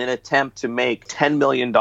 in 0.00 0.08
an 0.08 0.08
attempt 0.10 0.58
to 0.58 0.68
make 0.68 1.06
$10 1.08 1.38
million 1.38 1.72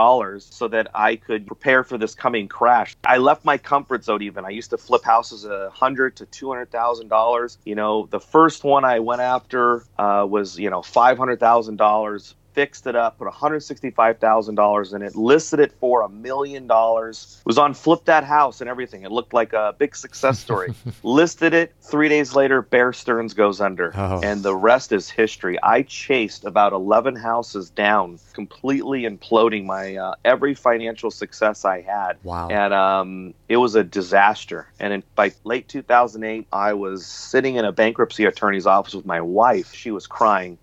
so 0.41 0.67
that 0.69 0.87
I 0.95 1.17
could 1.17 1.45
prepare 1.47 1.83
for 1.83 1.97
this 1.97 2.15
coming 2.15 2.47
crash. 2.47 2.95
I 3.05 3.17
left 3.17 3.45
my 3.45 3.57
comfort 3.57 4.03
zone 4.05 4.21
even. 4.21 4.45
I 4.45 4.49
used 4.49 4.69
to 4.71 4.77
flip 4.77 5.03
houses 5.03 5.45
a 5.45 5.69
hundred 5.71 6.15
to 6.17 6.25
two 6.25 6.49
hundred 6.49 6.71
thousand 6.71 7.09
dollars. 7.09 7.57
You 7.65 7.75
know, 7.75 8.07
the 8.09 8.19
first 8.19 8.63
one 8.63 8.85
I 8.85 8.99
went 8.99 9.21
after 9.21 9.83
uh, 9.97 10.25
was, 10.29 10.57
you 10.57 10.69
know, 10.69 10.81
five 10.81 11.17
hundred 11.17 11.39
thousand 11.39 11.77
dollars 11.77 12.35
fixed 12.55 12.87
it 12.87 12.95
up, 12.95 13.17
put 13.17 13.27
$165,000 13.27 14.93
in 14.95 15.01
it, 15.01 15.15
listed 15.15 15.59
it 15.59 15.73
for 15.73 16.01
a 16.01 16.09
million 16.09 16.65
dollars, 16.67 17.41
was 17.45 17.57
on 17.57 17.73
Flip 17.73 18.03
That 18.05 18.23
House 18.23 18.61
and 18.61 18.69
everything. 18.69 19.03
It 19.03 19.11
looked 19.11 19.33
like 19.33 19.51
a 19.51 19.75
big 19.77 19.95
success 19.95 20.39
story. 20.39 20.73
listed 21.03 21.53
it. 21.53 21.73
Three 21.81 22.07
days 22.07 22.33
later, 22.33 22.61
Bear 22.61 22.93
Stearns 22.93 23.33
goes 23.33 23.59
under. 23.59 23.91
Oh. 23.95 24.21
And 24.23 24.41
the 24.41 24.55
rest 24.55 24.93
is 24.93 25.09
history. 25.09 25.61
I 25.61 25.81
chased 25.81 26.45
about 26.45 26.71
11 26.71 27.17
houses 27.17 27.69
down, 27.69 28.19
completely 28.31 29.03
imploding 29.03 29.65
my 29.65 29.97
uh, 29.97 30.15
every 30.23 30.55
financial 30.55 31.11
success 31.11 31.65
I 31.65 31.81
had. 31.81 32.13
Wow. 32.23 32.47
And 32.47 32.73
um, 32.73 33.33
it 33.49 33.57
was 33.57 33.75
a 33.75 33.83
disaster. 33.83 34.67
And 34.79 34.93
in, 34.93 35.03
by 35.15 35.33
late 35.43 35.67
2008, 35.67 36.47
I 36.53 36.73
was 36.73 37.05
sitting 37.05 37.55
in 37.55 37.65
a 37.65 37.73
bankruptcy 37.73 38.23
attorney's 38.23 38.65
office 38.65 38.95
with 38.95 39.05
my 39.05 39.19
wife. 39.19 39.73
She 39.73 39.91
was 39.91 40.07
crying. 40.07 40.57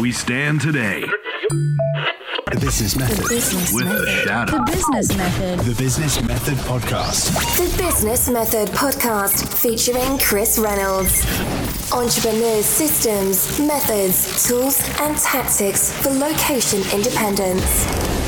We 0.00 0.12
stand 0.12 0.60
today. 0.60 1.00
The 1.50 2.58
Business 2.60 2.96
Method. 2.96 3.16
The 3.16 3.28
business 3.28 3.72
with 3.72 3.86
method. 3.86 4.02
the 4.02 4.10
shadow. 4.10 4.52
The 4.52 4.72
Business 4.72 5.16
Method. 5.16 5.58
The 5.60 5.74
Business 5.74 6.22
Method 6.22 6.58
Podcast. 6.58 7.56
The 7.56 7.82
Business 7.82 8.28
Method 8.30 8.68
Podcast 8.68 9.52
featuring 9.60 10.18
Chris 10.18 10.56
Reynolds. 10.56 11.24
Entrepreneurs' 11.92 12.64
systems, 12.64 13.58
methods, 13.58 14.46
tools, 14.46 14.80
and 15.00 15.18
tactics 15.18 15.92
for 16.00 16.10
location 16.10 16.80
independence. 16.96 18.27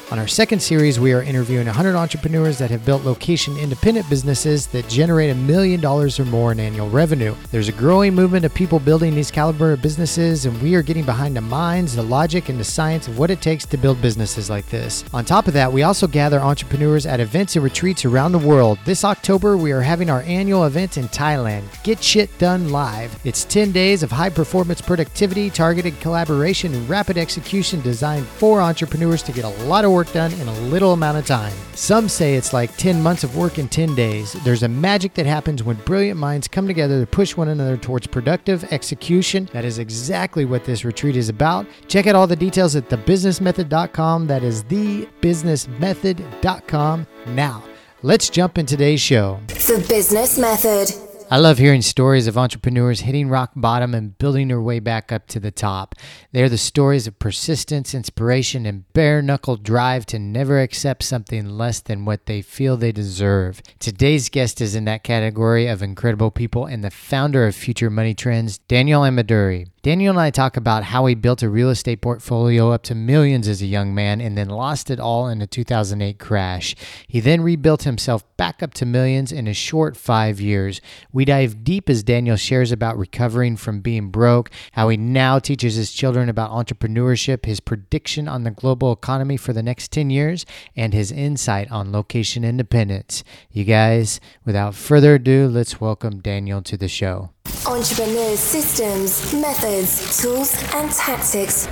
On 0.11 0.19
our 0.19 0.27
second 0.27 0.59
series, 0.59 0.99
we 0.99 1.13
are 1.13 1.23
interviewing 1.23 1.67
100 1.67 1.95
entrepreneurs 1.95 2.57
that 2.57 2.69
have 2.69 2.83
built 2.83 3.05
location 3.05 3.57
independent 3.57 4.09
businesses 4.09 4.67
that 4.67 4.89
generate 4.89 5.29
a 5.29 5.35
million 5.35 5.79
dollars 5.79 6.19
or 6.19 6.25
more 6.25 6.51
in 6.51 6.59
annual 6.59 6.89
revenue. 6.89 7.33
There's 7.49 7.69
a 7.69 7.71
growing 7.71 8.13
movement 8.13 8.43
of 8.43 8.53
people 8.53 8.77
building 8.77 9.15
these 9.15 9.31
caliber 9.31 9.71
of 9.71 9.81
businesses, 9.81 10.45
and 10.45 10.61
we 10.61 10.75
are 10.75 10.81
getting 10.81 11.05
behind 11.05 11.37
the 11.37 11.41
minds, 11.41 11.95
the 11.95 12.03
logic, 12.03 12.49
and 12.49 12.59
the 12.59 12.63
science 12.65 13.07
of 13.07 13.17
what 13.17 13.31
it 13.31 13.41
takes 13.41 13.65
to 13.67 13.77
build 13.77 14.01
businesses 14.01 14.49
like 14.49 14.67
this. 14.67 15.05
On 15.13 15.23
top 15.23 15.47
of 15.47 15.53
that, 15.53 15.71
we 15.71 15.83
also 15.83 16.07
gather 16.07 16.41
entrepreneurs 16.41 17.05
at 17.05 17.21
events 17.21 17.55
and 17.55 17.63
retreats 17.63 18.03
around 18.03 18.33
the 18.33 18.37
world. 18.37 18.79
This 18.83 19.05
October, 19.05 19.55
we 19.55 19.71
are 19.71 19.79
having 19.79 20.09
our 20.09 20.23
annual 20.23 20.65
event 20.65 20.97
in 20.97 21.07
Thailand, 21.07 21.63
Get 21.83 22.03
Shit 22.03 22.37
Done 22.37 22.69
Live. 22.69 23.17
It's 23.23 23.45
10 23.45 23.71
days 23.71 24.03
of 24.03 24.11
high 24.11 24.29
performance 24.29 24.81
productivity, 24.81 25.49
targeted 25.49 25.97
collaboration, 26.01 26.73
and 26.73 26.89
rapid 26.89 27.17
execution 27.17 27.79
designed 27.79 28.25
for 28.25 28.59
entrepreneurs 28.59 29.23
to 29.23 29.31
get 29.31 29.45
a 29.45 29.63
lot 29.63 29.85
of 29.85 29.91
work 29.91 30.00
work 30.01 30.13
done 30.13 30.33
in 30.33 30.47
a 30.47 30.59
little 30.61 30.93
amount 30.93 31.15
of 31.15 31.27
time. 31.27 31.53
Some 31.75 32.09
say 32.09 32.33
it's 32.33 32.53
like 32.53 32.75
10 32.77 33.03
months 33.03 33.23
of 33.23 33.37
work 33.37 33.59
in 33.59 33.67
10 33.67 33.93
days. 33.93 34.33
There's 34.43 34.63
a 34.63 34.67
magic 34.67 35.13
that 35.13 35.27
happens 35.27 35.61
when 35.61 35.75
brilliant 35.85 36.19
minds 36.19 36.47
come 36.47 36.65
together 36.65 37.01
to 37.01 37.05
push 37.05 37.37
one 37.37 37.49
another 37.49 37.77
towards 37.77 38.07
productive 38.07 38.63
execution. 38.73 39.47
That 39.53 39.63
is 39.63 39.77
exactly 39.77 40.45
what 40.45 40.65
this 40.65 40.83
retreat 40.83 41.15
is 41.15 41.29
about. 41.29 41.67
Check 41.87 42.07
out 42.07 42.15
all 42.15 42.25
the 42.25 42.35
details 42.35 42.75
at 42.75 42.89
thebusinessmethod.com. 42.89 44.25
That 44.25 44.41
is 44.41 44.63
thebusinessmethod.com. 44.63 47.07
Now, 47.27 47.63
let's 48.01 48.31
jump 48.31 48.57
in 48.57 48.65
today's 48.65 49.01
show. 49.01 49.39
The 49.49 49.85
Business 49.87 50.39
Method. 50.39 51.10
I 51.33 51.37
love 51.37 51.59
hearing 51.59 51.81
stories 51.81 52.27
of 52.27 52.37
entrepreneurs 52.37 52.99
hitting 52.99 53.29
rock 53.29 53.53
bottom 53.55 53.93
and 53.93 54.17
building 54.17 54.49
their 54.49 54.61
way 54.61 54.81
back 54.81 55.13
up 55.13 55.27
to 55.27 55.39
the 55.39 55.49
top. 55.49 55.95
They 56.33 56.43
are 56.43 56.49
the 56.49 56.57
stories 56.57 57.07
of 57.07 57.19
persistence, 57.19 57.95
inspiration, 57.95 58.65
and 58.65 58.91
bare 58.91 59.21
knuckle 59.21 59.55
drive 59.55 60.05
to 60.07 60.19
never 60.19 60.59
accept 60.59 61.03
something 61.03 61.45
less 61.47 61.79
than 61.79 62.03
what 62.03 62.25
they 62.25 62.41
feel 62.41 62.75
they 62.75 62.91
deserve. 62.91 63.61
Today's 63.79 64.27
guest 64.27 64.59
is 64.59 64.75
in 64.75 64.83
that 64.83 65.05
category 65.05 65.67
of 65.67 65.81
incredible 65.81 66.31
people 66.31 66.65
and 66.65 66.83
the 66.83 66.91
founder 66.91 67.47
of 67.47 67.55
Future 67.55 67.89
Money 67.89 68.13
Trends, 68.13 68.57
Daniel 68.57 69.03
Ameduri. 69.03 69.70
Daniel 69.83 70.11
and 70.11 70.19
I 70.19 70.29
talk 70.29 70.57
about 70.57 70.83
how 70.83 71.07
he 71.07 71.15
built 71.15 71.41
a 71.41 71.49
real 71.49 71.71
estate 71.71 72.01
portfolio 72.01 72.69
up 72.69 72.83
to 72.83 72.93
millions 72.93 73.47
as 73.47 73.63
a 73.63 73.65
young 73.65 73.95
man 73.95 74.21
and 74.21 74.37
then 74.37 74.47
lost 74.47 74.91
it 74.91 74.99
all 74.99 75.27
in 75.27 75.39
the 75.39 75.47
2008 75.47 76.19
crash. 76.19 76.75
He 77.07 77.19
then 77.19 77.41
rebuilt 77.41 77.81
himself 77.81 78.23
back 78.37 78.61
up 78.61 78.75
to 78.75 78.85
millions 78.85 79.31
in 79.31 79.47
a 79.47 79.55
short 79.55 79.97
five 79.97 80.39
years. 80.39 80.81
We 81.11 81.25
dive 81.25 81.63
deep 81.63 81.89
as 81.89 82.03
Daniel 82.03 82.35
shares 82.35 82.71
about 82.71 82.95
recovering 82.95 83.57
from 83.57 83.81
being 83.81 84.09
broke, 84.09 84.51
how 84.73 84.89
he 84.89 84.97
now 84.97 85.39
teaches 85.39 85.73
his 85.73 85.91
children 85.91 86.29
about 86.29 86.51
entrepreneurship, 86.51 87.47
his 87.47 87.59
prediction 87.59 88.27
on 88.27 88.43
the 88.43 88.51
global 88.51 88.91
economy 88.91 89.35
for 89.35 89.51
the 89.51 89.63
next 89.63 89.91
10 89.91 90.11
years, 90.11 90.45
and 90.75 90.93
his 90.93 91.11
insight 91.11 91.71
on 91.71 91.91
location 91.91 92.43
independence. 92.43 93.23
You 93.51 93.63
guys, 93.63 94.19
without 94.45 94.75
further 94.75 95.15
ado, 95.15 95.47
let's 95.47 95.81
welcome 95.81 96.19
Daniel 96.19 96.61
to 96.61 96.77
the 96.77 96.87
show. 96.87 97.31
Entrepreneurs' 97.45 98.39
systems, 98.39 99.33
methods, 99.33 100.21
tools, 100.21 100.53
and 100.73 100.91
tactics. 100.91 101.67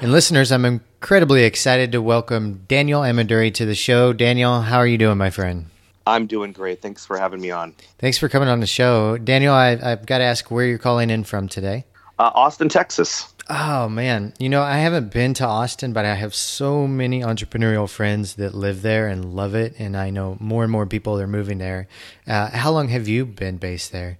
And 0.00 0.12
listeners, 0.12 0.52
I'm 0.52 0.64
incredibly 0.64 1.44
excited 1.44 1.92
to 1.92 2.02
welcome 2.02 2.64
Daniel 2.68 3.02
Ameduri 3.02 3.52
to 3.54 3.64
the 3.64 3.74
show. 3.74 4.12
Daniel, 4.12 4.60
how 4.60 4.78
are 4.78 4.86
you 4.86 4.98
doing, 4.98 5.18
my 5.18 5.30
friend? 5.30 5.66
I'm 6.06 6.26
doing 6.26 6.52
great. 6.52 6.82
Thanks 6.82 7.06
for 7.06 7.16
having 7.16 7.40
me 7.40 7.50
on. 7.50 7.74
Thanks 7.98 8.18
for 8.18 8.28
coming 8.28 8.48
on 8.48 8.60
the 8.60 8.66
show. 8.66 9.16
Daniel, 9.18 9.54
I, 9.54 9.76
have 9.76 10.06
got 10.06 10.18
to 10.18 10.24
ask 10.24 10.50
where 10.50 10.66
you're 10.66 10.78
calling 10.78 11.10
in 11.10 11.24
from 11.24 11.48
today. 11.48 11.84
Uh, 12.18 12.30
Austin, 12.34 12.68
Texas. 12.68 13.33
Oh 13.48 13.90
man, 13.90 14.32
you 14.38 14.48
know 14.48 14.62
I 14.62 14.78
haven't 14.78 15.12
been 15.12 15.34
to 15.34 15.44
Austin, 15.44 15.92
but 15.92 16.06
I 16.06 16.14
have 16.14 16.34
so 16.34 16.86
many 16.86 17.20
entrepreneurial 17.20 17.88
friends 17.88 18.36
that 18.36 18.54
live 18.54 18.80
there 18.80 19.06
and 19.06 19.34
love 19.34 19.54
it, 19.54 19.74
and 19.78 19.96
I 19.96 20.08
know 20.08 20.38
more 20.40 20.62
and 20.62 20.72
more 20.72 20.86
people 20.86 21.20
are 21.20 21.26
moving 21.26 21.58
there. 21.58 21.86
Uh, 22.26 22.48
how 22.50 22.70
long 22.70 22.88
have 22.88 23.06
you 23.06 23.26
been 23.26 23.58
based 23.58 23.92
there? 23.92 24.18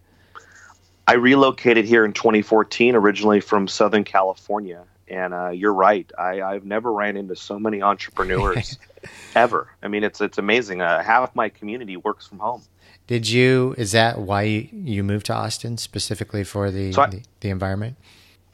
I 1.07 1.15
relocated 1.15 1.87
here 1.87 2.05
in 2.05 2.12
2014, 2.12 2.95
originally 2.95 3.41
from 3.41 3.67
Southern 3.67 4.05
California, 4.05 4.85
and 5.09 5.33
uh, 5.33 5.51
you're 5.51 5.75
right. 5.75 6.11
I, 6.19 6.53
have 6.53 6.65
never 6.65 6.93
ran 6.93 7.17
into 7.17 7.37
so 7.37 7.59
many 7.59 7.81
entrepreneurs 7.81 8.79
ever. 9.35 9.69
I 9.83 9.89
mean, 9.89 10.05
it's 10.05 10.21
it's 10.21 10.37
amazing. 10.37 10.83
Uh, 10.83 11.03
half 11.03 11.35
my 11.35 11.49
community 11.49 11.97
works 11.97 12.27
from 12.27 12.41
home. 12.41 12.62
Did 13.06 13.29
you? 13.29 13.75
Is 13.79 13.93
that 13.93 14.19
why 14.19 14.43
you 14.43 15.03
moved 15.03 15.27
to 15.27 15.35
Austin 15.35 15.79
specifically 15.79 16.45
for 16.45 16.71
the 16.71 16.93
so 16.93 17.03
I, 17.03 17.06
the, 17.06 17.23
the 17.41 17.49
environment? 17.51 17.97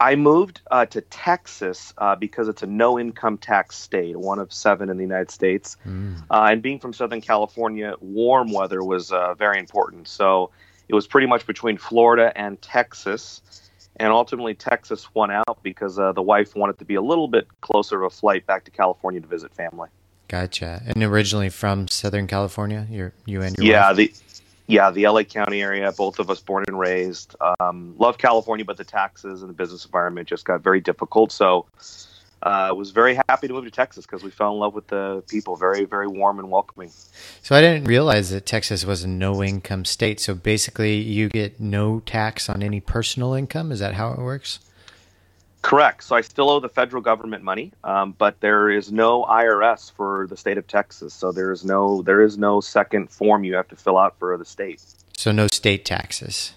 I 0.01 0.15
moved 0.15 0.61
uh, 0.71 0.87
to 0.87 1.01
Texas 1.01 1.93
uh, 1.99 2.15
because 2.15 2.47
it's 2.47 2.63
a 2.63 2.65
no 2.65 2.97
income 2.97 3.37
tax 3.37 3.77
state, 3.77 4.17
one 4.17 4.39
of 4.39 4.51
seven 4.51 4.89
in 4.89 4.97
the 4.97 5.03
United 5.03 5.29
States. 5.29 5.77
Mm. 5.87 6.23
Uh, 6.31 6.49
and 6.51 6.59
being 6.63 6.79
from 6.79 6.91
Southern 6.91 7.21
California, 7.21 7.93
warm 8.01 8.51
weather 8.51 8.83
was 8.83 9.11
uh, 9.11 9.35
very 9.35 9.59
important. 9.59 10.07
So 10.07 10.49
it 10.87 10.95
was 10.95 11.05
pretty 11.05 11.27
much 11.27 11.45
between 11.45 11.77
Florida 11.77 12.33
and 12.35 12.59
Texas. 12.63 13.43
And 13.97 14.11
ultimately, 14.11 14.55
Texas 14.55 15.13
won 15.13 15.29
out 15.29 15.59
because 15.61 15.99
uh, 15.99 16.13
the 16.13 16.23
wife 16.23 16.55
wanted 16.55 16.79
to 16.79 16.85
be 16.85 16.95
a 16.95 17.01
little 17.01 17.27
bit 17.27 17.47
closer 17.61 18.03
of 18.03 18.11
a 18.11 18.15
flight 18.15 18.47
back 18.47 18.65
to 18.65 18.71
California 18.71 19.21
to 19.21 19.27
visit 19.27 19.53
family. 19.53 19.89
Gotcha. 20.27 20.81
And 20.87 21.03
originally 21.03 21.49
from 21.49 21.87
Southern 21.87 22.25
California, 22.25 22.87
your 22.89 23.13
you 23.25 23.43
and 23.43 23.55
your 23.55 23.67
yeah, 23.67 23.89
wife? 23.89 23.97
the 23.97 24.13
yeah, 24.71 24.89
the 24.89 25.05
LA 25.05 25.23
County 25.23 25.61
area, 25.61 25.91
both 25.91 26.17
of 26.19 26.29
us 26.29 26.39
born 26.39 26.63
and 26.67 26.79
raised. 26.79 27.35
Um, 27.59 27.93
love 27.97 28.17
California, 28.17 28.63
but 28.63 28.77
the 28.77 28.85
taxes 28.85 29.41
and 29.41 29.49
the 29.49 29.53
business 29.53 29.83
environment 29.83 30.29
just 30.29 30.45
got 30.45 30.61
very 30.61 30.79
difficult. 30.79 31.33
So 31.33 31.65
I 32.41 32.69
uh, 32.69 32.73
was 32.73 32.91
very 32.91 33.15
happy 33.27 33.49
to 33.49 33.53
move 33.53 33.65
to 33.65 33.71
Texas 33.71 34.05
because 34.05 34.23
we 34.23 34.31
fell 34.31 34.53
in 34.53 34.59
love 34.59 34.73
with 34.73 34.87
the 34.87 35.23
people. 35.27 35.57
Very, 35.57 35.83
very 35.83 36.07
warm 36.07 36.39
and 36.39 36.49
welcoming. 36.49 36.89
So 37.41 37.53
I 37.53 37.59
didn't 37.59 37.83
realize 37.83 38.29
that 38.29 38.45
Texas 38.45 38.85
was 38.85 39.03
a 39.03 39.09
no 39.09 39.43
income 39.43 39.83
state. 39.83 40.21
So 40.21 40.33
basically, 40.33 40.95
you 40.95 41.27
get 41.27 41.59
no 41.59 41.99
tax 41.99 42.47
on 42.47 42.63
any 42.63 42.79
personal 42.79 43.33
income. 43.33 43.73
Is 43.73 43.79
that 43.79 43.95
how 43.95 44.13
it 44.13 44.19
works? 44.19 44.59
Correct. 45.61 46.03
So 46.03 46.15
I 46.15 46.21
still 46.21 46.49
owe 46.49 46.59
the 46.59 46.69
federal 46.69 47.01
government 47.01 47.43
money, 47.43 47.71
um, 47.83 48.15
but 48.17 48.39
there 48.39 48.69
is 48.69 48.91
no 48.91 49.23
IRS 49.25 49.91
for 49.91 50.25
the 50.27 50.35
state 50.35 50.57
of 50.57 50.67
Texas. 50.67 51.13
So 51.13 51.31
there 51.31 51.51
is 51.51 51.63
no 51.63 52.01
there 52.01 52.21
is 52.21 52.37
no 52.37 52.61
second 52.61 53.11
form 53.11 53.43
you 53.43 53.55
have 53.55 53.67
to 53.67 53.75
fill 53.75 53.97
out 53.97 54.17
for 54.17 54.35
the 54.37 54.45
state. 54.45 54.83
So 55.15 55.31
no 55.31 55.47
state 55.47 55.85
taxes. 55.85 56.53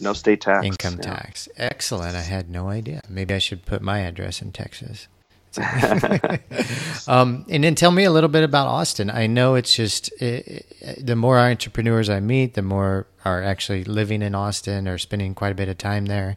No 0.00 0.12
state 0.12 0.40
tax. 0.40 0.64
Income 0.64 1.00
yeah. 1.02 1.14
tax. 1.14 1.48
Excellent. 1.56 2.16
I 2.16 2.22
had 2.22 2.50
no 2.50 2.68
idea. 2.68 3.02
Maybe 3.08 3.34
I 3.34 3.38
should 3.38 3.64
put 3.66 3.82
my 3.82 4.00
address 4.00 4.40
in 4.40 4.52
Texas. 4.52 5.08
um, 7.08 7.44
and 7.48 7.64
then 7.64 7.74
tell 7.74 7.90
me 7.90 8.04
a 8.04 8.10
little 8.10 8.28
bit 8.28 8.44
about 8.44 8.66
Austin. 8.66 9.10
I 9.10 9.26
know 9.26 9.54
it's 9.54 9.74
just 9.74 10.10
it, 10.20 10.66
it, 10.80 11.06
the 11.06 11.16
more 11.16 11.38
entrepreneurs 11.38 12.08
I 12.08 12.20
meet, 12.20 12.54
the 12.54 12.62
more 12.62 13.06
are 13.24 13.42
actually 13.42 13.84
living 13.84 14.22
in 14.22 14.34
Austin 14.34 14.86
or 14.86 14.98
spending 14.98 15.34
quite 15.34 15.52
a 15.52 15.54
bit 15.54 15.68
of 15.68 15.78
time 15.78 16.06
there. 16.06 16.36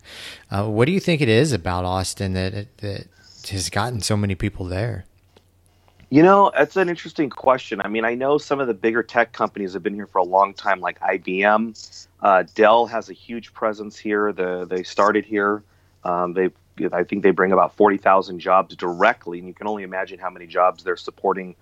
Uh, 0.49 0.67
what 0.67 0.85
do 0.85 0.91
you 0.91 0.99
think 0.99 1.21
it 1.21 1.29
is 1.29 1.53
about 1.53 1.85
Austin 1.85 2.33
that 2.33 2.77
that 2.77 3.07
has 3.49 3.69
gotten 3.69 4.01
so 4.01 4.17
many 4.17 4.35
people 4.35 4.65
there? 4.65 5.05
You 6.11 6.23
know, 6.23 6.51
that's 6.57 6.75
an 6.75 6.89
interesting 6.89 7.29
question. 7.29 7.81
I 7.81 7.87
mean, 7.87 8.03
I 8.03 8.15
know 8.15 8.39
some 8.39 8.59
of 8.59 8.67
the 8.67 8.73
bigger 8.73 9.03
tech 9.03 9.31
companies 9.31 9.73
have 9.73 9.83
been 9.83 9.93
here 9.93 10.07
for 10.07 10.17
a 10.17 10.23
long 10.23 10.55
time, 10.55 10.79
like 10.79 10.99
IBM. 11.01 12.07
Uh, 12.21 12.43
Dell 12.55 12.87
has 12.87 13.09
a 13.09 13.13
huge 13.13 13.53
presence 13.53 13.95
here. 13.95 14.33
The, 14.33 14.65
they 14.65 14.81
started 14.81 15.23
here. 15.23 15.63
Um, 16.03 16.33
they, 16.33 16.49
I 16.91 17.03
think 17.03 17.23
they 17.23 17.31
bring 17.31 17.51
about 17.51 17.75
forty 17.75 17.97
thousand 17.97 18.39
jobs 18.39 18.75
directly, 18.75 19.39
and 19.39 19.47
you 19.47 19.53
can 19.53 19.67
only 19.67 19.83
imagine 19.83 20.19
how 20.19 20.29
many 20.29 20.47
jobs 20.47 20.83
they're 20.83 20.97
supporting 20.97 21.55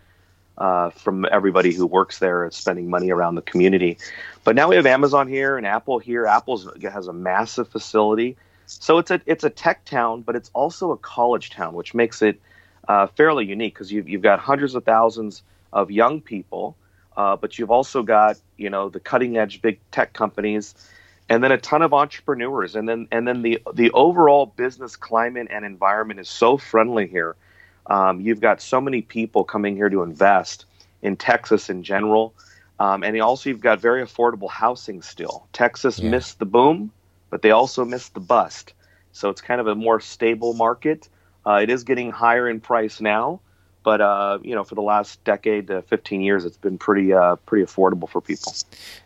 uh, 0.57 0.89
from 0.89 1.25
everybody 1.31 1.73
who 1.73 1.85
works 1.85 2.19
there 2.19 2.49
spending 2.51 2.89
money 2.89 3.11
around 3.11 3.35
the 3.35 3.41
community. 3.41 3.97
But 4.43 4.55
now 4.55 4.69
we 4.69 4.75
have 4.75 4.85
Amazon 4.85 5.27
here 5.27 5.57
and 5.57 5.67
Apple 5.67 5.99
here. 5.99 6.25
Apple 6.25 6.57
has 6.81 7.07
a 7.07 7.13
massive 7.13 7.69
facility, 7.69 8.37
so 8.65 8.97
it's 8.97 9.11
a 9.11 9.21
it's 9.25 9.43
a 9.43 9.49
tech 9.49 9.85
town, 9.85 10.21
but 10.21 10.35
it's 10.35 10.49
also 10.53 10.91
a 10.91 10.97
college 10.97 11.51
town, 11.51 11.73
which 11.73 11.93
makes 11.93 12.21
it 12.21 12.39
uh, 12.87 13.07
fairly 13.07 13.45
unique 13.45 13.73
because 13.73 13.91
you've 13.91 14.09
you've 14.09 14.21
got 14.21 14.39
hundreds 14.39 14.75
of 14.75 14.83
thousands 14.83 15.43
of 15.73 15.91
young 15.91 16.21
people, 16.21 16.75
uh, 17.15 17.35
but 17.35 17.59
you've 17.59 17.71
also 17.71 18.01
got 18.03 18.37
you 18.57 18.69
know 18.69 18.89
the 18.89 18.99
cutting 18.99 19.37
edge 19.37 19.61
big 19.61 19.79
tech 19.91 20.13
companies, 20.13 20.73
and 21.29 21.43
then 21.43 21.51
a 21.51 21.57
ton 21.57 21.81
of 21.81 21.93
entrepreneurs, 21.93 22.75
and 22.75 22.87
then 22.87 23.07
and 23.11 23.27
then 23.27 23.41
the 23.41 23.61
the 23.73 23.91
overall 23.91 24.45
business 24.45 24.95
climate 24.95 25.47
and 25.49 25.65
environment 25.65 26.19
is 26.19 26.29
so 26.29 26.57
friendly 26.57 27.07
here. 27.07 27.35
Um, 27.87 28.21
you've 28.21 28.41
got 28.41 28.61
so 28.61 28.81
many 28.81 29.01
people 29.01 29.43
coming 29.43 29.75
here 29.75 29.89
to 29.89 30.03
invest 30.03 30.65
in 31.01 31.15
Texas 31.15 31.69
in 31.69 31.83
general, 31.83 32.33
um, 32.79 33.03
and 33.03 33.19
also 33.21 33.49
you've 33.49 33.61
got 33.61 33.79
very 33.79 34.03
affordable 34.03 34.49
housing 34.49 35.01
still. 35.01 35.47
Texas 35.53 35.99
yeah. 35.99 36.09
missed 36.09 36.39
the 36.39 36.45
boom, 36.45 36.91
but 37.29 37.41
they 37.41 37.51
also 37.51 37.85
missed 37.85 38.13
the 38.13 38.19
bust. 38.19 38.73
So 39.11 39.29
it's 39.29 39.41
kind 39.41 39.59
of 39.59 39.67
a 39.67 39.75
more 39.75 39.99
stable 39.99 40.53
market. 40.53 41.09
Uh, 41.45 41.59
it 41.63 41.69
is 41.69 41.83
getting 41.83 42.11
higher 42.11 42.49
in 42.49 42.59
price 42.59 42.99
now, 43.01 43.39
but 43.87 44.01
uh, 44.01 44.37
you 44.41 44.53
know, 44.53 44.65
for 44.65 44.75
the 44.75 44.81
last 44.81 45.23
decade 45.23 45.67
to 45.67 45.81
15 45.83 46.19
years, 46.19 46.43
it's 46.43 46.57
been 46.57 46.77
pretty 46.77 47.13
uh, 47.13 47.37
pretty 47.45 47.63
affordable 47.63 48.09
for 48.09 48.19
people. 48.19 48.53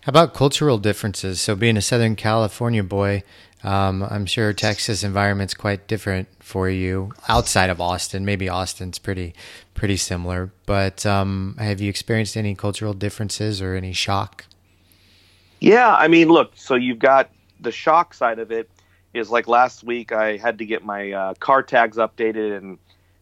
How 0.01 0.09
about 0.09 0.33
cultural 0.33 0.79
differences? 0.79 1.39
So, 1.39 1.55
being 1.55 1.77
a 1.77 1.83
Southern 1.83 2.15
California 2.15 2.81
boy, 2.81 3.21
um, 3.63 4.01
I'm 4.01 4.25
sure 4.25 4.51
Texas 4.53 5.03
environment's 5.03 5.53
quite 5.53 5.87
different 5.87 6.29
for 6.39 6.67
you 6.67 7.11
outside 7.27 7.69
of 7.69 7.79
Austin. 7.79 8.25
Maybe 8.25 8.49
Austin's 8.49 8.97
pretty 8.97 9.35
pretty 9.75 9.97
similar, 9.97 10.51
but 10.65 11.05
um, 11.05 11.57
have 11.59 11.79
you 11.79 11.87
experienced 11.87 12.35
any 12.35 12.55
cultural 12.55 12.95
differences 12.95 13.61
or 13.61 13.75
any 13.75 13.93
shock? 13.93 14.45
Yeah, 15.59 15.93
I 15.93 16.07
mean, 16.07 16.29
look, 16.29 16.53
so 16.55 16.73
you've 16.73 16.97
got 16.97 17.29
the 17.59 17.71
shock 17.71 18.15
side 18.15 18.39
of 18.39 18.51
it 18.51 18.67
is 19.13 19.29
like 19.29 19.47
last 19.47 19.83
week 19.83 20.11
I 20.11 20.37
had 20.37 20.57
to 20.57 20.65
get 20.65 20.83
my 20.83 21.11
uh, 21.11 21.33
car 21.35 21.61
tags 21.61 21.97
updated 21.97 22.57
and 22.57 22.79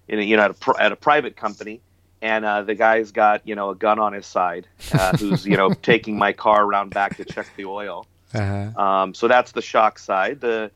in, 0.10 0.20
you 0.20 0.36
know 0.36 0.44
at 0.44 0.52
a, 0.52 0.56
pr- 0.56 0.80
at 0.80 0.92
a 0.92 0.96
private 0.96 1.36
company 1.36 1.82
and 2.22 2.44
uh, 2.44 2.62
the 2.62 2.76
guy's 2.76 3.12
got 3.12 3.48
you 3.48 3.56
know 3.56 3.70
a 3.70 3.76
gun 3.76 4.00
on 4.00 4.14
his 4.14 4.26
side 4.26 4.68
uh, 4.94 5.16
who's 5.18 5.46
you 5.46 5.56
know 5.56 5.74
taking 5.82 6.18
my 6.18 6.34
car 6.34 6.66
around 6.66 6.94
back 6.94 7.16
to 7.18 7.26
check 7.26 7.48
the 7.56 7.66
oil 7.66 8.06
uh-huh. 8.34 8.82
um, 8.82 9.14
so 9.14 9.28
that's 9.28 9.54
the 9.54 9.62
shock 9.62 9.98
side 10.00 10.42
the 10.42 10.72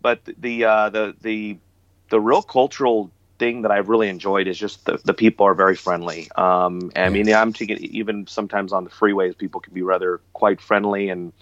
but 0.00 0.20
the 0.38 0.64
uh, 0.64 0.90
the 0.90 1.14
the 1.22 1.56
the 2.10 2.20
real 2.20 2.42
cultural 2.42 3.10
thing 3.38 3.62
that 3.62 3.70
I've 3.70 3.88
really 3.88 4.08
enjoyed 4.08 4.46
is 4.46 4.58
just 4.58 4.84
the, 4.84 5.00
the 5.04 5.14
people 5.14 5.46
are 5.46 5.54
very 5.54 5.74
friendly. 5.74 6.30
Um, 6.36 6.92
I 6.94 7.08
mean, 7.08 7.32
I'm 7.32 7.52
taking 7.52 7.78
even 7.78 8.26
sometimes 8.26 8.72
on 8.72 8.84
the 8.84 8.90
freeways, 8.90 9.38
people 9.38 9.60
can 9.60 9.72
be 9.72 9.82
rather 9.82 10.20
quite 10.34 10.60
friendly 10.60 11.08
and 11.08 11.32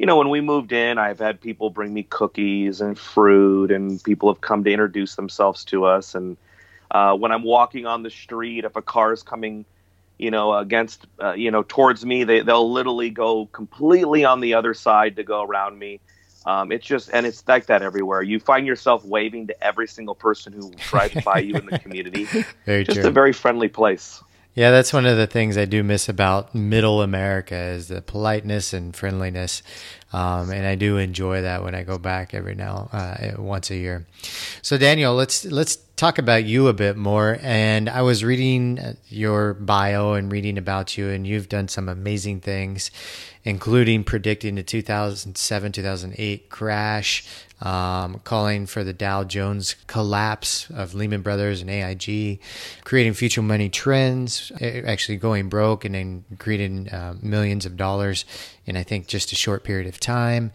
you 0.00 0.06
know, 0.06 0.16
when 0.16 0.30
we 0.30 0.40
moved 0.40 0.72
in, 0.72 0.96
I've 0.96 1.18
had 1.18 1.42
people 1.42 1.68
bring 1.68 1.92
me 1.92 2.04
cookies 2.04 2.80
and 2.80 2.98
fruit, 2.98 3.70
and 3.70 4.02
people 4.02 4.32
have 4.32 4.40
come 4.40 4.64
to 4.64 4.70
introduce 4.70 5.14
themselves 5.16 5.62
to 5.66 5.84
us. 5.84 6.14
And 6.14 6.38
uh, 6.90 7.14
when 7.14 7.32
I'm 7.32 7.42
walking 7.42 7.86
on 7.86 8.02
the 8.02 8.10
street, 8.10 8.64
if 8.64 8.76
a 8.76 8.82
car 8.82 9.12
is 9.12 9.22
coming, 9.22 9.64
you 10.18 10.30
know, 10.30 10.54
against, 10.54 11.06
uh, 11.22 11.32
you 11.32 11.50
know, 11.50 11.62
towards 11.62 12.04
me, 12.04 12.24
they, 12.24 12.40
they'll 12.40 12.70
literally 12.70 13.10
go 13.10 13.46
completely 13.46 14.24
on 14.24 14.40
the 14.40 14.54
other 14.54 14.74
side 14.74 15.16
to 15.16 15.22
go 15.22 15.42
around 15.42 15.78
me. 15.78 16.00
Um, 16.46 16.72
it's 16.72 16.86
just, 16.86 17.10
and 17.12 17.26
it's 17.26 17.46
like 17.46 17.66
that 17.66 17.82
everywhere. 17.82 18.22
You 18.22 18.40
find 18.40 18.66
yourself 18.66 19.04
waving 19.04 19.48
to 19.48 19.64
every 19.64 19.86
single 19.86 20.14
person 20.14 20.52
who 20.52 20.72
drives 20.88 21.22
by 21.22 21.40
you 21.40 21.54
in 21.54 21.66
the 21.66 21.78
community. 21.80 22.26
Very 22.64 22.84
just 22.84 23.00
true. 23.00 23.08
a 23.08 23.12
very 23.12 23.32
friendly 23.32 23.68
place. 23.68 24.22
Yeah, 24.54 24.70
that's 24.70 24.92
one 24.92 25.06
of 25.06 25.16
the 25.16 25.28
things 25.28 25.56
I 25.56 25.64
do 25.64 25.84
miss 25.84 26.08
about 26.08 26.54
middle 26.54 27.02
America 27.02 27.54
is 27.54 27.88
the 27.88 28.02
politeness 28.02 28.72
and 28.72 28.96
friendliness. 28.96 29.62
Um, 30.12 30.50
and 30.50 30.66
I 30.66 30.74
do 30.74 30.96
enjoy 30.96 31.42
that 31.42 31.62
when 31.62 31.74
I 31.74 31.84
go 31.84 31.96
back 31.98 32.34
every 32.34 32.54
now 32.54 32.88
uh, 32.92 33.32
once 33.38 33.70
a 33.70 33.76
year. 33.76 34.06
So 34.60 34.76
Daniel, 34.76 35.14
let's 35.14 35.44
let's 35.44 35.76
talk 36.00 36.18
about 36.18 36.44
you 36.44 36.66
a 36.66 36.72
bit 36.72 36.96
more. 36.96 37.38
And 37.42 37.88
I 37.88 38.02
was 38.02 38.24
reading 38.24 38.78
uh, 38.78 38.94
your 39.08 39.54
bio 39.54 40.14
and 40.14 40.32
reading 40.32 40.58
about 40.58 40.96
you, 40.98 41.10
and 41.10 41.26
you've 41.26 41.48
done 41.48 41.68
some 41.68 41.88
amazing 41.88 42.40
things, 42.40 42.90
including 43.44 44.02
predicting 44.02 44.56
the 44.56 44.62
2007 44.62 45.72
2008 45.72 46.50
crash, 46.50 47.24
um, 47.60 48.20
calling 48.24 48.66
for 48.66 48.82
the 48.82 48.94
Dow 48.94 49.22
Jones 49.22 49.76
collapse 49.86 50.68
of 50.70 50.94
Lehman 50.94 51.22
Brothers 51.22 51.60
and 51.60 51.70
AIG, 51.70 52.40
creating 52.82 53.12
future 53.12 53.42
money 53.42 53.68
trends, 53.68 54.50
actually 54.60 55.18
going 55.18 55.48
broke 55.48 55.84
and 55.84 55.94
then 55.94 56.24
creating 56.38 56.88
uh, 56.88 57.14
millions 57.22 57.66
of 57.66 57.76
dollars 57.76 58.24
in, 58.70 58.76
I 58.76 58.82
think, 58.82 59.06
just 59.06 59.32
a 59.32 59.34
short 59.34 59.62
period 59.62 59.86
of 59.86 60.00
time. 60.00 60.52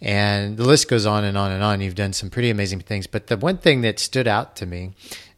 And 0.00 0.56
the 0.56 0.64
list 0.64 0.88
goes 0.88 1.06
on 1.06 1.24
and 1.24 1.36
on 1.36 1.50
and 1.50 1.62
on. 1.62 1.80
You've 1.80 1.96
done 1.96 2.12
some 2.12 2.30
pretty 2.30 2.50
amazing 2.50 2.80
things. 2.80 3.08
But 3.08 3.26
the 3.26 3.36
one 3.36 3.58
thing 3.58 3.80
that 3.80 3.98
stood 3.98 4.28
out 4.28 4.54
to 4.56 4.66
me 4.66 4.92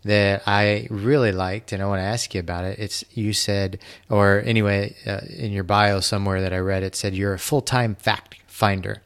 that 0.05 0.43
I 0.47 0.87
really 0.91 1.33
liked, 1.33 1.73
and 1.73 1.83
I 1.83 1.87
want 1.87 2.01
to 2.01 2.05
ask 2.05 2.35
you 2.35 2.41
about 2.41 2.65
it. 2.65 2.79
It's 2.79 3.05
you 3.13 3.33
said, 3.33 3.79
or 4.11 4.43
anyway, 4.45 4.95
uh, 5.07 5.21
in 5.31 5.51
your 5.51 5.65
bio 5.65 6.01
somewhere 6.01 6.43
that 6.43 6.53
I 6.53 6.59
read, 6.59 6.83
it 6.83 6.95
said 6.95 7.15
you're 7.15 7.35
a 7.35 7.39
full 7.39 7.63
time 7.63 7.95
fact 7.95 8.37
finder 8.47 9.03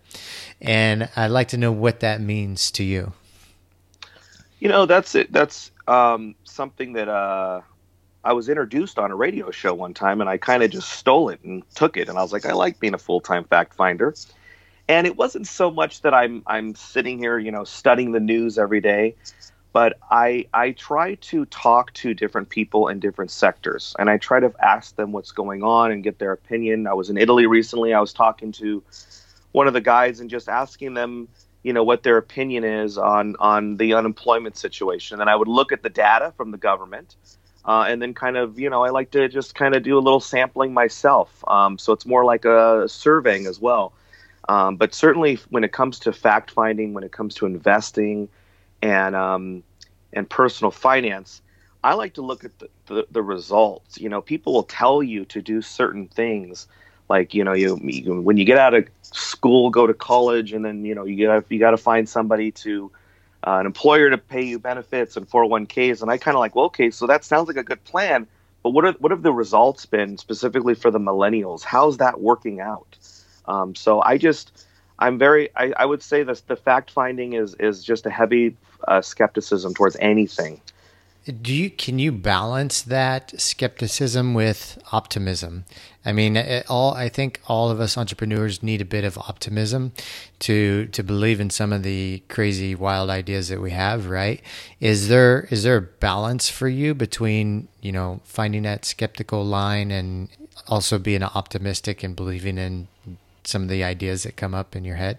and 0.60 1.08
I'd 1.16 1.28
like 1.28 1.48
to 1.48 1.56
know 1.56 1.72
what 1.72 2.00
that 2.00 2.20
means 2.20 2.70
to 2.72 2.84
you. 2.84 3.12
You 4.58 4.68
know, 4.68 4.86
that's 4.86 5.14
it. 5.14 5.32
That's 5.32 5.70
um, 5.88 6.34
something 6.44 6.92
that 6.92 7.08
uh, 7.08 7.62
I 8.22 8.34
was 8.34 8.48
introduced 8.48 8.98
on 8.98 9.10
a 9.10 9.16
radio 9.16 9.50
show 9.50 9.72
one 9.74 9.94
time, 9.94 10.20
and 10.20 10.28
I 10.28 10.36
kind 10.36 10.62
of 10.62 10.70
just 10.70 10.90
stole 10.90 11.30
it 11.30 11.40
and 11.42 11.62
took 11.74 11.96
it, 11.96 12.08
and 12.08 12.18
I 12.18 12.22
was 12.22 12.32
like, 12.32 12.44
I 12.44 12.52
like 12.52 12.78
being 12.78 12.94
a 12.94 12.98
full 12.98 13.20
time 13.20 13.44
fact 13.44 13.74
finder. 13.74 14.14
And 14.88 15.06
it 15.06 15.16
wasn't 15.16 15.46
so 15.46 15.70
much 15.70 16.02
that 16.02 16.12
I'm 16.12 16.42
I'm 16.46 16.74
sitting 16.74 17.18
here, 17.18 17.38
you 17.38 17.52
know, 17.52 17.64
studying 17.64 18.12
the 18.12 18.20
news 18.20 18.58
every 18.58 18.80
day, 18.80 19.14
but 19.72 19.98
I 20.10 20.46
I 20.52 20.72
try 20.72 21.14
to 21.14 21.46
talk 21.46 21.92
to 21.94 22.12
different 22.12 22.50
people 22.50 22.88
in 22.88 23.00
different 23.00 23.30
sectors, 23.30 23.94
and 23.98 24.10
I 24.10 24.18
try 24.18 24.40
to 24.40 24.52
ask 24.60 24.96
them 24.96 25.12
what's 25.12 25.32
going 25.32 25.62
on 25.62 25.92
and 25.92 26.02
get 26.02 26.18
their 26.18 26.32
opinion. 26.32 26.86
I 26.86 26.94
was 26.94 27.08
in 27.08 27.16
Italy 27.16 27.46
recently. 27.46 27.94
I 27.94 28.00
was 28.00 28.12
talking 28.12 28.52
to 28.52 28.82
one 29.52 29.66
of 29.66 29.72
the 29.72 29.80
guys 29.80 30.20
and 30.20 30.28
just 30.28 30.48
asking 30.48 30.94
them, 30.94 31.28
you 31.62 31.72
know, 31.72 31.84
what 31.84 32.02
their 32.02 32.16
opinion 32.16 32.64
is 32.64 32.98
on 32.98 33.36
on 33.38 33.76
the 33.76 33.94
unemployment 33.94 34.56
situation. 34.56 35.20
And 35.20 35.30
I 35.30 35.36
would 35.36 35.48
look 35.48 35.72
at 35.72 35.82
the 35.82 35.90
data 35.90 36.34
from 36.36 36.50
the 36.50 36.58
government, 36.58 37.16
uh, 37.70 37.84
and 37.84 38.02
then 38.02 38.14
kind 38.14 38.36
of, 38.36 38.58
you 38.58 38.68
know, 38.68 38.82
I 38.82 38.90
like 38.90 39.12
to 39.12 39.28
just 39.28 39.54
kind 39.54 39.76
of 39.76 39.84
do 39.84 39.96
a 39.96 40.00
little 40.00 40.18
sampling 40.18 40.74
myself. 40.74 41.44
Um, 41.46 41.78
so 41.78 41.92
it's 41.92 42.04
more 42.04 42.24
like 42.24 42.44
a 42.44 42.88
surveying 42.88 43.46
as 43.46 43.60
well. 43.60 43.92
Um, 44.48 44.74
but 44.74 44.92
certainly, 44.92 45.38
when 45.50 45.62
it 45.62 45.70
comes 45.70 46.00
to 46.00 46.12
fact 46.12 46.50
finding, 46.50 46.94
when 46.94 47.04
it 47.04 47.12
comes 47.12 47.36
to 47.36 47.46
investing, 47.46 48.28
and 48.82 49.14
um, 49.14 49.62
and 50.12 50.28
personal 50.28 50.72
finance, 50.72 51.42
I 51.84 51.94
like 51.94 52.14
to 52.14 52.22
look 52.22 52.42
at 52.42 52.58
the, 52.58 52.68
the, 52.86 53.06
the 53.08 53.22
results. 53.22 54.00
You 54.00 54.08
know, 54.08 54.20
people 54.20 54.52
will 54.52 54.64
tell 54.64 55.00
you 55.00 55.24
to 55.26 55.40
do 55.40 55.62
certain 55.62 56.08
things 56.08 56.66
like 57.08 57.34
you 57.34 57.44
know 57.44 57.52
you, 57.52 57.78
you, 57.84 58.20
when 58.20 58.36
you 58.36 58.44
get 58.44 58.58
out 58.58 58.74
of 58.74 58.88
school 59.02 59.70
go 59.70 59.86
to 59.86 59.94
college 59.94 60.52
and 60.52 60.64
then 60.64 60.84
you 60.84 60.96
know 60.96 61.04
you 61.04 61.44
you 61.48 61.58
got 61.60 61.70
to 61.70 61.76
find 61.76 62.08
somebody 62.08 62.50
to 62.50 62.90
uh, 63.46 63.58
an 63.58 63.66
employer 63.66 64.10
to 64.10 64.18
pay 64.18 64.42
you 64.42 64.58
benefits 64.58 65.16
and 65.16 65.28
401ks 65.28 66.02
and 66.02 66.10
i 66.10 66.18
kind 66.18 66.36
of 66.36 66.40
like 66.40 66.54
well 66.54 66.66
okay 66.66 66.90
so 66.90 67.06
that 67.06 67.24
sounds 67.24 67.48
like 67.48 67.56
a 67.56 67.62
good 67.62 67.82
plan 67.84 68.26
but 68.62 68.70
what 68.70 68.84
are, 68.84 68.92
what 68.92 69.10
have 69.10 69.22
the 69.22 69.32
results 69.32 69.86
been 69.86 70.18
specifically 70.18 70.74
for 70.74 70.90
the 70.90 70.98
millennials? 70.98 71.62
How's 71.62 71.96
that 71.98 72.20
working 72.20 72.60
out? 72.60 72.96
Um, 73.46 73.74
so 73.74 74.00
i 74.02 74.18
just 74.18 74.66
i'm 74.98 75.18
very 75.18 75.48
i, 75.56 75.72
I 75.76 75.86
would 75.86 76.02
say 76.02 76.22
that 76.22 76.42
the 76.46 76.56
fact 76.56 76.90
finding 76.90 77.32
is 77.32 77.54
is 77.54 77.82
just 77.82 78.06
a 78.06 78.10
heavy 78.10 78.56
uh, 78.86 79.00
skepticism 79.00 79.74
towards 79.74 79.96
anything. 79.96 80.60
Do 81.42 81.52
you 81.52 81.70
can 81.70 81.98
you 81.98 82.12
balance 82.12 82.82
that 82.82 83.40
skepticism 83.40 84.34
with 84.34 84.78
optimism? 84.92 85.64
I 86.04 86.12
mean, 86.12 86.38
all 86.68 86.94
I 86.94 87.10
think 87.10 87.40
all 87.46 87.70
of 87.70 87.78
us 87.78 87.98
entrepreneurs 87.98 88.62
need 88.62 88.80
a 88.80 88.86
bit 88.86 89.04
of 89.04 89.18
optimism 89.18 89.92
to 90.40 90.86
to 90.86 91.02
believe 91.02 91.40
in 91.40 91.50
some 91.50 91.72
of 91.72 91.82
the 91.82 92.22
crazy, 92.28 92.74
wild 92.74 93.10
ideas 93.10 93.48
that 93.48 93.60
we 93.60 93.72
have. 93.72 94.08
Right? 94.08 94.40
Is 94.80 95.08
there 95.08 95.46
is 95.50 95.62
there 95.62 95.76
a 95.76 95.82
balance 95.82 96.48
for 96.48 96.68
you 96.68 96.94
between 96.94 97.68
you 97.82 97.92
know 97.92 98.20
finding 98.24 98.62
that 98.62 98.86
skeptical 98.86 99.44
line 99.44 99.90
and 99.90 100.28
also 100.68 100.98
being 100.98 101.22
optimistic 101.22 102.02
and 102.02 102.16
believing 102.16 102.56
in 102.56 102.88
some 103.44 103.62
of 103.62 103.68
the 103.68 103.84
ideas 103.84 104.22
that 104.22 104.36
come 104.36 104.54
up 104.54 104.74
in 104.74 104.84
your 104.84 104.96
head? 104.96 105.18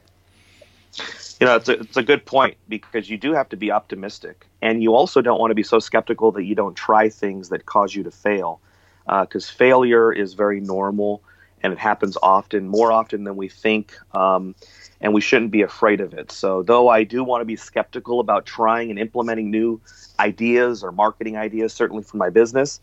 You 1.40 1.48
know, 1.48 1.56
it's 1.56 1.70
a, 1.70 1.80
it's 1.80 1.98
a 1.98 2.04
good 2.04 2.26
point 2.26 2.58
because 2.70 3.10
you 3.10 3.18
do 3.18 3.34
have 3.34 3.50
to 3.50 3.56
be 3.56 3.72
optimistic. 3.72 4.46
And 4.62 4.84
you 4.84 4.94
also 4.94 5.22
don't 5.22 5.40
want 5.40 5.52
to 5.52 5.56
be 5.56 5.64
so 5.64 5.80
skeptical 5.80 6.32
that 6.34 6.44
you 6.44 6.54
don't 6.54 6.76
try 6.76 7.10
things 7.10 7.50
that 7.50 7.66
cause 7.66 7.96
you 7.96 8.04
to 8.04 8.12
fail. 8.12 8.60
Because 9.06 9.50
uh, 9.50 9.54
failure 9.54 10.12
is 10.12 10.34
very 10.34 10.60
normal 10.60 11.24
and 11.64 11.74
it 11.74 11.80
happens 11.80 12.18
often, 12.22 12.68
more 12.68 12.92
often 12.92 13.24
than 13.24 13.36
we 13.36 13.48
think. 13.48 13.96
Um, 14.14 14.56
and 15.00 15.14
we 15.14 15.22
shouldn't 15.22 15.52
be 15.52 15.62
afraid 15.64 16.00
of 16.02 16.14
it. 16.14 16.32
So, 16.32 16.64
though 16.64 16.88
I 16.88 17.04
do 17.04 17.24
want 17.24 17.42
to 17.42 17.46
be 17.46 17.56
skeptical 17.56 18.20
about 18.20 18.46
trying 18.46 18.92
and 18.92 19.00
implementing 19.00 19.50
new 19.50 19.82
ideas 20.20 20.84
or 20.84 20.92
marketing 20.92 21.38
ideas, 21.38 21.74
certainly 21.74 22.04
for 22.04 22.18
my 22.18 22.30
business, 22.30 22.80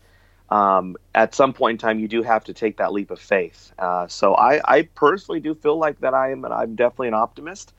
um, 0.49 0.97
at 1.15 1.33
some 1.33 1.53
point 1.53 1.75
in 1.75 1.77
time, 1.77 1.99
you 1.99 2.07
do 2.07 2.23
have 2.23 2.43
to 2.45 2.53
take 2.53 2.77
that 2.77 2.91
leap 2.91 3.11
of 3.11 3.19
faith. 3.19 3.71
Uh, 3.79 4.07
so, 4.07 4.35
I, 4.35 4.61
I, 4.65 4.81
personally 4.83 5.39
do 5.39 5.55
feel 5.55 5.77
like 5.77 6.01
that 6.01 6.13
I 6.13 6.31
am, 6.31 6.43
I'm 6.45 6.75
definitely 6.75 7.09
an 7.09 7.13
optimist. 7.13 7.73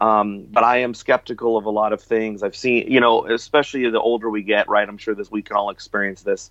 Um, 0.00 0.46
but 0.50 0.64
I 0.64 0.78
am 0.78 0.94
skeptical 0.94 1.58
of 1.58 1.66
a 1.66 1.70
lot 1.70 1.92
of 1.92 2.00
things. 2.00 2.42
I've 2.42 2.56
seen, 2.56 2.90
you 2.90 3.00
know, 3.00 3.26
especially 3.26 3.90
the 3.90 4.00
older 4.00 4.30
we 4.30 4.42
get, 4.42 4.66
right? 4.66 4.88
I'm 4.88 4.96
sure 4.96 5.14
this 5.14 5.30
we 5.30 5.42
can 5.42 5.56
all 5.56 5.68
experience 5.68 6.22
this, 6.22 6.50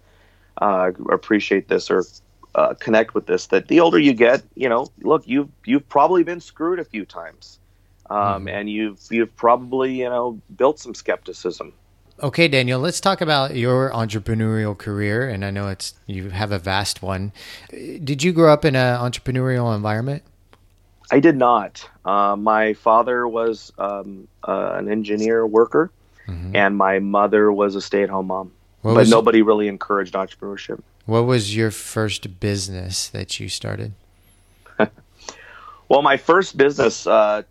uh, 0.59 0.91
appreciate 1.09 1.67
this, 1.67 1.89
or 1.89 2.05
uh, 2.55 2.73
connect 2.75 3.15
with 3.15 3.25
this. 3.25 3.47
That 3.47 3.67
the 3.67 3.79
older 3.79 3.99
you 3.99 4.13
get, 4.13 4.43
you 4.55 4.69
know, 4.69 4.87
look, 5.01 5.27
you've 5.27 5.49
you've 5.65 5.87
probably 5.89 6.23
been 6.23 6.41
screwed 6.41 6.79
a 6.79 6.85
few 6.85 7.05
times, 7.05 7.59
um, 8.09 8.45
mm. 8.45 8.51
and 8.51 8.69
you've 8.69 8.99
you've 9.09 9.35
probably 9.35 9.93
you 9.93 10.09
know 10.09 10.39
built 10.55 10.79
some 10.79 10.93
skepticism. 10.93 11.73
Okay, 12.21 12.49
Daniel, 12.49 12.81
let's 12.81 12.99
talk 12.99 13.21
about 13.21 13.55
your 13.55 13.91
entrepreneurial 13.91 14.77
career. 14.77 15.29
And 15.29 15.45
I 15.45 15.51
know 15.51 15.69
it's 15.69 15.93
you 16.05 16.29
have 16.29 16.51
a 16.51 16.59
vast 16.59 17.01
one. 17.01 17.31
Did 17.71 18.23
you 18.23 18.33
grow 18.33 18.51
up 18.51 18.65
in 18.65 18.75
an 18.75 18.99
entrepreneurial 18.99 19.73
environment? 19.73 20.23
I 21.11 21.19
did 21.19 21.37
not. 21.37 21.87
Uh, 22.05 22.35
my 22.35 22.73
father 22.73 23.27
was 23.27 23.71
um, 23.79 24.27
uh, 24.43 24.73
an 24.75 24.91
engineer 24.91 25.47
worker, 25.47 25.91
mm-hmm. 26.27 26.55
and 26.55 26.75
my 26.75 26.99
mother 26.99 27.51
was 27.51 27.75
a 27.75 27.81
stay-at-home 27.81 28.27
mom. 28.27 28.51
What 28.81 28.95
but 28.95 29.07
nobody 29.07 29.41
really 29.41 29.67
encouraged 29.67 30.13
entrepreneurship. 30.13 30.81
What 31.05 31.25
was 31.25 31.55
your 31.55 31.71
first 31.71 32.39
business 32.39 33.09
that 33.09 33.39
you 33.39 33.49
started? 33.49 33.93
well, 35.89 36.01
my 36.01 36.17
first 36.17 36.55
business 36.57 37.05
uh, 37.05 37.43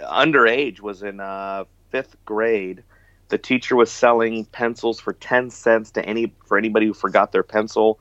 underage 0.00 0.80
was 0.80 1.02
in 1.02 1.20
uh, 1.20 1.64
fifth 1.90 2.16
grade. 2.24 2.82
The 3.28 3.38
teacher 3.38 3.76
was 3.76 3.90
selling 3.90 4.44
pencils 4.46 5.00
for 5.00 5.12
ten 5.12 5.50
cents 5.50 5.90
to 5.92 6.04
any 6.04 6.32
for 6.46 6.56
anybody 6.56 6.86
who 6.86 6.94
forgot 6.94 7.32
their 7.32 7.42
pencil 7.42 7.98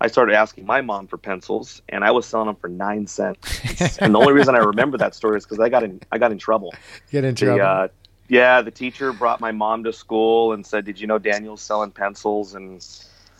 I 0.00 0.08
started 0.08 0.34
asking 0.34 0.66
my 0.66 0.82
mom 0.82 1.06
for 1.06 1.16
pencils, 1.16 1.80
and 1.88 2.04
I 2.04 2.10
was 2.10 2.26
selling 2.26 2.46
them 2.46 2.56
for 2.56 2.68
nine 2.68 3.06
cents. 3.06 3.98
and 3.98 4.14
the 4.14 4.18
only 4.18 4.32
reason 4.32 4.54
I 4.54 4.58
remember 4.58 4.98
that 4.98 5.14
story 5.14 5.38
is 5.38 5.44
because 5.44 5.58
I 5.58 5.68
got 5.68 5.84
in 5.84 6.00
I 6.12 6.18
got 6.18 6.32
in 6.32 6.38
trouble. 6.38 6.74
Get 7.10 7.24
in 7.24 7.34
trouble. 7.34 7.62
Uh, 7.62 7.88
yeah, 8.28 8.62
the 8.62 8.70
teacher 8.70 9.12
brought 9.12 9.40
my 9.40 9.52
mom 9.52 9.84
to 9.84 9.92
school 9.92 10.52
and 10.52 10.64
said, 10.64 10.84
"Did 10.84 11.00
you 11.00 11.06
know 11.06 11.18
Daniel's 11.18 11.62
selling 11.62 11.90
pencils?" 11.90 12.54
And 12.54 12.84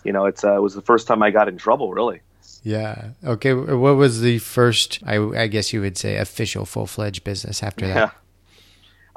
you 0.05 0.13
know, 0.13 0.27
it's 0.27 0.45
uh, 0.45 0.57
it 0.57 0.61
was 0.63 0.75
the 0.75 0.83
first 0.83 1.07
time 1.07 1.23
I 1.23 1.31
got 1.31 1.49
in 1.49 1.57
trouble, 1.57 1.93
really. 1.93 2.21
Yeah. 2.63 3.11
Okay. 3.25 3.55
What 3.55 3.97
was 3.97 4.21
the 4.21 4.39
first? 4.39 5.01
I, 5.05 5.19
I 5.19 5.47
guess 5.47 5.73
you 5.73 5.81
would 5.81 5.97
say 5.97 6.17
official 6.17 6.65
full 6.65 6.87
fledged 6.87 7.25
business 7.25 7.63
after 7.63 7.87
that. 7.87 7.97
Yeah. 7.97 8.11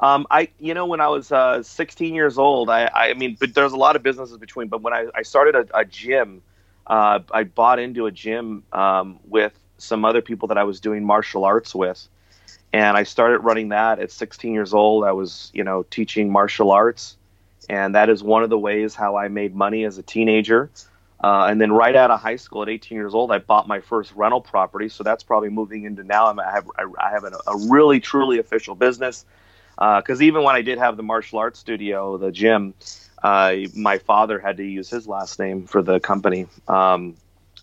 Um, 0.02 0.26
I, 0.30 0.48
you 0.58 0.72
know, 0.72 0.86
when 0.86 1.02
I 1.02 1.08
was 1.08 1.30
uh, 1.30 1.62
16 1.62 2.14
years 2.14 2.38
old, 2.38 2.70
I, 2.70 2.86
I 2.86 3.12
mean, 3.12 3.36
but 3.38 3.52
there's 3.52 3.72
a 3.72 3.76
lot 3.76 3.96
of 3.96 4.02
businesses 4.02 4.38
between. 4.38 4.68
But 4.68 4.80
when 4.80 4.94
I, 4.94 5.08
I 5.14 5.20
started 5.20 5.54
a, 5.54 5.80
a 5.80 5.84
gym 5.84 6.40
uh, 6.90 7.20
I 7.30 7.44
bought 7.44 7.78
into 7.78 8.06
a 8.06 8.10
gym 8.10 8.64
um, 8.72 9.20
with 9.24 9.56
some 9.78 10.04
other 10.04 10.20
people 10.20 10.48
that 10.48 10.58
I 10.58 10.64
was 10.64 10.80
doing 10.80 11.04
martial 11.04 11.44
arts 11.44 11.72
with, 11.72 12.08
and 12.72 12.96
I 12.96 13.02
started 13.02 13.40
running 13.40 13.70
that 13.70 13.98
at 13.98 14.12
16 14.12 14.52
years 14.52 14.72
old. 14.74 15.04
I 15.04 15.12
was, 15.12 15.50
you 15.52 15.64
know, 15.64 15.82
teaching 15.82 16.30
martial 16.30 16.70
arts, 16.70 17.16
and 17.68 17.94
that 17.94 18.08
is 18.08 18.22
one 18.22 18.42
of 18.42 18.50
the 18.50 18.58
ways 18.58 18.94
how 18.94 19.16
I 19.16 19.28
made 19.28 19.54
money 19.54 19.84
as 19.84 19.98
a 19.98 20.02
teenager. 20.02 20.70
Uh, 21.22 21.48
and 21.50 21.60
then 21.60 21.70
right 21.70 21.94
out 21.94 22.10
of 22.10 22.18
high 22.18 22.36
school 22.36 22.62
at 22.62 22.68
18 22.68 22.96
years 22.96 23.14
old, 23.14 23.30
I 23.30 23.38
bought 23.38 23.68
my 23.68 23.80
first 23.80 24.12
rental 24.14 24.40
property. 24.40 24.88
So 24.88 25.04
that's 25.04 25.22
probably 25.22 25.50
moving 25.50 25.84
into 25.84 26.02
now. 26.02 26.28
I'm, 26.28 26.40
I 26.40 26.50
have 26.50 26.70
I 26.76 27.10
have 27.10 27.24
a, 27.24 27.32
a 27.46 27.56
really 27.68 28.00
truly 28.00 28.38
official 28.38 28.74
business 28.74 29.26
because 29.74 30.20
uh, 30.20 30.24
even 30.24 30.44
when 30.44 30.56
I 30.56 30.62
did 30.62 30.78
have 30.78 30.96
the 30.96 31.02
martial 31.02 31.38
arts 31.38 31.58
studio, 31.58 32.16
the 32.16 32.30
gym, 32.30 32.74
uh, 33.22 33.54
my 33.74 33.98
father 33.98 34.38
had 34.38 34.56
to 34.58 34.64
use 34.64 34.88
his 34.88 35.06
last 35.06 35.38
name 35.38 35.66
for 35.66 35.82
the 35.82 36.00
company. 36.00 36.46
Um, 36.68 37.16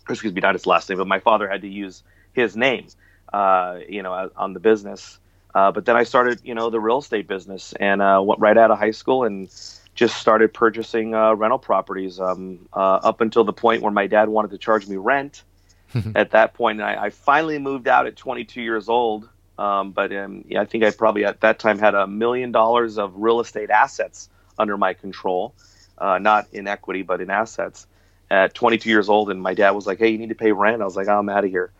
excuse 0.08 0.32
me, 0.32 0.40
not 0.40 0.54
his 0.54 0.66
last 0.66 0.88
name, 0.88 0.98
but 0.98 1.06
my 1.06 1.20
father 1.20 1.48
had 1.48 1.62
to 1.62 1.68
use 1.68 2.02
his 2.32 2.56
name, 2.56 2.86
uh, 3.32 3.78
you 3.88 4.02
know, 4.02 4.30
on 4.36 4.52
the 4.52 4.60
business. 4.60 5.18
Uh, 5.54 5.72
but 5.72 5.84
then 5.84 5.96
I 5.96 6.04
started, 6.04 6.40
you 6.44 6.54
know, 6.54 6.70
the 6.70 6.80
real 6.80 6.98
estate 6.98 7.26
business 7.26 7.72
and 7.80 8.02
uh, 8.02 8.20
went 8.24 8.40
right 8.40 8.56
out 8.56 8.70
of 8.70 8.78
high 8.78 8.90
school 8.90 9.24
and 9.24 9.48
just 9.94 10.16
started 10.16 10.54
purchasing 10.54 11.14
uh, 11.14 11.34
rental 11.34 11.58
properties 11.58 12.20
um, 12.20 12.68
uh, 12.72 13.00
up 13.02 13.20
until 13.20 13.44
the 13.44 13.52
point 13.52 13.82
where 13.82 13.90
my 13.90 14.06
dad 14.06 14.28
wanted 14.28 14.50
to 14.52 14.58
charge 14.58 14.86
me 14.86 14.96
rent. 14.96 15.42
at 16.14 16.32
that 16.32 16.52
point, 16.54 16.80
I, 16.82 17.06
I, 17.06 17.10
finally 17.10 17.58
moved 17.58 17.88
out 17.88 18.06
at 18.06 18.14
22 18.14 18.60
years 18.60 18.90
old. 18.90 19.26
Um, 19.58 19.90
but 19.92 20.14
um, 20.14 20.44
yeah, 20.46 20.60
I 20.60 20.66
think 20.66 20.84
I 20.84 20.90
probably 20.90 21.24
at 21.24 21.40
that 21.40 21.58
time 21.58 21.78
had 21.78 21.94
a 21.94 22.06
million 22.06 22.52
dollars 22.52 22.98
of 22.98 23.14
real 23.16 23.40
estate 23.40 23.70
assets 23.70 24.28
under 24.58 24.76
my 24.76 24.92
control, 24.92 25.54
uh, 25.96 26.18
not 26.18 26.46
in 26.52 26.68
equity 26.68 27.02
but 27.02 27.20
in 27.20 27.30
assets. 27.30 27.86
At 28.30 28.54
22 28.54 28.90
years 28.90 29.08
old, 29.08 29.30
and 29.30 29.40
my 29.40 29.54
dad 29.54 29.70
was 29.70 29.86
like, 29.86 29.98
"Hey, 29.98 30.10
you 30.10 30.18
need 30.18 30.28
to 30.28 30.34
pay 30.34 30.52
rent." 30.52 30.82
I 30.82 30.84
was 30.84 30.96
like, 30.96 31.08
oh, 31.08 31.18
"I'm 31.18 31.30
out 31.30 31.44
of 31.44 31.50
here," 31.50 31.70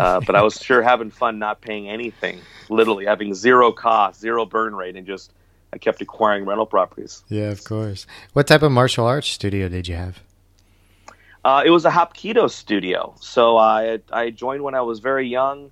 uh, 0.00 0.18
but 0.26 0.34
I 0.34 0.42
was 0.42 0.60
sure 0.60 0.82
having 0.82 1.10
fun, 1.10 1.38
not 1.38 1.60
paying 1.60 1.88
anything, 1.88 2.40
literally 2.68 3.04
having 3.06 3.34
zero 3.34 3.70
cost, 3.70 4.20
zero 4.20 4.44
burn 4.44 4.74
rate, 4.74 4.96
and 4.96 5.06
just 5.06 5.32
I 5.72 5.78
kept 5.78 6.02
acquiring 6.02 6.44
rental 6.44 6.66
properties. 6.66 7.22
Yeah, 7.28 7.50
of 7.50 7.62
course. 7.62 8.06
What 8.32 8.48
type 8.48 8.62
of 8.62 8.72
martial 8.72 9.06
arts 9.06 9.28
studio 9.28 9.68
did 9.68 9.86
you 9.86 9.94
have? 9.94 10.20
Uh, 11.44 11.62
it 11.64 11.70
was 11.70 11.84
a 11.84 11.90
Hapkido 11.90 12.50
studio. 12.50 13.14
So 13.20 13.56
I 13.56 14.00
I 14.12 14.30
joined 14.30 14.62
when 14.62 14.74
I 14.74 14.82
was 14.82 15.00
very 15.00 15.28
young, 15.28 15.70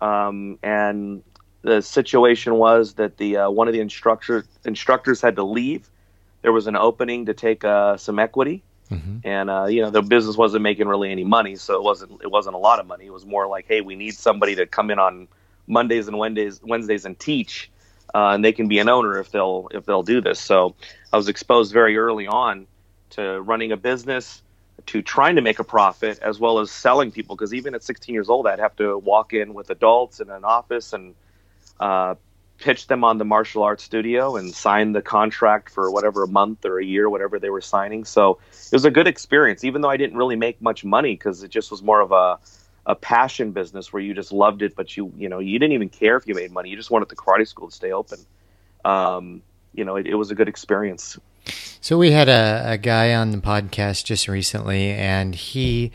um, 0.00 0.58
and 0.62 1.22
the 1.62 1.82
situation 1.82 2.54
was 2.54 2.94
that 2.94 3.16
the 3.16 3.38
uh, 3.38 3.50
one 3.50 3.68
of 3.68 3.74
the 3.74 3.80
instructors 3.80 4.44
instructors 4.64 5.20
had 5.20 5.36
to 5.36 5.42
leave, 5.42 5.88
there 6.42 6.52
was 6.52 6.66
an 6.66 6.76
opening 6.76 7.26
to 7.26 7.34
take 7.34 7.64
uh, 7.64 7.96
some 7.96 8.18
equity, 8.18 8.62
mm-hmm. 8.90 9.18
and 9.24 9.50
uh, 9.50 9.66
you 9.66 9.82
know 9.82 9.90
the 9.90 10.02
business 10.02 10.36
wasn't 10.36 10.62
making 10.62 10.88
really 10.88 11.10
any 11.10 11.24
money, 11.24 11.56
so 11.56 11.74
it 11.74 11.82
wasn't 11.82 12.22
it 12.22 12.30
wasn't 12.30 12.54
a 12.54 12.58
lot 12.58 12.80
of 12.80 12.86
money. 12.86 13.06
It 13.06 13.12
was 13.12 13.26
more 13.26 13.46
like, 13.46 13.66
hey, 13.66 13.80
we 13.80 13.96
need 13.96 14.14
somebody 14.14 14.54
to 14.56 14.66
come 14.66 14.90
in 14.90 14.98
on 14.98 15.28
Mondays 15.66 16.08
and 16.08 16.18
Wednesdays 16.18 16.60
Wednesdays 16.62 17.04
and 17.04 17.18
teach, 17.18 17.70
uh, 18.14 18.28
and 18.28 18.44
they 18.44 18.52
can 18.52 18.68
be 18.68 18.78
an 18.78 18.88
owner 18.88 19.18
if 19.18 19.30
they'll 19.30 19.68
if 19.72 19.84
they'll 19.84 20.02
do 20.02 20.20
this. 20.20 20.40
So 20.40 20.74
I 21.12 21.16
was 21.16 21.28
exposed 21.28 21.72
very 21.72 21.96
early 21.96 22.26
on 22.26 22.66
to 23.10 23.40
running 23.40 23.72
a 23.72 23.76
business, 23.76 24.42
to 24.86 25.02
trying 25.02 25.36
to 25.36 25.42
make 25.42 25.58
a 25.58 25.64
profit, 25.64 26.18
as 26.20 26.38
well 26.38 26.58
as 26.58 26.70
selling 26.70 27.10
people. 27.10 27.36
Because 27.36 27.54
even 27.54 27.74
at 27.74 27.82
16 27.82 28.12
years 28.12 28.28
old, 28.28 28.46
I'd 28.46 28.58
have 28.58 28.76
to 28.76 28.98
walk 28.98 29.32
in 29.32 29.54
with 29.54 29.70
adults 29.70 30.20
in 30.20 30.30
an 30.30 30.44
office 30.44 30.92
and 30.92 31.14
uh, 31.80 32.14
pitched 32.58 32.88
them 32.88 33.04
on 33.04 33.18
the 33.18 33.24
martial 33.24 33.62
arts 33.62 33.84
studio 33.84 34.36
and 34.36 34.54
signed 34.54 34.94
the 34.94 35.02
contract 35.02 35.70
for 35.70 35.90
whatever 35.90 36.24
a 36.24 36.28
month 36.28 36.64
or 36.64 36.78
a 36.78 36.84
year, 36.84 37.08
whatever 37.08 37.38
they 37.38 37.50
were 37.50 37.60
signing. 37.60 38.04
So 38.04 38.38
it 38.52 38.72
was 38.72 38.84
a 38.84 38.90
good 38.90 39.06
experience, 39.06 39.64
even 39.64 39.80
though 39.80 39.90
I 39.90 39.96
didn't 39.96 40.16
really 40.16 40.36
make 40.36 40.60
much 40.60 40.84
money 40.84 41.14
because 41.14 41.42
it 41.42 41.50
just 41.50 41.70
was 41.70 41.82
more 41.82 42.00
of 42.00 42.12
a 42.12 42.38
a 42.86 42.94
passion 42.94 43.52
business 43.52 43.92
where 43.92 44.02
you 44.02 44.14
just 44.14 44.32
loved 44.32 44.62
it, 44.62 44.74
but 44.74 44.96
you 44.96 45.12
you 45.16 45.28
know 45.28 45.38
you 45.38 45.58
didn't 45.58 45.72
even 45.72 45.90
care 45.90 46.16
if 46.16 46.26
you 46.26 46.34
made 46.34 46.50
money. 46.50 46.70
You 46.70 46.76
just 46.76 46.90
wanted 46.90 47.08
the 47.08 47.16
karate 47.16 47.46
school 47.46 47.68
to 47.68 47.74
stay 47.74 47.92
open. 47.92 48.18
Um, 48.84 49.42
you 49.74 49.84
know, 49.84 49.96
it, 49.96 50.06
it 50.06 50.14
was 50.14 50.30
a 50.30 50.34
good 50.34 50.48
experience. 50.48 51.18
So 51.80 51.98
we 51.98 52.10
had 52.10 52.28
a, 52.28 52.62
a 52.72 52.78
guy 52.78 53.14
on 53.14 53.30
the 53.30 53.38
podcast 53.38 54.04
just 54.04 54.26
recently, 54.26 54.90
and 54.90 55.34
he 55.34 55.92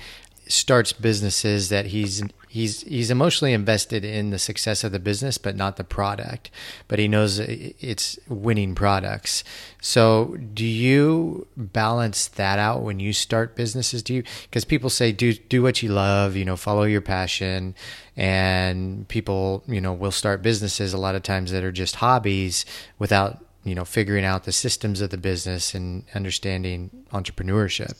starts 0.47 0.93
businesses 0.93 1.69
that 1.69 1.87
he's 1.87 2.23
he's 2.53 2.81
he's 2.83 3.09
emotionally 3.09 3.51
invested 3.51 4.05
in 4.05 4.29
the 4.29 4.37
success 4.37 4.83
of 4.83 4.91
the 4.91 4.99
business 4.99 5.39
but 5.39 5.55
not 5.55 5.75
the 5.75 5.83
product 5.83 6.51
but 6.87 6.99
he 6.99 7.07
knows 7.07 7.39
it's 7.39 8.19
winning 8.27 8.75
products. 8.75 9.43
So 9.81 10.37
do 10.53 10.63
you 10.63 11.47
balance 11.57 12.27
that 12.27 12.59
out 12.59 12.83
when 12.83 12.99
you 12.99 13.11
start 13.11 13.55
businesses? 13.55 14.03
Do 14.03 14.13
you 14.13 14.23
because 14.43 14.65
people 14.65 14.91
say 14.91 15.11
do 15.11 15.33
do 15.33 15.63
what 15.63 15.81
you 15.81 15.89
love 15.89 16.35
you 16.35 16.45
know 16.45 16.55
follow 16.55 16.83
your 16.83 17.01
passion 17.01 17.73
and 18.15 19.07
people 19.07 19.63
you 19.67 19.81
know 19.81 19.91
will 19.91 20.11
start 20.11 20.43
businesses 20.43 20.93
a 20.93 20.97
lot 20.99 21.15
of 21.15 21.23
times 21.23 21.51
that 21.51 21.63
are 21.63 21.71
just 21.71 21.95
hobbies 21.95 22.67
without 22.99 23.43
you 23.63 23.75
know 23.75 23.85
figuring 23.85 24.25
out 24.25 24.43
the 24.43 24.51
systems 24.51 25.01
of 25.01 25.09
the 25.09 25.17
business 25.17 25.73
and 25.73 26.03
understanding 26.13 26.89
entrepreneurship. 27.11 27.93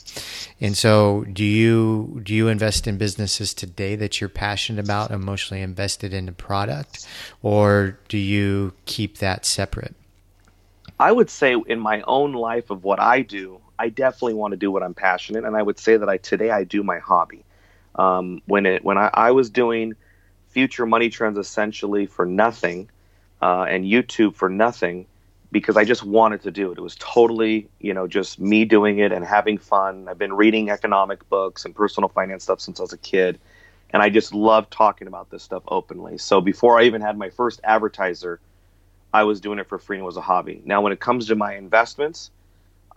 And 0.60 0.76
so, 0.76 1.26
do 1.32 1.44
you 1.44 2.22
do 2.24 2.34
you 2.34 2.48
invest 2.48 2.88
in 2.88 2.98
businesses 2.98 3.54
today 3.54 3.96
that 3.96 4.20
you're 4.20 4.30
passionate 4.30 4.84
about, 4.84 5.12
emotionally 5.12 5.62
invested 5.62 6.14
in 6.14 6.26
the 6.26 6.32
product, 6.32 7.08
or 7.42 7.98
do 8.10 8.18
you 8.18 8.74
keep 8.86 9.20
that 9.20 9.46
separate? 9.46 9.96
I 11.00 11.12
would 11.12 11.30
say 11.30 11.56
in 11.68 11.80
my 11.80 12.02
own 12.08 12.34
life 12.34 12.70
of 12.70 12.84
what 12.84 13.00
I 13.00 13.22
do, 13.22 13.60
I 13.80 13.90
definitely 13.90 14.36
want 14.36 14.52
to 14.52 14.58
do 14.58 14.72
what 14.72 14.84
I'm 14.84 14.94
passionate, 14.94 15.44
and 15.44 15.56
I 15.56 15.62
would 15.62 15.80
say 15.80 15.98
that 15.98 16.10
I 16.10 16.18
today 16.18 16.50
I 16.50 16.64
do 16.64 16.84
my 16.84 17.00
hobby. 17.00 17.44
Um, 17.96 18.42
when 18.46 18.66
it 18.66 18.84
when 18.84 18.98
I, 18.98 19.10
I 19.14 19.32
was 19.32 19.50
doing 19.50 19.94
future 20.50 20.86
money 20.86 21.10
trends 21.10 21.38
essentially 21.38 22.06
for 22.06 22.26
nothing, 22.26 22.90
uh, 23.42 23.64
and 23.64 23.84
YouTube 23.84 24.36
for 24.36 24.50
nothing, 24.50 25.06
because 25.54 25.78
I 25.78 25.86
just 25.86 26.04
wanted 26.04 26.42
to 26.42 26.52
do 26.52 26.72
it. 26.72 26.80
It 26.80 26.82
was 26.82 26.98
totally, 27.00 27.70
you 27.80 27.94
know, 27.94 28.08
just 28.08 28.40
me 28.40 28.66
doing 28.66 28.98
it 29.00 29.12
and 29.14 29.24
having 29.24 29.60
fun. 29.60 30.08
I've 30.10 30.18
been 30.18 30.34
reading 30.34 30.72
economic 30.72 31.30
books 31.30 31.64
and 31.64 31.76
personal 31.76 32.10
finance 32.10 32.44
stuff 32.44 32.60
since 32.60 32.80
I 32.80 32.84
was 32.84 32.92
a 32.92 32.98
kid, 32.98 33.40
and 33.92 34.02
I 34.02 34.10
just 34.10 34.34
love 34.34 34.70
talking 34.72 35.08
about 35.08 35.30
this 35.30 35.44
stuff 35.44 35.64
openly. 35.68 36.18
So 36.18 36.42
before 36.42 36.80
I 36.80 36.84
even 36.84 37.02
had 37.02 37.18
my 37.18 37.30
first 37.30 37.62
advertiser, 37.64 38.42
I 39.14 39.24
was 39.24 39.40
doing 39.40 39.60
it 39.60 39.70
for 39.70 39.78
free 39.78 39.98
and 39.98 40.04
it 40.04 40.06
was 40.08 40.18
a 40.18 40.22
hobby. 40.22 40.62
Now, 40.66 40.82
when 40.82 40.92
it 40.92 41.00
comes 41.00 41.28
to 41.28 41.36
my 41.36 41.56
investments, 41.56 42.32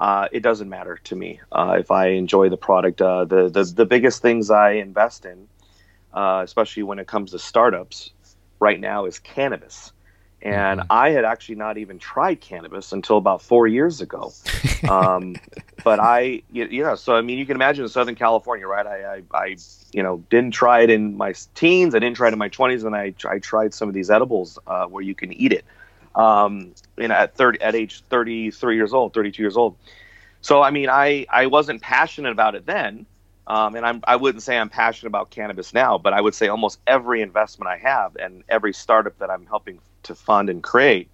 uh, 0.01 0.29
it 0.33 0.41
doesn't 0.41 0.69
matter 0.71 0.99
to 1.05 1.15
me 1.15 1.41
uh, 1.53 1.77
if 1.79 1.91
I 1.91 2.09
enjoy 2.09 2.49
the 2.49 2.57
product. 2.57 3.03
Uh, 3.03 3.27
the, 3.27 3.51
the 3.51 3.65
the 3.65 3.87
biggest 3.87 4.23
things 4.23 4.51
I 4.51 4.73
invest 4.73 5.27
in, 5.27 5.47
uh, 6.15 6.41
especially 6.43 6.85
when 6.85 6.99
it 6.99 7.07
comes 7.07 7.33
to 7.33 7.39
startups, 7.39 8.13
right 8.61 8.81
now 8.81 9.05
is 9.05 9.19
cannabis. 9.19 9.93
And 10.47 10.81
mm-hmm. 10.81 10.93
I 10.93 11.11
had 11.11 11.25
actually 11.25 11.57
not 11.57 11.77
even 11.77 11.99
tried 11.99 12.41
cannabis 12.41 12.93
until 12.93 13.17
about 13.17 13.43
four 13.43 13.67
years 13.67 14.01
ago. 14.01 14.33
Um, 14.89 15.35
but 15.85 15.99
I, 15.99 16.43
you, 16.53 16.85
know, 16.85 16.95
so 16.95 17.17
I 17.17 17.21
mean, 17.21 17.39
you 17.39 17.47
can 17.47 17.57
imagine 17.57 17.83
in 17.85 17.89
Southern 17.89 18.15
California, 18.15 18.67
right? 18.69 18.87
I, 18.87 19.17
I, 19.17 19.23
I, 19.35 19.57
you 19.93 20.05
know, 20.05 20.23
didn't 20.31 20.53
try 20.53 20.83
it 20.83 20.91
in 20.91 21.17
my 21.17 21.35
teens. 21.57 21.97
I 21.97 21.99
didn't 21.99 22.17
try 22.17 22.29
it 22.29 22.33
in 22.33 22.39
my 22.39 22.49
20s. 22.49 22.85
And 22.85 22.95
I, 22.95 23.13
I 23.29 23.41
tried 23.41 23.75
some 23.75 23.89
of 23.89 23.95
these 23.95 24.09
edibles 24.09 24.57
uh, 24.69 24.87
where 24.87 25.03
you 25.03 25.17
can 25.17 25.33
eat 25.33 25.53
it 25.53 25.65
um, 26.17 26.75
you 26.97 27.09
know, 27.09 27.15
at 27.15 27.35
30, 27.35 27.61
at 27.61 27.75
age 27.75 28.03
33 28.03 28.77
years 28.77 28.93
old, 28.93 29.15
32 29.15 29.43
years 29.43 29.57
old. 29.57 29.77
So, 30.41 30.63
I 30.63 30.71
mean, 30.71 30.89
I, 30.89 31.27
I 31.29 31.47
wasn't 31.47 31.83
passionate 31.83 32.31
about 32.31 32.55
it 32.55 32.67
then. 32.67 33.07
Um, 33.49 33.77
and 33.77 33.87
I'm, 33.87 34.03
I 34.07 34.17
wouldn't 34.17 34.43
say 34.43 34.59
I'm 34.59 34.69
passionate 34.69 35.09
about 35.09 35.31
cannabis 35.31 35.73
now, 35.73 35.99
but 35.99 36.13
I 36.13 36.21
would 36.21 36.35
say 36.35 36.49
almost 36.49 36.81
every 36.87 37.21
investment 37.21 37.69
I 37.69 37.77
have 37.77 38.17
and 38.17 38.43
every 38.49 38.73
startup 38.73 39.19
that 39.19 39.31
I'm 39.31 39.47
helping 39.47 39.79
to 40.07 40.15
fund 40.15 40.51
and 40.51 40.63
create 40.63 41.09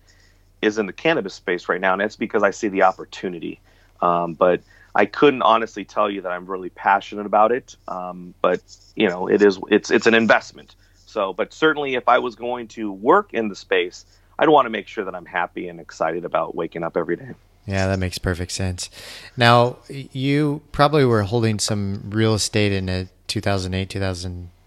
is 0.61 0.79
in 0.79 0.87
the 0.87 0.93
cannabis 0.93 1.35
space 1.35 1.69
right 1.69 1.81
now. 1.81 1.93
And 1.93 2.03
it's 2.03 2.17
because 2.17 2.43
I 2.43 2.51
see 2.51 2.69
the 2.69 2.83
opportunity. 2.83 3.61
Um, 4.01 4.35
but 4.35 4.63
I 4.95 5.07
couldn't 5.07 5.43
honestly 5.43 5.85
tell 5.85 6.11
you 6.11 6.23
that 6.23 6.31
I'm 6.31 6.47
really 6.47 6.71
passionate 6.71 7.27
about 7.27 7.53
it. 7.53 7.77
Um, 7.89 8.35
but 8.41 8.61
you 8.95 9.09
know, 9.09 9.29
it 9.29 9.43
is, 9.43 9.59
it's, 9.69 9.91
it's 9.91 10.07
an 10.07 10.15
investment. 10.15 10.75
So, 11.07 11.33
but 11.33 11.53
certainly 11.53 11.95
if 11.95 12.09
I 12.09 12.19
was 12.19 12.37
going 12.37 12.69
to 12.69 12.93
work 12.93 13.35
in 13.35 13.49
the 13.49 13.57
space, 13.57 14.07
I'd 14.39 14.49
want 14.49 14.67
to 14.67 14.71
make 14.71 14.89
sure 14.89 15.05
that 15.05 15.15
I'm 15.15 15.27
happy 15.27 15.69
and 15.69 15.79
excited 15.81 16.25
about 16.25 16.55
waking 16.55 16.83
up 16.83 16.97
every 16.97 17.17
day. 17.17 17.35
Yeah, 17.67 17.87
that 17.87 17.99
makes 17.99 18.19
perfect 18.19 18.51
sense. 18.53 18.91
Now, 19.37 19.79
you 19.89 20.63
probably 20.73 21.05
were 21.05 21.23
holding 21.23 21.59
some 21.59 22.11
real 22.11 22.35
estate 22.35 22.73
in 22.73 22.89
a 22.89 23.09
2008, 23.29 23.89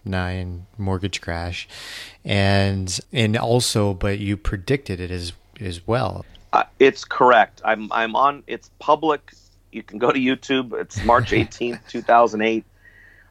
2009 0.06 0.68
mortgage 0.78 1.22
crash, 1.22 1.68
and 2.24 3.00
and 3.12 3.36
also, 3.36 3.94
but 3.94 4.20
you 4.20 4.38
predicted 4.38 5.00
it 5.00 5.12
as 5.12 5.34
as 5.60 5.86
well. 5.88 6.26
Uh, 6.54 6.64
it's 6.80 7.04
correct. 7.04 7.62
I'm 7.66 7.92
I'm 7.92 8.16
on. 8.16 8.44
It's 8.48 8.70
public. 8.80 9.34
You 9.72 9.84
can 9.84 10.00
go 10.00 10.12
to 10.12 10.20
YouTube. 10.20 10.80
It's 10.80 11.04
March 11.04 11.32
18th, 11.32 11.80
2008. 11.90 12.64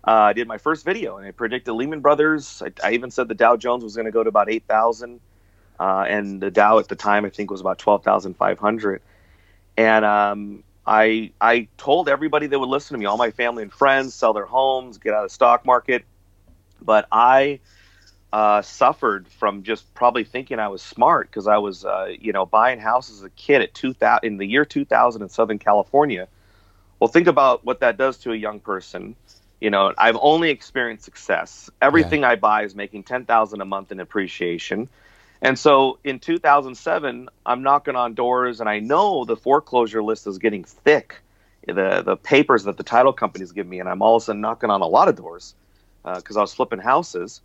Uh, 0.06 0.10
I 0.10 0.32
did 0.34 0.46
my 0.46 0.58
first 0.58 0.84
video, 0.84 1.16
and 1.16 1.26
I 1.26 1.30
predicted 1.30 1.72
Lehman 1.74 2.00
Brothers. 2.00 2.62
I, 2.62 2.72
I 2.86 2.92
even 2.92 3.10
said 3.10 3.28
the 3.28 3.34
Dow 3.34 3.56
Jones 3.56 3.82
was 3.82 3.96
going 3.96 4.04
to 4.04 4.12
go 4.12 4.22
to 4.22 4.28
about 4.28 4.50
8,000 4.50 5.18
uh, 5.80 6.04
and 6.06 6.42
the 6.42 6.50
Dow 6.50 6.78
at 6.78 6.88
the 6.88 6.96
time 6.96 7.24
I 7.24 7.30
think 7.30 7.50
was 7.50 7.60
about 7.60 7.78
twelve 7.78 8.04
thousand 8.04 8.34
five 8.36 8.58
hundred. 8.58 9.00
And 9.76 10.04
um, 10.04 10.62
I 10.86 11.32
I 11.40 11.68
told 11.78 12.08
everybody 12.08 12.46
that 12.46 12.58
would 12.58 12.68
listen 12.68 12.94
to 12.94 12.98
me, 12.98 13.06
all 13.06 13.16
my 13.16 13.30
family 13.30 13.62
and 13.62 13.72
friends, 13.72 14.14
sell 14.14 14.32
their 14.32 14.44
homes, 14.44 14.98
get 14.98 15.14
out 15.14 15.24
of 15.24 15.30
the 15.30 15.34
stock 15.34 15.64
market. 15.64 16.04
But 16.84 17.06
I 17.10 17.60
uh, 18.34 18.62
suffered 18.62 19.28
from 19.28 19.62
just 19.62 19.94
probably 19.94 20.24
thinking 20.24 20.58
I 20.58 20.66
was 20.66 20.82
smart 20.82 21.30
because 21.30 21.46
I 21.46 21.58
was 21.58 21.84
uh, 21.84 22.08
you 22.18 22.32
know 22.32 22.44
buying 22.44 22.80
houses 22.80 23.18
as 23.18 23.24
a 23.24 23.30
kid 23.30 23.62
at 23.62 23.74
two 23.74 23.92
thousand 23.92 24.26
in 24.26 24.36
the 24.38 24.46
year 24.46 24.64
two 24.64 24.84
thousand 24.84 25.22
in 25.22 25.28
Southern 25.28 25.60
California. 25.60 26.26
Well, 26.98 27.06
think 27.06 27.28
about 27.28 27.64
what 27.64 27.78
that 27.78 27.96
does 27.96 28.18
to 28.18 28.32
a 28.32 28.36
young 28.36 28.58
person. 28.58 29.14
You 29.60 29.70
know, 29.70 29.94
I've 29.96 30.18
only 30.20 30.50
experienced 30.50 31.04
success. 31.04 31.70
Everything 31.80 32.22
yeah. 32.22 32.30
I 32.30 32.34
buy 32.36 32.64
is 32.64 32.74
making 32.74 33.04
ten 33.04 33.24
thousand 33.24 33.60
a 33.60 33.64
month 33.64 33.92
in 33.92 34.00
appreciation. 34.00 34.88
And 35.40 35.56
so 35.56 35.98
in 36.02 36.18
2007, 36.18 37.28
I'm 37.46 37.62
knocking 37.62 37.94
on 37.94 38.14
doors, 38.14 38.58
and 38.58 38.68
I 38.68 38.80
know 38.80 39.24
the 39.24 39.36
foreclosure 39.36 40.02
list 40.02 40.26
is 40.26 40.38
getting 40.38 40.64
thick. 40.64 41.20
The 41.68 42.02
the 42.04 42.16
papers 42.16 42.64
that 42.64 42.78
the 42.78 42.82
title 42.82 43.12
companies 43.12 43.52
give 43.52 43.68
me, 43.68 43.78
and 43.78 43.88
I'm 43.88 44.02
all 44.02 44.16
of 44.16 44.22
a 44.22 44.24
sudden 44.24 44.40
knocking 44.40 44.70
on 44.70 44.80
a 44.80 44.88
lot 44.88 45.06
of 45.06 45.14
doors 45.14 45.54
because 46.04 46.36
uh, 46.36 46.40
I 46.40 46.42
was 46.42 46.54
flipping 46.54 46.80
houses. 46.80 47.40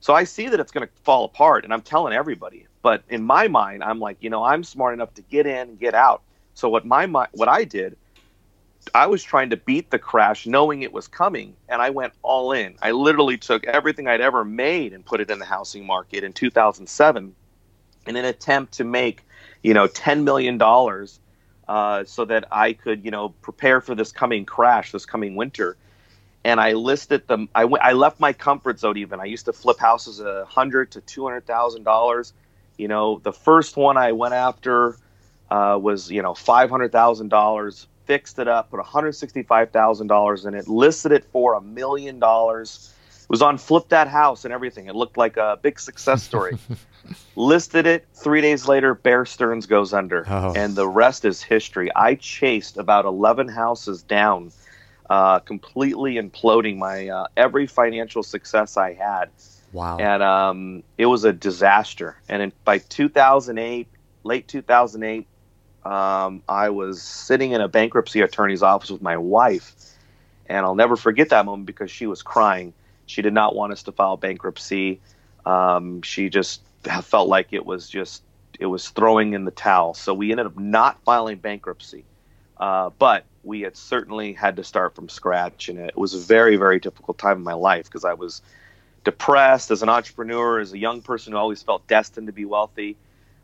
So 0.00 0.14
I 0.14 0.24
see 0.24 0.48
that 0.48 0.60
it's 0.60 0.72
going 0.72 0.86
to 0.86 0.92
fall 1.02 1.24
apart, 1.24 1.64
and 1.64 1.72
I'm 1.72 1.82
telling 1.82 2.12
everybody. 2.12 2.66
But 2.82 3.02
in 3.08 3.24
my 3.24 3.48
mind, 3.48 3.82
I'm 3.82 3.98
like, 3.98 4.18
you 4.20 4.30
know, 4.30 4.44
I'm 4.44 4.62
smart 4.62 4.94
enough 4.94 5.14
to 5.14 5.22
get 5.22 5.46
in 5.46 5.70
and 5.70 5.78
get 5.78 5.94
out. 5.94 6.22
So 6.54 6.68
what 6.68 6.84
my 6.84 7.06
what 7.32 7.48
I 7.48 7.64
did 7.64 7.96
I 8.94 9.06
was 9.06 9.22
trying 9.22 9.50
to 9.50 9.56
beat 9.56 9.90
the 9.90 9.98
crash 9.98 10.46
knowing 10.46 10.82
it 10.82 10.92
was 10.92 11.08
coming, 11.08 11.56
and 11.68 11.82
I 11.82 11.90
went 11.90 12.12
all 12.22 12.52
in. 12.52 12.76
I 12.82 12.92
literally 12.92 13.36
took 13.36 13.66
everything 13.66 14.06
I'd 14.08 14.20
ever 14.20 14.44
made 14.44 14.92
and 14.92 15.04
put 15.04 15.20
it 15.20 15.30
in 15.30 15.38
the 15.38 15.44
housing 15.44 15.86
market 15.86 16.24
in 16.24 16.32
2007 16.32 17.34
in 18.06 18.16
an 18.16 18.24
attempt 18.24 18.74
to 18.74 18.84
make, 18.84 19.24
you 19.62 19.74
know, 19.74 19.88
$10 19.88 20.22
million 20.22 20.60
uh, 21.68 22.04
so 22.04 22.24
that 22.24 22.46
I 22.52 22.72
could, 22.72 23.04
you 23.04 23.10
know, 23.10 23.30
prepare 23.42 23.80
for 23.80 23.94
this 23.94 24.12
coming 24.12 24.44
crash, 24.44 24.92
this 24.92 25.06
coming 25.06 25.34
winter. 25.34 25.76
And 26.46 26.60
I 26.60 26.72
listed 26.72 27.26
them. 27.26 27.48
I, 27.54 27.64
went, 27.64 27.82
I 27.82 27.92
left 27.92 28.20
my 28.20 28.32
comfort 28.32 28.78
zone 28.78 28.96
even. 28.96 29.20
I 29.20 29.24
used 29.24 29.46
to 29.46 29.52
flip 29.52 29.78
houses 29.78 30.20
a 30.20 30.44
hundred 30.44 30.92
to 30.92 31.00
two 31.00 31.24
hundred 31.24 31.46
thousand 31.46 31.82
dollars. 31.82 32.32
You 32.76 32.88
know, 32.88 33.18
the 33.18 33.32
first 33.32 33.76
one 33.76 33.96
I 33.96 34.12
went 34.12 34.34
after 34.34 34.96
uh, 35.50 35.78
was 35.80 36.10
you 36.10 36.22
know 36.22 36.34
five 36.34 36.70
hundred 36.70 36.92
thousand 36.92 37.28
dollars 37.28 37.88
fixed 38.06 38.38
it 38.38 38.48
up, 38.48 38.70
put 38.70 38.80
$165,000 38.80 40.46
in 40.46 40.54
it, 40.54 40.68
listed 40.68 41.12
it 41.12 41.24
for 41.24 41.54
a 41.54 41.60
million 41.60 42.18
dollars. 42.18 42.92
Was 43.28 43.42
on 43.42 43.58
Flip 43.58 43.88
That 43.88 44.06
House 44.06 44.44
and 44.44 44.54
everything. 44.54 44.86
It 44.86 44.94
looked 44.94 45.16
like 45.16 45.36
a 45.36 45.58
big 45.60 45.80
success 45.80 46.22
story. 46.22 46.56
listed 47.36 47.84
it. 47.84 48.06
Three 48.14 48.40
days 48.40 48.68
later, 48.68 48.94
Bear 48.94 49.26
Stearns 49.26 49.66
goes 49.66 49.92
under. 49.92 50.24
Oh. 50.28 50.52
And 50.54 50.76
the 50.76 50.86
rest 50.86 51.24
is 51.24 51.42
history. 51.42 51.90
I 51.96 52.14
chased 52.14 52.76
about 52.76 53.04
11 53.04 53.48
houses 53.48 54.04
down, 54.04 54.52
uh, 55.08 55.38
completely 55.40 56.14
imploding 56.14 56.78
my 56.78 57.08
uh, 57.08 57.26
every 57.36 57.66
financial 57.66 58.22
success 58.22 58.76
I 58.76 58.94
had. 58.94 59.30
Wow. 59.72 59.98
And 59.98 60.22
um, 60.22 60.82
it 60.96 61.06
was 61.06 61.24
a 61.24 61.32
disaster. 61.32 62.16
And 62.28 62.42
in, 62.42 62.52
by 62.64 62.78
2008, 62.78 63.88
late 64.24 64.48
2008, 64.48 65.26
um, 65.84 66.42
I 66.48 66.70
was 66.70 67.02
sitting 67.02 67.52
in 67.52 67.60
a 67.60 67.68
bankruptcy 67.68 68.20
attorney's 68.20 68.62
office 68.62 68.90
with 68.90 69.02
my 69.02 69.16
wife, 69.16 69.74
and 70.46 70.66
I'll 70.66 70.74
never 70.74 70.96
forget 70.96 71.28
that 71.28 71.46
moment 71.46 71.66
because 71.66 71.90
she 71.90 72.06
was 72.06 72.22
crying. 72.22 72.72
She 73.06 73.22
did 73.22 73.32
not 73.32 73.54
want 73.54 73.72
us 73.72 73.84
to 73.84 73.92
file 73.92 74.16
bankruptcy. 74.16 75.00
Um, 75.44 76.02
she 76.02 76.28
just 76.28 76.62
felt 77.02 77.28
like 77.28 77.52
it 77.52 77.64
was 77.64 77.88
just 77.88 78.22
it 78.58 78.66
was 78.66 78.88
throwing 78.88 79.34
in 79.34 79.44
the 79.44 79.50
towel. 79.50 79.94
So 79.94 80.12
we 80.14 80.30
ended 80.30 80.46
up 80.46 80.58
not 80.58 81.02
filing 81.04 81.38
bankruptcy, 81.38 82.04
uh, 82.56 82.90
but 82.98 83.24
we 83.46 83.60
had 83.60 83.76
certainly 83.76 84.32
had 84.32 84.56
to 84.56 84.64
start 84.64 84.94
from 84.94 85.08
scratch, 85.08 85.68
and 85.68 85.78
it 85.78 85.96
was 85.96 86.14
a 86.14 86.18
very 86.18 86.56
very 86.56 86.80
difficult 86.80 87.18
time 87.18 87.38
in 87.38 87.44
my 87.44 87.54
life 87.54 87.84
because 87.84 88.04
I 88.04 88.14
was 88.14 88.42
depressed 89.04 89.70
as 89.70 89.82
an 89.82 89.88
entrepreneur, 89.88 90.58
as 90.58 90.72
a 90.72 90.78
young 90.78 91.00
person 91.00 91.32
who 91.32 91.38
always 91.38 91.62
felt 91.62 91.86
destined 91.86 92.26
to 92.26 92.32
be 92.32 92.44
wealthy. 92.44 92.96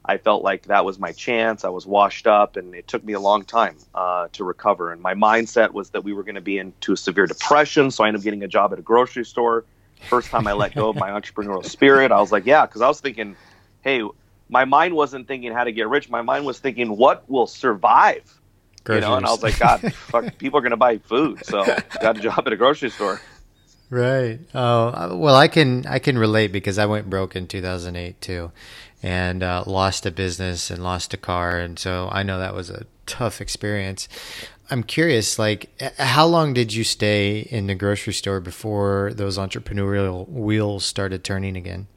I 0.05 0.19
felt 0.19 0.43
like 0.43 0.65
that 0.65 0.85
was 0.85 0.99
my 0.99 1.13
chance. 1.13 1.65
I 1.65 1.69
was 1.69 1.87
washed 1.87 2.27
up, 2.27 2.57
and 2.57 2.75
it 2.75 2.89
took 2.89 3.05
me 3.05 3.13
a 3.13 3.21
long 3.21 3.45
time 3.45 3.77
uh, 3.95 4.27
to 4.33 4.43
recover. 4.43 4.91
And 4.91 5.01
my 5.01 5.15
mindset 5.15 5.73
was 5.73 5.91
that 5.91 6.03
we 6.03 6.13
were 6.13 6.25
going 6.25 6.35
to 6.35 6.41
be 6.41 6.59
into 6.59 6.93
a 6.93 6.97
severe 6.97 7.27
depression, 7.27 7.93
so 7.93 8.03
I 8.03 8.09
ended 8.09 8.21
up 8.21 8.25
getting 8.25 8.43
a 8.43 8.49
job 8.49 8.73
at 8.73 8.81
a 8.81 8.83
grocery 8.83 9.25
store. 9.25 9.65
First 10.09 10.31
time 10.31 10.49
I 10.49 10.53
let 10.55 10.75
go 10.75 10.89
of 10.89 10.97
my 10.97 11.11
entrepreneurial 11.21 11.65
spirit, 11.65 12.11
I 12.11 12.21
was 12.21 12.33
like, 12.33 12.45
yeah, 12.45 12.67
because 12.67 12.83
I 12.83 12.89
was 12.89 13.01
thinking, 13.01 13.37
hey, 13.83 14.03
my 14.49 14.65
mind 14.65 14.95
wasn't 14.95 15.29
thinking 15.29 15.53
how 15.53 15.63
to 15.63 15.71
get 15.71 15.89
rich. 15.89 16.11
My 16.11 16.23
mind 16.23 16.45
was 16.45 16.59
thinking 16.59 16.97
what 16.97 17.31
will 17.31 17.47
survive. 17.47 18.41
Groceries. 18.85 19.05
You 19.05 19.09
know, 19.09 19.17
and 19.17 19.27
I 19.27 19.31
was 19.31 19.43
like, 19.43 19.59
God, 19.59 19.81
fuck, 19.95 20.39
people 20.39 20.59
are 20.59 20.63
going 20.63 20.71
to 20.71 20.77
buy 20.77 20.99
food, 20.99 21.45
so 21.45 21.65
got 22.01 22.17
a 22.17 22.21
job 22.21 22.43
at 22.47 22.53
a 22.53 22.57
grocery 22.57 22.91
store. 22.91 23.21
Right. 23.91 24.41
Oh 24.55 25.17
well, 25.17 25.37
I 25.37 25.49
can 25.49 25.85
I 25.87 25.99
can 25.99 26.17
relate 26.17 26.51
because 26.51 26.79
I 26.79 26.87
went 26.87 27.11
broke 27.11 27.37
in 27.37 27.47
2008 27.47 28.21
too, 28.23 28.51
and 29.03 29.43
uh, 29.43 29.65
lost 29.67 30.07
a 30.07 30.11
business 30.11 30.71
and 30.71 30.83
lost 30.83 31.13
a 31.13 31.19
car, 31.19 31.59
and 31.59 31.79
so 31.79 32.09
I 32.11 32.23
know 32.23 32.39
that 32.39 32.55
was 32.55 32.71
a 32.71 32.87
tough 33.05 33.41
experience. 33.41 34.09
I'm 34.71 34.83
curious, 34.83 35.39
like, 35.39 35.69
how 35.99 36.25
long 36.25 36.55
did 36.55 36.73
you 36.73 36.85
stay 36.85 37.41
in 37.41 37.67
the 37.67 37.75
grocery 37.75 38.15
store 38.15 38.41
before 38.41 39.13
those 39.15 39.37
entrepreneurial 39.37 40.27
wheels 40.27 40.87
started 40.87 41.23
turning 41.23 41.59
again? 41.59 41.89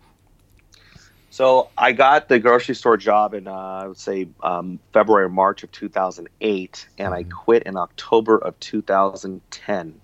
So 1.36 1.68
I 1.78 1.92
got 1.92 2.30
the 2.30 2.40
grocery 2.40 2.76
store 2.76 2.96
job 2.96 3.34
in, 3.34 3.46
uh, 3.46 3.52
I 3.52 3.88
would 3.88 3.98
say, 3.98 4.30
um, 4.42 4.80
February 4.94 5.26
or 5.26 5.30
March 5.30 5.64
of 5.64 5.72
2008, 5.74 6.88
and 6.98 7.14
I 7.14 7.24
quit 7.24 7.64
in 7.64 7.76
October 7.76 8.38
of 8.38 8.58
2010. 8.62 10.00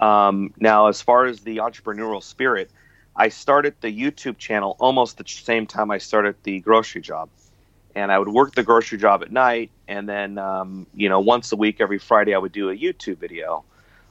Um, 0.00 0.52
now, 0.58 0.88
as 0.88 1.00
far 1.00 1.26
as 1.26 1.38
the 1.38 1.58
entrepreneurial 1.58 2.20
spirit, 2.20 2.68
I 3.14 3.28
started 3.28 3.76
the 3.80 3.96
YouTube 3.96 4.38
channel 4.38 4.74
almost 4.80 5.18
the 5.18 5.24
same 5.24 5.68
time 5.68 5.92
I 5.92 5.98
started 5.98 6.34
the 6.42 6.58
grocery 6.58 7.02
job. 7.02 7.28
And 7.94 8.10
I 8.10 8.18
would 8.18 8.26
work 8.26 8.56
the 8.56 8.64
grocery 8.64 8.98
job 8.98 9.22
at 9.22 9.30
night, 9.30 9.70
and 9.86 10.08
then, 10.08 10.36
um, 10.36 10.88
you 10.96 11.08
know, 11.08 11.20
once 11.20 11.52
a 11.52 11.56
week, 11.56 11.76
every 11.80 11.98
Friday, 12.00 12.34
I 12.34 12.38
would 12.38 12.50
do 12.50 12.70
a 12.70 12.76
YouTube 12.76 13.18
video. 13.18 13.62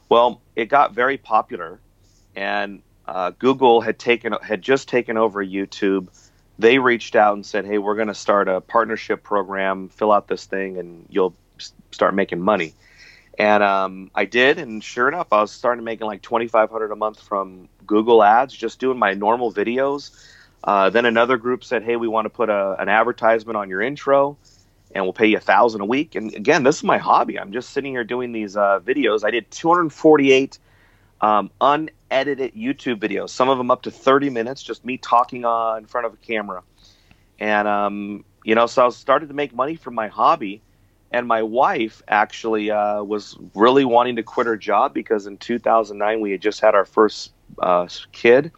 Well, 0.08 0.40
it 0.56 0.70
got 0.70 0.94
very 0.94 1.18
popular, 1.18 1.80
and 2.34 2.80
uh, 3.06 3.32
Google 3.38 3.82
had 3.82 3.98
taken 3.98 4.32
had 4.40 4.62
just 4.62 4.88
taken 4.88 5.18
over 5.18 5.44
YouTube 5.44 6.08
they 6.60 6.78
reached 6.78 7.16
out 7.16 7.34
and 7.34 7.44
said, 7.44 7.64
"Hey, 7.64 7.78
we're 7.78 7.96
going 7.96 8.08
to 8.08 8.14
start 8.14 8.48
a 8.48 8.60
partnership 8.60 9.22
program. 9.22 9.88
Fill 9.88 10.12
out 10.12 10.28
this 10.28 10.44
thing, 10.44 10.78
and 10.78 11.06
you'll 11.08 11.34
start 11.90 12.14
making 12.14 12.40
money." 12.40 12.74
And 13.38 13.62
um, 13.62 14.10
I 14.14 14.26
did, 14.26 14.58
and 14.58 14.84
sure 14.84 15.08
enough, 15.08 15.28
I 15.32 15.40
was 15.40 15.50
starting 15.50 15.80
to 15.80 15.84
making 15.84 16.06
like 16.06 16.20
twenty 16.22 16.48
five 16.48 16.70
hundred 16.70 16.92
a 16.92 16.96
month 16.96 17.20
from 17.22 17.68
Google 17.86 18.22
Ads, 18.22 18.54
just 18.54 18.78
doing 18.78 18.98
my 18.98 19.14
normal 19.14 19.52
videos. 19.52 20.10
Uh, 20.62 20.90
then 20.90 21.06
another 21.06 21.38
group 21.38 21.64
said, 21.64 21.82
"Hey, 21.82 21.96
we 21.96 22.08
want 22.08 22.26
to 22.26 22.30
put 22.30 22.50
a, 22.50 22.76
an 22.78 22.90
advertisement 22.90 23.56
on 23.56 23.70
your 23.70 23.80
intro, 23.80 24.36
and 24.94 25.04
we'll 25.04 25.14
pay 25.14 25.28
you 25.28 25.38
a 25.38 25.40
thousand 25.40 25.80
a 25.80 25.86
week." 25.86 26.14
And 26.14 26.34
again, 26.34 26.62
this 26.62 26.76
is 26.76 26.84
my 26.84 26.98
hobby. 26.98 27.38
I'm 27.38 27.52
just 27.52 27.70
sitting 27.70 27.92
here 27.92 28.04
doing 28.04 28.32
these 28.32 28.56
uh, 28.56 28.80
videos. 28.80 29.24
I 29.24 29.30
did 29.30 29.50
248 29.50 30.58
um, 31.22 31.50
unedited 32.10 32.54
YouTube 32.54 32.96
videos, 32.96 33.30
some 33.30 33.48
of 33.48 33.58
them 33.58 33.70
up 33.70 33.82
to 33.82 33.90
30 33.90 34.30
minutes, 34.30 34.62
just 34.62 34.84
me 34.84 34.98
talking 34.98 35.44
uh, 35.44 35.74
in 35.74 35.86
front 35.86 36.06
of 36.06 36.14
a 36.14 36.16
camera. 36.16 36.62
And, 37.38 37.66
um, 37.66 38.24
you 38.44 38.54
know, 38.54 38.66
so 38.66 38.86
I 38.86 38.88
started 38.90 39.28
to 39.28 39.34
make 39.34 39.54
money 39.54 39.76
from 39.76 39.94
my 39.94 40.08
hobby. 40.08 40.62
And 41.12 41.26
my 41.26 41.42
wife 41.42 42.02
actually 42.06 42.70
uh, 42.70 43.02
was 43.02 43.36
really 43.54 43.84
wanting 43.84 44.16
to 44.16 44.22
quit 44.22 44.46
her 44.46 44.56
job 44.56 44.94
because 44.94 45.26
in 45.26 45.38
2009 45.38 46.20
we 46.20 46.30
had 46.30 46.40
just 46.40 46.60
had 46.60 46.76
our 46.76 46.84
first 46.84 47.32
uh, 47.58 47.88
kid. 48.12 48.52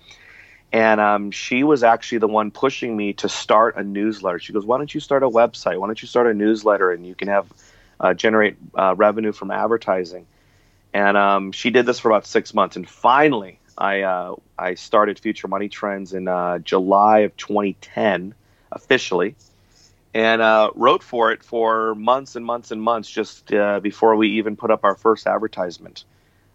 And 0.70 1.00
um, 1.00 1.30
she 1.30 1.64
was 1.64 1.82
actually 1.82 2.18
the 2.18 2.28
one 2.28 2.50
pushing 2.50 2.94
me 2.94 3.14
to 3.14 3.28
start 3.28 3.76
a 3.76 3.82
newsletter. 3.82 4.38
She 4.38 4.52
goes, 4.52 4.66
Why 4.66 4.76
don't 4.78 4.92
you 4.92 5.00
start 5.00 5.22
a 5.22 5.28
website? 5.28 5.78
Why 5.78 5.86
don't 5.86 6.00
you 6.00 6.08
start 6.08 6.26
a 6.26 6.34
newsletter 6.34 6.90
and 6.90 7.06
you 7.06 7.14
can 7.14 7.28
have 7.28 7.50
uh, 8.00 8.14
generate 8.14 8.56
uh, 8.74 8.94
revenue 8.96 9.32
from 9.32 9.50
advertising? 9.50 10.26
And 10.92 11.16
um, 11.16 11.52
she 11.52 11.70
did 11.70 11.87
this 11.87 11.98
for 11.98 12.11
about 12.11 12.26
six 12.26 12.55
months. 12.55 12.76
And 12.76 12.88
finally, 12.88 13.59
I 13.76 14.02
uh, 14.02 14.37
I 14.59 14.74
started 14.74 15.18
Future 15.18 15.48
Money 15.48 15.68
Trends 15.68 16.12
in 16.12 16.28
uh, 16.28 16.59
July 16.59 17.20
of 17.20 17.37
2010 17.37 18.35
officially, 18.70 19.35
and 20.14 20.42
uh, 20.42 20.70
wrote 20.74 21.02
for 21.02 21.33
it 21.33 21.42
for 21.42 21.94
months 21.94 22.37
and 22.37 22.44
months 22.44 22.70
and 22.70 22.83
months 22.83 23.11
just 23.11 23.52
uh, 23.52 23.81
before 23.81 24.16
we 24.16 24.38
even 24.38 24.57
put 24.57 24.70
up 24.70 24.85
our 24.85 24.94
first 24.94 25.26
advertisement. 25.26 26.05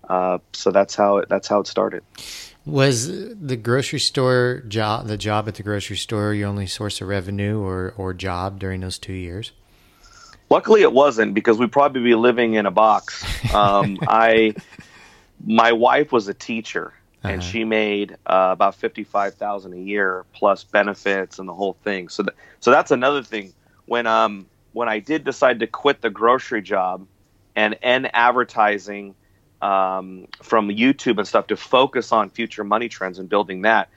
Uh, 0.08 0.38
so 0.54 0.72
that's 0.72 0.96
how 0.96 1.18
it, 1.18 1.30
that's 1.30 1.48
how 1.48 1.60
it 1.60 1.68
started. 1.68 2.04
Was 2.66 3.08
the 3.08 3.56
grocery 3.56 4.00
store 4.00 4.62
job 4.68 5.08
the 5.08 5.18
job 5.18 5.48
at 5.48 5.56
the 5.56 5.64
grocery 5.64 5.98
store 5.98 6.34
your 6.34 6.48
only 6.50 6.68
source 6.68 7.02
of 7.02 7.08
revenue 7.08 7.62
or, 7.62 7.94
or 7.98 8.14
job 8.14 8.60
during 8.60 8.82
those 8.82 8.98
two 8.98 9.14
years? 9.14 9.52
Luckily, 10.50 10.82
it 10.82 10.94
wasn't 10.94 11.34
because 11.34 11.58
we'd 11.58 11.72
probably 11.72 12.02
be 12.02 12.16
living 12.16 12.54
in 12.54 12.66
a 12.66 12.72
box. 12.72 13.24
Um, 13.54 13.98
I, 14.08 14.56
my 15.46 15.72
wife 15.74 16.12
was 16.12 16.28
a 16.28 16.34
teacher, 16.34 16.94
and 17.24 17.42
uh-huh. 17.42 17.50
she 17.50 17.64
made 17.64 18.14
uh, 18.26 18.50
about 18.52 18.76
fifty 18.76 19.04
five 19.04 19.36
thousand 19.36 19.74
a 19.74 19.80
year 19.80 20.26
plus 20.34 20.64
benefits 20.64 21.40
and 21.40 21.48
the 21.50 21.54
whole 21.54 21.74
thing. 21.84 22.10
So, 22.10 22.24
th- 22.24 22.36
so 22.60 22.72
that's 22.72 22.92
another 22.92 23.24
thing. 23.24 23.54
When 23.86 24.08
um 24.08 24.48
when 24.74 24.88
I 24.88 25.00
did 25.00 25.24
decide 25.24 25.60
to 25.62 25.68
quit 25.68 26.02
the 26.02 26.10
grocery 26.10 26.62
job 26.62 27.08
and 27.56 27.76
end 27.82 28.12
advertising 28.14 29.16
um, 29.62 30.28
from 30.44 30.70
YouTube 30.70 31.18
and 31.18 31.28
stuff 31.28 31.48
to 31.48 31.58
focus 31.58 32.12
on 32.12 32.30
future 32.30 32.64
money 32.64 32.88
trends 32.88 33.18
and 33.18 33.28
building 33.28 33.64
that, 33.64 33.90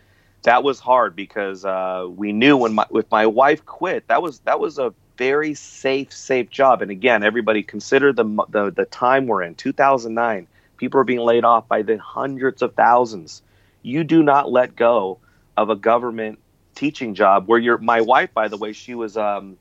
that 0.42 0.64
was 0.64 0.80
hard 0.80 1.14
because 1.14 1.66
uh, 1.66 2.08
we 2.08 2.32
knew 2.32 2.56
when 2.56 2.72
my 2.72 2.86
with 2.90 3.10
my 3.10 3.26
wife 3.26 3.64
quit, 3.66 4.08
that 4.08 4.22
was 4.22 4.38
that 4.40 4.58
was 4.58 4.78
a 4.78 4.94
very 5.20 5.52
safe, 5.52 6.10
safe 6.14 6.48
job. 6.48 6.80
And 6.80 6.90
again, 6.90 7.22
everybody 7.22 7.62
consider 7.62 8.10
the, 8.10 8.24
the, 8.48 8.70
the 8.70 8.86
time 8.86 9.26
we're 9.26 9.42
in, 9.42 9.54
2009. 9.54 10.46
People 10.78 10.98
are 10.98 11.04
being 11.04 11.20
laid 11.20 11.44
off 11.44 11.68
by 11.68 11.82
the 11.82 11.98
hundreds 11.98 12.62
of 12.62 12.72
thousands. 12.74 13.42
You 13.82 14.02
do 14.02 14.22
not 14.22 14.50
let 14.50 14.74
go 14.74 15.18
of 15.58 15.68
a 15.68 15.76
government 15.76 16.38
teaching 16.74 17.14
job 17.14 17.48
where 17.48 17.58
you're. 17.58 17.76
My 17.76 18.00
wife, 18.00 18.32
by 18.32 18.48
the 18.48 18.56
way, 18.56 18.72
she 18.72 18.94
was 18.94 19.18
um, 19.18 19.58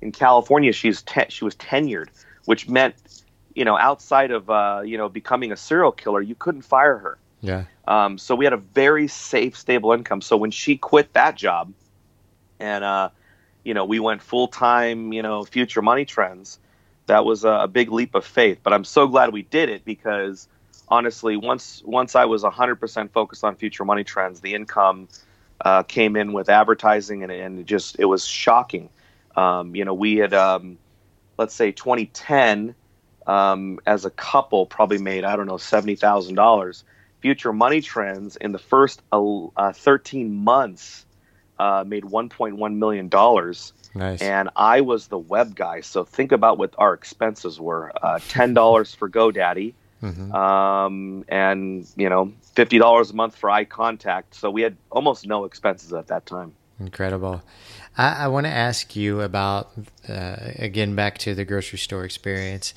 in 0.00 0.12
California. 0.12 0.72
She's 0.72 1.02
te- 1.02 1.28
she 1.28 1.44
was 1.44 1.56
tenured, 1.56 2.08
which 2.46 2.66
meant, 2.66 2.94
you 3.54 3.66
know, 3.66 3.76
outside 3.76 4.30
of 4.30 4.48
uh, 4.48 4.80
you 4.82 4.96
know 4.96 5.10
becoming 5.10 5.52
a 5.52 5.58
serial 5.58 5.92
killer, 5.92 6.22
you 6.22 6.34
couldn't 6.34 6.62
fire 6.62 6.96
her. 6.96 7.18
Yeah. 7.42 7.64
Um, 7.86 8.16
so 8.16 8.34
we 8.34 8.46
had 8.46 8.54
a 8.54 8.64
very 8.74 9.08
safe, 9.08 9.58
stable 9.58 9.92
income. 9.92 10.22
So 10.22 10.38
when 10.38 10.52
she 10.52 10.78
quit 10.78 11.12
that 11.12 11.36
job, 11.36 11.70
and 12.58 12.82
uh, 12.82 13.10
you 13.64 13.74
know, 13.74 13.84
we 13.84 14.00
went 14.00 14.22
full 14.22 14.48
time, 14.48 15.12
you 15.12 15.22
know, 15.22 15.44
future 15.44 15.82
money 15.82 16.04
trends. 16.04 16.58
That 17.06 17.24
was 17.24 17.44
a, 17.44 17.50
a, 17.50 17.68
big 17.68 17.90
leap 17.90 18.14
of 18.14 18.24
faith. 18.24 18.60
But 18.62 18.72
I'm 18.72 18.84
so 18.84 19.06
glad 19.06 19.32
we 19.32 19.42
did 19.42 19.68
it 19.68 19.84
because 19.84 20.48
honestly, 20.88 21.36
once 21.36 21.82
once 21.84 22.14
I 22.14 22.24
was 22.24 22.42
100% 22.42 23.10
focused 23.10 23.44
on 23.44 23.56
future 23.56 23.84
money 23.84 24.04
trends, 24.04 24.40
the 24.40 24.54
income 24.54 25.08
uh, 25.64 25.82
came 25.82 26.16
in 26.16 26.32
with 26.32 26.48
advertising, 26.48 27.22
and, 27.22 27.32
and 27.32 27.60
it 27.60 27.66
just 27.66 27.98
it 27.98 28.04
was 28.04 28.24
shocking. 28.24 28.88
Um, 29.36 29.74
you 29.74 29.84
know, 29.84 29.94
we 29.94 30.16
had 30.16 30.34
um, 30.34 30.78
let's 31.38 31.54
say 31.54 31.72
2010 31.72 32.74
um, 33.26 33.78
as 33.86 34.04
a 34.04 34.10
couple 34.10 34.66
probably 34.66 34.98
made 34.98 35.24
I 35.24 35.36
don't 35.36 35.46
know 35.46 35.58
seventy 35.58 35.96
thousand 35.96 36.34
dollars. 36.34 36.84
Future 37.20 37.52
money 37.52 37.80
trends 37.80 38.34
in 38.34 38.50
the 38.50 38.58
first 38.58 39.00
uh, 39.12 39.72
13 39.72 40.34
months 40.34 41.06
uh, 41.62 41.84
made 41.86 42.02
1.1 42.02 42.74
million 42.74 43.08
dollars. 43.08 43.72
Nice. 43.94 44.20
And 44.22 44.48
I 44.56 44.80
was 44.80 45.08
the 45.08 45.18
web 45.18 45.54
guy. 45.54 45.82
So 45.82 46.04
think 46.04 46.32
about 46.32 46.58
what 46.58 46.74
our 46.78 46.94
expenses 46.94 47.60
were: 47.60 47.92
uh, 48.02 48.18
ten 48.28 48.54
dollars 48.54 48.94
for 48.94 49.08
GoDaddy, 49.08 49.74
mm-hmm. 50.02 50.34
um, 50.34 51.24
and 51.28 51.86
you 51.96 52.08
know, 52.08 52.32
fifty 52.54 52.78
dollars 52.78 53.10
a 53.10 53.14
month 53.14 53.36
for 53.36 53.50
iContact. 53.50 54.24
So 54.32 54.50
we 54.50 54.62
had 54.62 54.76
almost 54.90 55.26
no 55.26 55.44
expenses 55.44 55.92
at 55.92 56.06
that 56.08 56.24
time. 56.26 56.54
Incredible. 56.80 57.42
I, 57.96 58.24
I 58.24 58.28
want 58.28 58.46
to 58.46 58.52
ask 58.52 58.96
you 58.96 59.20
about 59.20 59.72
uh, 60.08 60.36
again 60.56 60.96
back 60.96 61.18
to 61.18 61.34
the 61.34 61.44
grocery 61.44 61.78
store 61.78 62.04
experience. 62.04 62.74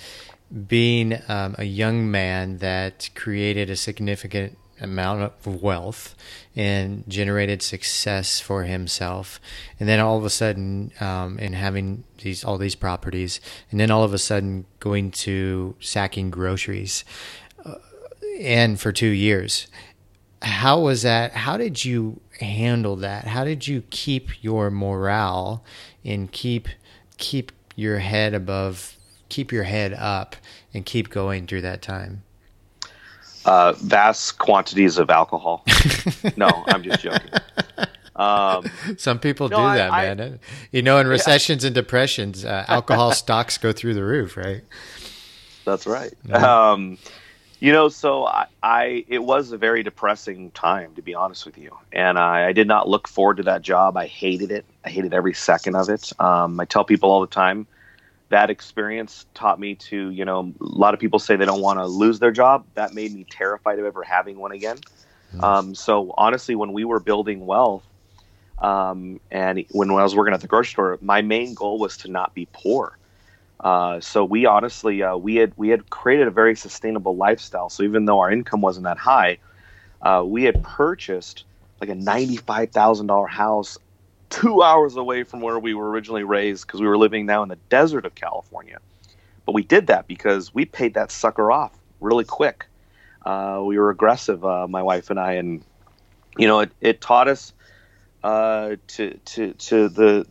Being 0.68 1.18
um, 1.28 1.56
a 1.58 1.64
young 1.64 2.12
man 2.12 2.58
that 2.58 3.10
created 3.16 3.70
a 3.70 3.76
significant 3.76 4.58
amount 4.82 5.22
of 5.46 5.62
wealth 5.62 6.16
and 6.56 7.04
generated 7.08 7.62
success 7.62 8.40
for 8.40 8.64
himself. 8.64 9.40
And 9.80 9.88
then 9.88 10.00
all 10.00 10.18
of 10.18 10.26
a 10.26 10.30
sudden 10.30 10.92
um, 11.00 11.38
and 11.40 11.56
having 11.56 12.04
these 12.22 12.44
all 12.44 12.58
these 12.58 12.76
properties 12.76 13.40
and 13.72 13.80
then 13.80 13.92
all 13.92 14.04
of 14.04 14.14
a 14.14 14.18
sudden 14.18 14.66
going 14.80 15.12
to 15.12 15.76
sacking 15.80 16.30
groceries 16.30 17.04
uh, 17.66 17.76
and 18.40 18.80
for 18.80 18.92
two 18.92 19.08
years. 19.08 19.68
How 20.42 20.80
was 20.80 21.02
that? 21.02 21.32
How 21.32 21.58
did 21.58 21.86
you 21.86 22.20
handle 22.40 22.98
that? 22.98 23.26
How 23.26 23.44
did 23.44 23.68
you 23.68 23.84
keep 23.90 24.44
your 24.44 24.70
morale 24.70 25.64
and 26.04 26.32
keep 26.32 26.68
keep 27.18 27.52
your 27.76 28.00
head 28.00 28.34
above 28.34 28.98
keep 29.30 29.52
your 29.52 29.64
head 29.64 29.94
up 29.94 30.36
and 30.74 30.86
keep 30.86 31.10
going 31.10 31.48
through 31.48 31.62
that 31.62 31.82
time 31.82 32.25
uh, 33.46 33.74
vast 33.74 34.38
quantities 34.40 34.98
of 34.98 35.10
alcohol. 35.10 35.64
no, 36.38 36.50
I'm 36.68 36.84
just 36.84 37.02
joking. 37.02 37.32
Um, 38.16 38.66
Some 38.98 39.20
people 39.20 39.50
no, 39.50 39.58
do 39.58 39.78
that, 39.78 39.92
I, 39.92 40.14
man. 40.14 40.22
I, 40.22 40.40
you 40.72 40.82
know, 40.82 41.00
in 41.00 41.08
recessions 41.08 41.64
yeah. 41.64 41.68
and 41.68 41.76
depressions, 41.76 42.46
uh, 42.46 42.66
alcohol 42.70 43.12
stocks 43.12 43.58
go 43.58 43.72
through 43.72 43.94
the 43.94 44.04
roof, 44.04 44.38
right? 44.38 44.64
That's 45.66 45.86
right. 45.86 46.14
Yeah. 46.28 46.72
Um, 46.72 46.98
you 47.60 47.72
know, 47.72 47.90
so 47.90 48.26
I, 48.26 48.48
I, 48.62 49.06
it 49.08 49.24
was 49.24 49.52
a 49.52 49.58
very 49.58 49.82
depressing 49.82 50.52
time, 50.52 50.94
to 50.96 51.02
be 51.02 51.16
honest 51.16 51.46
with 51.46 51.58
you, 51.58 51.76
and 51.92 52.20
I, 52.20 52.48
I, 52.48 52.52
did 52.52 52.68
not 52.68 52.88
look 52.88 53.08
forward 53.08 53.38
to 53.38 53.44
that 53.44 53.62
job. 53.62 53.98
I 53.98 54.06
hated 54.06 54.52
it. 54.52 54.66
I 54.84 54.90
hated 54.90 55.14
every 55.14 55.34
second 55.34 55.76
of 55.76 55.90
it. 55.90 56.12
Um, 56.20 56.60
I 56.60 56.66
tell 56.66 56.84
people 56.84 57.10
all 57.10 57.22
the 57.22 57.28
time, 57.28 57.66
that 58.36 58.50
experience 58.50 59.26
taught 59.34 59.58
me 59.60 59.76
to, 59.90 59.98
you 60.20 60.26
know, 60.30 60.40
a 60.62 60.80
lot 60.84 60.94
of 60.94 61.00
people 61.00 61.20
say 61.20 61.36
they 61.36 61.50
don't 61.52 61.66
want 61.70 61.80
to 61.80 61.88
lose 61.88 62.18
their 62.20 62.34
job. 62.42 62.66
That 62.76 62.94
made 62.94 63.12
me 63.18 63.26
terrified 63.40 63.80
of 63.80 63.86
ever 63.86 64.04
having 64.04 64.38
one 64.46 64.54
again. 64.60 64.78
Mm-hmm. 64.78 65.44
Um, 65.44 65.76
so 65.76 66.14
honestly, 66.18 66.56
when 66.56 66.72
we 66.78 66.84
were 66.86 67.02
building 67.12 67.46
wealth, 67.46 67.86
Um, 68.72 69.20
and 69.32 69.66
when, 69.78 69.92
when 69.92 70.00
I 70.00 70.08
was 70.10 70.16
working 70.16 70.34
at 70.34 70.42
the 70.42 70.48
grocery 70.48 70.72
store, 70.72 70.98
my 71.02 71.22
main 71.22 71.56
goal 71.62 71.78
was 71.86 71.98
to 71.98 72.08
not 72.08 72.30
be 72.34 72.48
poor. 72.64 72.98
Uh, 73.60 74.00
so 74.00 74.24
we 74.34 74.48
honestly 74.48 75.04
uh, 75.04 75.18
we 75.28 75.34
had 75.42 75.52
we 75.58 75.68
had 75.74 75.82
created 75.90 76.28
a 76.28 76.32
very 76.42 76.56
sustainable 76.56 77.16
lifestyle. 77.28 77.70
So 77.70 77.84
even 77.84 78.06
though 78.08 78.20
our 78.24 78.32
income 78.32 78.62
wasn't 78.68 78.86
that 78.86 78.98
high, 78.98 79.40
uh, 80.08 80.24
we 80.26 80.48
had 80.48 80.56
purchased 80.64 81.44
like 81.82 81.92
a 81.92 81.96
ninety 81.96 82.38
five 82.38 82.68
thousand 82.72 83.08
dollar 83.08 83.28
house 83.28 83.78
two 84.30 84.62
hours 84.62 84.96
away 84.96 85.24
from 85.24 85.42
where 85.42 85.60
we 85.60 85.74
were 85.74 85.90
originally 85.90 86.24
raised 86.24 86.66
because 86.66 86.82
we 86.82 86.88
were 86.88 86.98
living 86.98 87.26
now 87.26 87.44
in 87.44 87.50
the 87.50 87.58
desert 87.70 88.06
of 88.06 88.16
California. 88.16 88.80
But 89.46 89.54
we 89.54 89.64
did 89.64 89.88
that 89.88 90.08
because 90.08 90.54
we 90.54 90.66
paid 90.66 90.96
that 90.96 91.12
sucker 91.12 91.52
off 91.52 91.72
really 92.00 92.26
quick. 92.26 92.66
Uh, 93.26 93.62
we 93.64 93.78
were 93.78 93.90
aggressive, 93.90 94.46
uh, 94.46 94.68
my 94.68 94.84
wife 94.84 95.10
and 95.10 95.20
I, 95.20 95.34
and 95.34 95.64
you 96.38 96.48
know 96.48 96.60
it, 96.60 96.72
it 96.82 97.02
taught 97.02 97.28
us 97.28 97.54
uh, 98.24 98.76
to 98.88 99.14
to 99.26 99.54
to 99.54 99.90
the 99.90 100.28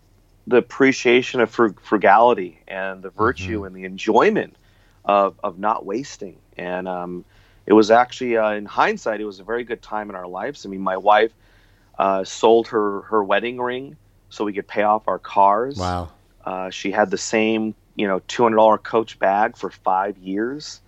the 0.47 0.57
appreciation 0.57 1.41
of 1.41 1.51
frugality 1.51 2.61
and 2.69 3.03
the 3.03 3.11
virtue 3.11 3.59
mm-hmm. 3.59 3.67
and 3.67 3.77
the 3.77 3.85
enjoyment 3.85 4.57
of, 5.05 5.39
of 5.43 5.59
not 5.59 5.87
wasting. 5.87 6.37
And 6.57 6.87
um, 6.87 7.25
it 7.67 7.73
was 7.73 7.91
actually, 7.91 8.37
uh, 8.37 8.51
in 8.51 8.67
hindsight, 8.67 9.21
it 9.21 9.25
was 9.25 9.41
a 9.41 9.45
very 9.45 9.65
good 9.65 9.81
time 9.81 10.11
in 10.11 10.17
our 10.17 10.27
lives. 10.27 10.67
I 10.67 10.69
mean, 10.69 10.83
my 10.83 10.97
wife 10.97 11.33
uh, 11.99 12.25
sold 12.25 12.69
her, 12.69 13.03
her 13.03 13.23
wedding 13.23 13.61
ring 13.61 13.97
so 14.31 14.45
we 14.45 14.53
could 14.53 14.67
pay 14.67 14.83
off 14.83 15.07
our 15.09 15.19
cars. 15.19 15.77
Wow. 15.77 16.11
Uh, 16.45 16.71
she 16.71 16.91
had 16.91 17.11
the 17.11 17.19
same, 17.19 17.75
you 17.97 18.07
know, 18.07 18.21
$200 18.21 18.83
Coach 18.83 19.19
bag 19.19 19.57
for 19.57 19.71
five 19.71 20.19
years. 20.19 20.81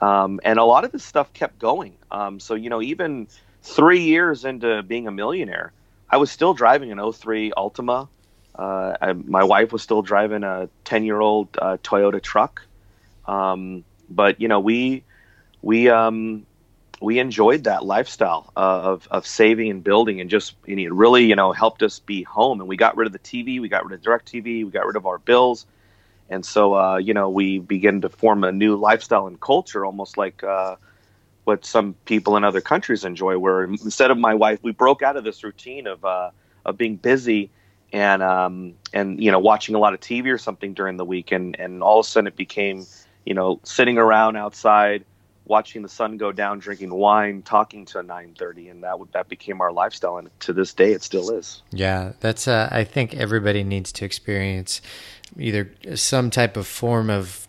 Um, 0.00 0.40
and 0.44 0.58
a 0.58 0.64
lot 0.64 0.84
of 0.84 0.92
this 0.92 1.04
stuff 1.04 1.32
kept 1.32 1.58
going. 1.58 1.96
Um, 2.10 2.40
so, 2.40 2.54
you 2.54 2.70
know, 2.70 2.82
even 2.82 3.28
three 3.62 4.02
years 4.02 4.44
into 4.44 4.82
being 4.82 5.06
a 5.06 5.12
millionaire, 5.12 5.72
I 6.10 6.16
was 6.16 6.30
still 6.30 6.54
driving 6.54 6.92
an 6.92 7.12
03 7.12 7.52
Altima 7.56 8.08
uh, 8.54 8.96
I, 9.00 9.12
my 9.12 9.44
wife 9.44 9.72
was 9.72 9.82
still 9.82 10.02
driving 10.02 10.44
a 10.44 10.68
10 10.84 11.04
year 11.04 11.20
old 11.20 11.48
uh, 11.60 11.78
Toyota 11.82 12.22
truck. 12.22 12.62
Um, 13.26 13.84
but, 14.10 14.40
you 14.40 14.48
know, 14.48 14.60
we, 14.60 15.04
we, 15.62 15.88
um, 15.88 16.46
we 17.02 17.18
enjoyed 17.18 17.64
that 17.64 17.84
lifestyle 17.84 18.52
of, 18.56 19.06
of 19.10 19.26
saving 19.26 19.70
and 19.70 19.84
building 19.84 20.20
and 20.20 20.30
just 20.30 20.54
and 20.66 20.78
it 20.78 20.92
really 20.92 21.24
you 21.24 21.36
know 21.36 21.52
helped 21.52 21.82
us 21.82 21.98
be 21.98 22.22
home. 22.22 22.60
And 22.60 22.68
we 22.68 22.76
got 22.76 22.96
rid 22.96 23.06
of 23.06 23.12
the 23.12 23.18
tv 23.18 23.60
we 23.60 23.68
got 23.68 23.84
rid 23.84 23.98
of 23.98 24.04
DirecTV 24.04 24.64
we 24.64 24.70
got 24.70 24.86
rid 24.86 24.96
of 24.96 25.06
our 25.06 25.18
bills. 25.18 25.66
And 26.30 26.46
so 26.46 26.74
uh, 26.74 26.96
you 26.96 27.14
know 27.14 27.28
we 27.28 27.58
began 27.58 28.00
to 28.02 28.08
form 28.08 28.44
a 28.44 28.52
new 28.52 28.76
lifestyle 28.76 29.26
and 29.26 29.40
culture 29.40 29.84
almost 29.84 30.16
like 30.16 30.42
uh, 30.42 30.76
what 31.44 31.64
some 31.64 31.94
people 32.04 32.36
in 32.36 32.44
other 32.44 32.60
countries 32.60 33.04
enjoy 33.04 33.38
where 33.38 33.64
instead 33.64 34.10
of 34.10 34.18
my 34.18 34.34
wife 34.34 34.60
we 34.62 34.72
broke 34.72 35.02
out 35.02 35.16
of 35.16 35.24
this 35.24 35.42
routine 35.42 35.86
of, 35.86 36.04
uh, 36.04 36.30
of 36.64 36.78
being 36.78 36.96
busy 36.96 37.50
and 37.92 38.22
um, 38.22 38.74
and 38.92 39.22
you 39.22 39.30
know 39.30 39.38
watching 39.38 39.74
a 39.74 39.78
lot 39.78 39.94
of 39.94 40.00
TV 40.00 40.32
or 40.32 40.38
something 40.38 40.72
during 40.74 40.96
the 40.96 41.04
week, 41.04 41.32
and 41.32 41.58
and 41.58 41.82
all 41.82 42.00
of 42.00 42.06
a 42.06 42.08
sudden 42.08 42.26
it 42.26 42.36
became 42.36 42.86
you 43.24 43.34
know 43.34 43.60
sitting 43.64 43.98
around 43.98 44.36
outside, 44.36 45.04
watching 45.52 45.82
the 45.82 45.88
sun 45.88 46.16
go 46.16 46.32
down, 46.32 46.58
drinking 46.58 46.94
wine, 46.94 47.42
talking 47.42 47.84
to 47.84 47.98
9:30, 48.02 48.70
and 48.70 48.82
that 48.82 48.96
that 49.12 49.28
became 49.28 49.60
our 49.60 49.70
lifestyle, 49.70 50.16
and 50.16 50.30
to 50.40 50.54
this 50.54 50.72
day 50.72 50.92
it 50.92 51.02
still 51.02 51.30
is. 51.30 51.62
Yeah, 51.70 52.12
that's 52.20 52.48
uh, 52.48 52.70
I 52.72 52.84
think 52.84 53.14
everybody 53.14 53.62
needs 53.62 53.92
to 53.92 54.06
experience 54.06 54.80
either 55.38 55.70
some 55.94 56.30
type 56.30 56.56
of 56.56 56.66
form 56.66 57.10
of 57.10 57.46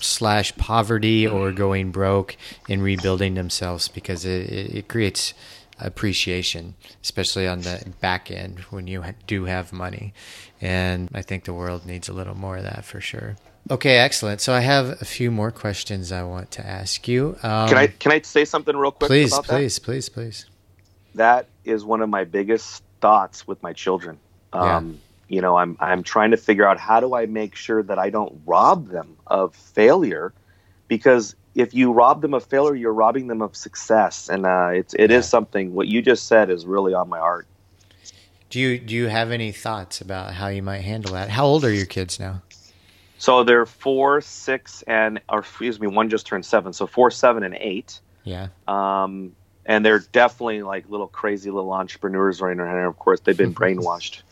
slash 0.00 0.54
poverty 0.58 1.26
or 1.26 1.50
going 1.50 1.90
broke 1.90 2.36
and 2.68 2.82
rebuilding 2.82 3.32
themselves 3.34 3.88
because 3.88 4.26
it, 4.26 4.50
it 4.78 4.88
creates 4.88 5.32
appreciation, 5.80 6.74
especially 7.02 7.48
on 7.48 7.62
the 7.62 7.94
back 8.00 8.30
end 8.30 8.58
when 8.70 8.86
you 8.86 9.02
do 9.26 9.46
have 9.46 9.72
money. 9.72 10.12
And 10.60 11.08
I 11.14 11.22
think 11.22 11.44
the 11.44 11.54
world 11.54 11.86
needs 11.86 12.08
a 12.10 12.12
little 12.12 12.36
more 12.36 12.58
of 12.58 12.64
that 12.64 12.84
for 12.84 13.00
sure. 13.00 13.36
Okay, 13.70 13.98
excellent. 13.98 14.40
So 14.40 14.52
I 14.52 14.60
have 14.60 15.02
a 15.02 15.04
few 15.04 15.30
more 15.30 15.50
questions 15.50 16.10
I 16.10 16.22
want 16.22 16.50
to 16.52 16.66
ask 16.66 17.06
you. 17.06 17.36
Um, 17.42 17.68
can 17.68 17.76
I 17.76 17.86
can 17.88 18.12
I 18.12 18.20
say 18.22 18.44
something 18.44 18.76
real 18.76 18.92
quick? 18.92 19.08
Please, 19.08 19.38
please, 19.40 19.76
that? 19.76 19.84
please, 19.84 20.08
please. 20.08 20.46
That 21.14 21.48
is 21.64 21.84
one 21.84 22.00
of 22.00 22.08
my 22.08 22.24
biggest 22.24 22.82
thoughts 23.00 23.46
with 23.46 23.62
my 23.62 23.72
children. 23.72 24.18
Um, 24.52 24.98
yeah. 25.28 25.36
You 25.36 25.42
know, 25.42 25.56
I'm 25.56 25.76
I'm 25.80 26.02
trying 26.02 26.30
to 26.30 26.38
figure 26.38 26.66
out 26.66 26.78
how 26.78 27.00
do 27.00 27.14
I 27.14 27.26
make 27.26 27.54
sure 27.54 27.82
that 27.82 27.98
I 27.98 28.08
don't 28.08 28.40
rob 28.46 28.88
them 28.88 29.16
of 29.26 29.54
failure, 29.54 30.32
because 30.86 31.36
if 31.54 31.74
you 31.74 31.92
rob 31.92 32.22
them 32.22 32.32
of 32.32 32.44
failure, 32.44 32.74
you're 32.74 32.94
robbing 32.94 33.26
them 33.26 33.42
of 33.42 33.54
success, 33.54 34.30
and 34.30 34.46
uh, 34.46 34.70
it's 34.72 34.94
it 34.94 35.10
yeah. 35.10 35.18
is 35.18 35.28
something. 35.28 35.74
What 35.74 35.88
you 35.88 36.00
just 36.00 36.26
said 36.26 36.48
is 36.48 36.64
really 36.64 36.94
on 36.94 37.10
my 37.10 37.18
heart. 37.18 37.46
Do 38.48 38.58
you 38.60 38.78
do 38.78 38.94
you 38.94 39.08
have 39.08 39.30
any 39.30 39.52
thoughts 39.52 40.00
about 40.00 40.32
how 40.32 40.48
you 40.48 40.62
might 40.62 40.80
handle 40.80 41.12
that? 41.12 41.28
How 41.28 41.44
old 41.44 41.64
are 41.66 41.72
your 41.72 41.84
kids 41.84 42.18
now? 42.18 42.40
So 43.18 43.44
they're 43.44 43.66
four, 43.66 44.20
six, 44.20 44.82
and 44.82 45.20
or 45.28 45.40
excuse 45.40 45.80
me, 45.80 45.88
one 45.88 46.08
just 46.08 46.26
turned 46.26 46.46
seven. 46.46 46.72
So 46.72 46.86
four, 46.86 47.10
seven, 47.10 47.42
and 47.42 47.56
eight. 47.58 48.00
Yeah. 48.24 48.48
Um, 48.66 49.34
and 49.66 49.84
they're 49.84 49.98
definitely 49.98 50.62
like 50.62 50.88
little 50.88 51.08
crazy 51.08 51.50
little 51.50 51.72
entrepreneurs 51.72 52.40
right 52.40 52.56
now. 52.56 52.64
And 52.64 52.86
of 52.86 52.98
course, 52.98 53.20
they've 53.20 53.36
been 53.36 53.54
brainwashed. 53.54 54.22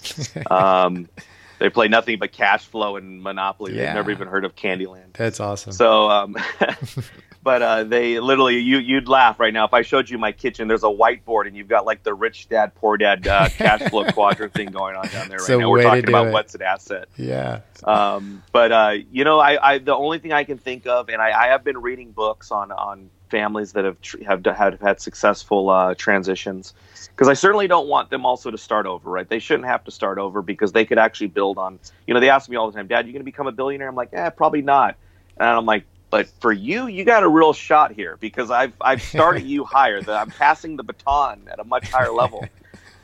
um, 0.51 1.09
they 1.59 1.71
play 1.71 1.89
nothing 1.89 2.19
but 2.19 2.33
cash 2.33 2.65
flow 2.65 2.97
and 2.97 3.23
Monopoly. 3.23 3.75
Yeah. 3.75 3.87
They've 3.87 3.95
never 3.95 4.11
even 4.11 4.29
heard 4.29 4.45
of 4.45 4.55
Candyland. 4.55 5.15
That's 5.15 5.41
awesome. 5.41 5.73
So, 5.73 6.11
um, 6.11 6.37
but 7.43 7.63
uh, 7.63 7.85
they 7.85 8.19
literally 8.19 8.59
you 8.59 8.79
you'd 8.79 9.09
laugh 9.09 9.39
right 9.39 9.55
now 9.55 9.65
if 9.67 9.73
I 9.73 9.83
showed 9.83 10.11
you 10.11 10.19
my 10.19 10.33
kitchen. 10.33 10.69
There's 10.69 10.83
a 10.83 10.89
whiteboard 10.89 11.47
and 11.47 11.57
you've 11.57 11.69
got 11.69 11.87
like 11.87 12.03
the 12.03 12.13
rich 12.13 12.49
dad 12.49 12.75
poor 12.75 12.97
dad 12.97 13.27
uh, 13.27 13.49
cash 13.57 13.89
flow 13.89 14.05
quadrant 14.05 14.53
thing 14.53 14.71
going 14.71 14.97
on 14.97 15.07
down 15.09 15.29
there 15.29 15.39
right 15.39 15.59
now. 15.59 15.71
We're 15.71 15.83
talking 15.83 16.09
about 16.09 16.27
it. 16.27 16.33
what's 16.33 16.55
an 16.55 16.63
asset. 16.63 17.09
Yeah. 17.17 17.61
Um, 17.85 18.43
but 18.53 18.73
uh, 18.73 18.95
you 19.11 19.25
know, 19.25 19.39
I, 19.39 19.75
I 19.75 19.79
the 19.79 19.95
only 19.95 20.19
thing 20.19 20.33
I 20.33 20.45
can 20.45 20.59
think 20.59 20.87
of, 20.87 21.09
and 21.09 21.23
I, 21.23 21.45
I 21.45 21.47
have 21.49 21.63
been 21.65 21.79
reading 21.79 22.13
books 22.13 22.51
on 22.51 22.73
on 22.73 23.11
families 23.29 23.73
that 23.73 23.85
have 23.85 23.97
have 24.27 24.45
have 24.45 24.81
had 24.81 25.01
successful 25.01 25.71
uh, 25.71 25.95
transitions 25.95 26.75
because 27.17 27.29
I 27.29 27.35
certainly 27.35 27.67
don't 27.67 27.89
want 27.89 28.11
them 28.11 28.27
also 28.27 28.51
to 28.51 28.59
start 28.59 28.87
over, 28.87 29.11
right? 29.11 29.29
They 29.29 29.39
shouldn't 29.39 29.67
have 29.67 29.85
to 29.85 29.91
start 29.91 30.19
over 30.19 30.43
because 30.43 30.73
they 30.73 30.85
could 30.85 30.99
actually 30.99 31.29
build 31.29 31.59
on. 31.59 31.79
You 32.07 32.15
know, 32.15 32.21
they 32.21 32.31
ask 32.31 32.49
me 32.49 32.57
all 32.57 32.71
the 32.71 32.77
time, 32.77 32.87
"Dad, 32.87 33.07
you 33.07 33.13
going 33.13 33.21
to 33.21 33.25
become 33.25 33.47
a 33.47 33.53
billionaire?" 33.53 33.89
I'm 33.89 33.95
like, 33.95 34.11
"Yeah, 34.13 34.29
probably 34.31 34.63
not." 34.63 34.97
And 35.39 35.49
I'm 35.49 35.67
like, 35.67 35.85
"But 36.11 36.29
for 36.41 36.53
you, 36.53 36.87
you 36.87 37.05
got 37.05 37.23
a 37.23 37.29
real 37.29 37.53
shot 37.53 37.93
here 37.93 38.17
because 38.21 38.51
I've 38.51 38.75
I've 38.81 39.03
started 39.03 39.45
you 39.45 39.65
higher. 39.77 40.01
That 40.01 40.21
I'm 40.21 40.31
passing 40.31 40.77
the 40.77 40.85
baton 40.85 41.49
at 41.51 41.59
a 41.59 41.65
much 41.65 41.91
higher 41.91 42.13
level." 42.13 42.47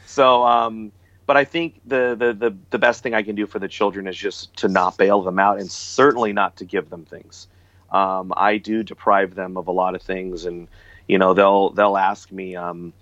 So, 0.06 0.44
um, 0.44 0.92
but 1.26 1.38
I 1.38 1.44
think 1.44 1.80
the, 1.87 2.14
the 2.18 2.32
the 2.35 2.56
the 2.70 2.78
best 2.78 3.02
thing 3.02 3.14
I 3.14 3.22
can 3.22 3.35
do 3.35 3.46
for 3.46 3.58
the 3.58 3.68
children 3.68 4.06
is 4.06 4.16
just 4.16 4.54
to 4.58 4.68
not 4.68 4.98
bail 4.98 5.22
them 5.22 5.38
out 5.38 5.58
and 5.58 5.70
certainly 5.70 6.35
not 6.35 6.56
to 6.56 6.66
give 6.66 6.90
them 6.90 7.06
things. 7.06 7.48
Um, 7.92 8.33
I 8.37 8.59
do 8.59 8.83
deprive 8.83 9.35
them 9.35 9.57
of 9.57 9.68
a 9.68 9.72
lot 9.72 9.94
of 9.94 10.02
things, 10.02 10.44
and 10.46 10.68
you 11.07 11.18
know 11.18 11.35
they'll 11.35 11.70
they'll 11.70 11.96
ask 11.96 12.33
me. 12.33 12.57
Um, 12.57 12.92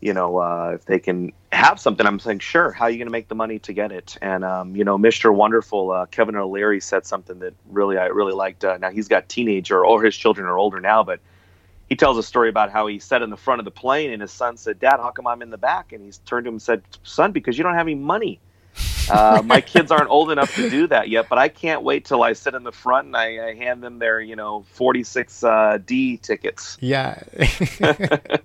you 0.00 0.14
know, 0.14 0.38
uh, 0.38 0.72
if 0.74 0.84
they 0.84 1.00
can 1.00 1.32
have 1.50 1.80
something, 1.80 2.06
I'm 2.06 2.20
saying, 2.20 2.38
sure. 2.38 2.70
How 2.70 2.84
are 2.84 2.90
you 2.90 2.98
going 2.98 3.08
to 3.08 3.12
make 3.12 3.28
the 3.28 3.34
money 3.34 3.58
to 3.60 3.72
get 3.72 3.90
it? 3.90 4.16
And 4.22 4.44
um, 4.44 4.76
you 4.76 4.84
know, 4.84 4.96
Mr. 4.96 5.34
Wonderful, 5.34 5.90
uh, 5.90 6.06
Kevin 6.06 6.36
O'Leary 6.36 6.80
said 6.80 7.04
something 7.04 7.40
that 7.40 7.54
really 7.68 7.98
I 7.98 8.06
really 8.06 8.32
liked. 8.32 8.64
Uh, 8.64 8.78
now 8.78 8.90
he's 8.90 9.08
got 9.08 9.28
teenager, 9.28 9.84
or 9.84 10.02
his 10.02 10.16
children 10.16 10.46
are 10.46 10.56
older 10.56 10.80
now, 10.80 11.02
but 11.02 11.20
he 11.88 11.96
tells 11.96 12.18
a 12.18 12.22
story 12.22 12.48
about 12.48 12.70
how 12.70 12.86
he 12.86 12.98
sat 12.98 13.22
in 13.22 13.30
the 13.30 13.36
front 13.36 13.60
of 13.60 13.64
the 13.64 13.70
plane, 13.70 14.12
and 14.12 14.22
his 14.22 14.30
son 14.30 14.56
said, 14.56 14.78
"Dad, 14.78 14.98
how 14.98 15.10
come 15.10 15.26
I'm 15.26 15.42
in 15.42 15.50
the 15.50 15.58
back?" 15.58 15.92
And 15.92 16.04
he's 16.04 16.18
turned 16.18 16.44
to 16.44 16.48
him 16.48 16.54
and 16.54 16.62
said, 16.62 16.82
"Son, 17.02 17.32
because 17.32 17.58
you 17.58 17.64
don't 17.64 17.74
have 17.74 17.86
any 17.86 17.96
money." 17.96 18.40
Uh, 19.10 19.42
my 19.44 19.60
kids 19.74 19.90
aren't 19.90 20.10
old 20.10 20.30
enough 20.30 20.54
to 20.56 20.68
do 20.68 20.86
that 20.88 21.08
yet, 21.08 21.28
but 21.28 21.38
I 21.38 21.48
can't 21.48 21.82
wait 21.82 22.04
till 22.04 22.22
I 22.22 22.32
sit 22.32 22.54
in 22.54 22.62
the 22.64 22.72
front 22.72 23.06
and 23.06 23.16
I, 23.16 23.48
I 23.48 23.54
hand 23.54 23.82
them 23.82 23.98
their, 23.98 24.20
you 24.20 24.36
know, 24.36 24.64
46 24.72 25.44
uh, 25.44 25.78
D 25.84 26.16
tickets. 26.18 26.76
Yeah. 26.80 27.22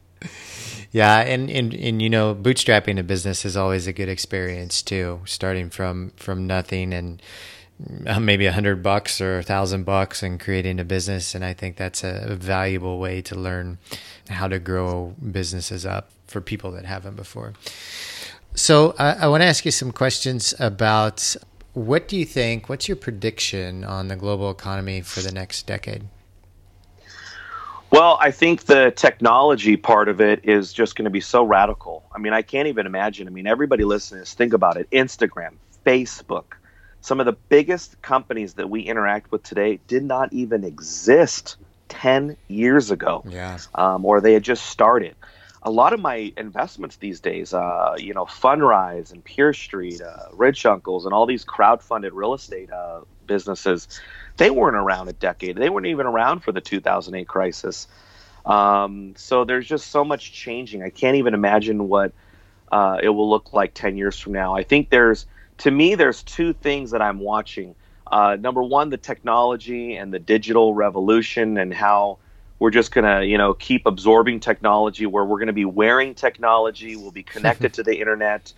Yeah, 0.93 1.21
and, 1.21 1.49
and 1.49 1.73
and 1.73 2.01
you 2.03 2.09
know, 2.09 2.35
bootstrapping 2.35 2.99
a 2.99 3.03
business 3.03 3.45
is 3.45 3.57
always 3.57 3.87
a 3.87 3.93
good 3.93 4.09
experience 4.09 4.83
too. 4.83 5.21
Starting 5.25 5.71
from 5.71 6.11
from 6.17 6.45
nothing 6.45 6.93
and 6.93 7.19
uh, 8.05 8.19
maybe 8.19 8.45
a 8.45 8.51
hundred 8.51 8.83
bucks 8.83 9.19
or 9.19 9.39
a 9.39 9.43
thousand 9.43 9.85
bucks 9.85 10.21
and 10.21 10.39
creating 10.39 10.79
a 10.79 10.83
business, 10.83 11.33
and 11.33 11.43
I 11.43 11.53
think 11.53 11.77
that's 11.77 12.03
a 12.03 12.35
valuable 12.39 12.99
way 12.99 13.23
to 13.23 13.35
learn 13.35 13.79
how 14.29 14.47
to 14.47 14.59
grow 14.59 15.15
businesses 15.31 15.83
up 15.83 16.11
for 16.27 16.41
people 16.41 16.71
that 16.71 16.85
haven't 16.85 17.15
before. 17.15 17.53
So 18.55 18.95
I, 18.99 19.13
I 19.13 19.27
want 19.27 19.41
to 19.41 19.47
ask 19.47 19.65
you 19.65 19.71
some 19.71 19.91
questions 19.91 20.53
about 20.59 21.35
what 21.73 22.07
do 22.07 22.17
you 22.17 22.25
think? 22.25 22.69
What's 22.69 22.87
your 22.87 22.97
prediction 22.97 23.83
on 23.83 24.07
the 24.07 24.15
global 24.15 24.51
economy 24.51 25.01
for 25.01 25.21
the 25.21 25.31
next 25.31 25.65
decade? 25.65 26.03
Well, 27.89 28.17
I 28.19 28.31
think 28.31 28.63
the 28.63 28.91
technology 28.95 29.77
part 29.77 30.09
of 30.09 30.19
it 30.19 30.39
is 30.43 30.73
just 30.73 30.95
going 30.95 31.05
to 31.05 31.11
be 31.11 31.21
so 31.21 31.43
radical. 31.43 32.03
I 32.13 32.17
mean, 32.17 32.33
I 32.33 32.41
can't 32.41 32.67
even 32.67 32.87
imagine. 32.87 33.27
I 33.27 33.31
mean, 33.31 33.45
everybody 33.45 33.83
listening, 33.83 34.23
think 34.25 34.53
about 34.53 34.77
it 34.77 34.89
Instagram, 34.91 35.53
Facebook, 35.85 36.55
some 37.01 37.19
of 37.19 37.25
the 37.25 37.33
biggest 37.33 38.01
companies 38.01 38.53
that 38.53 38.69
we 38.69 38.81
interact 38.81 39.31
with 39.31 39.43
today 39.43 39.79
did 39.87 40.03
not 40.03 40.31
even 40.31 40.63
exist 40.63 41.57
10 41.89 42.37
years 42.47 42.91
ago. 42.91 43.23
Yeah. 43.27 43.59
Um, 43.75 44.05
or 44.05 44.21
they 44.21 44.33
had 44.33 44.43
just 44.43 44.67
started. 44.67 45.15
A 45.63 45.71
lot 45.71 45.93
of 45.93 45.99
my 45.99 46.31
investments 46.35 46.97
these 46.97 47.21
days, 47.21 47.53
uh, 47.53 47.95
you 47.97 48.13
know, 48.13 48.25
Fundrise 48.25 49.11
and 49.11 49.23
Peer 49.23 49.53
Street, 49.53 50.01
uh, 50.01 50.27
Rich 50.33 50.65
Uncles, 50.65 51.05
and 51.05 51.13
all 51.13 51.25
these 51.25 51.45
crowd-funded 51.45 52.13
real 52.13 52.33
estate 52.33 52.71
uh, 52.71 53.01
businesses, 53.25 53.87
they 54.37 54.51
weren't 54.51 54.75
around 54.75 55.07
a 55.07 55.13
decade. 55.13 55.55
They 55.55 55.69
weren't 55.69 55.87
even 55.87 56.05
around 56.05 56.41
for 56.41 56.51
the 56.51 56.59
2008 56.59 57.27
crisis. 57.27 57.87
Um, 58.45 59.13
so 59.15 59.45
there's 59.45 59.65
just 59.65 59.87
so 59.87 60.03
much 60.03 60.33
changing. 60.33 60.83
I 60.83 60.89
can't 60.89 61.15
even 61.15 61.33
imagine 61.33 61.87
what 61.87 62.11
uh, 62.69 62.97
it 63.01 63.09
will 63.09 63.29
look 63.29 63.53
like 63.53 63.73
10 63.73 63.95
years 63.95 64.19
from 64.19 64.33
now. 64.33 64.55
I 64.55 64.63
think 64.63 64.89
there's, 64.89 65.25
to 65.59 65.71
me, 65.71 65.95
there's 65.95 66.23
two 66.23 66.51
things 66.51 66.91
that 66.91 67.01
I'm 67.01 67.19
watching. 67.19 67.75
Uh, 68.05 68.35
number 68.37 68.61
one, 68.61 68.89
the 68.89 68.97
technology 68.97 69.95
and 69.95 70.13
the 70.13 70.19
digital 70.19 70.73
revolution 70.73 71.57
and 71.57 71.73
how 71.73 72.19
we're 72.63 72.69
just 72.69 72.93
going 72.93 73.03
to 73.03 73.25
you 73.25 73.37
know 73.37 73.53
keep 73.53 73.85
absorbing 73.85 74.39
technology 74.39 75.05
where 75.05 75.25
we're 75.25 75.37
going 75.37 75.47
to 75.47 75.53
be 75.53 75.65
wearing 75.65 76.15
technology. 76.15 76.95
We'll 76.95 77.11
be 77.11 77.23
connected 77.35 77.73
to 77.73 77.83
the 77.83 77.99
internet. 77.99 78.53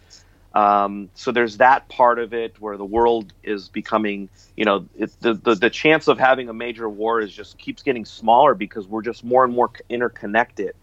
Um, 0.53 1.09
so 1.15 1.31
there's 1.31 1.57
that 1.57 1.89
part 1.89 2.19
of 2.19 2.31
it 2.31 2.61
where 2.61 2.77
the 2.77 2.85
world 2.85 3.33
is 3.41 3.67
becoming 3.67 4.29
you 4.55 4.63
know 4.63 4.85
it, 4.95 5.11
the, 5.21 5.33
the, 5.33 5.55
the 5.55 5.71
chance 5.71 6.07
of 6.07 6.19
having 6.19 6.49
a 6.49 6.53
major 6.53 6.87
war 6.87 7.19
is 7.19 7.33
just 7.33 7.57
keeps 7.57 7.81
getting 7.81 8.05
smaller 8.05 8.53
because 8.53 8.87
we're 8.87 9.01
just 9.01 9.23
more 9.23 9.43
and 9.43 9.55
more 9.55 9.71
interconnected. 9.89 10.75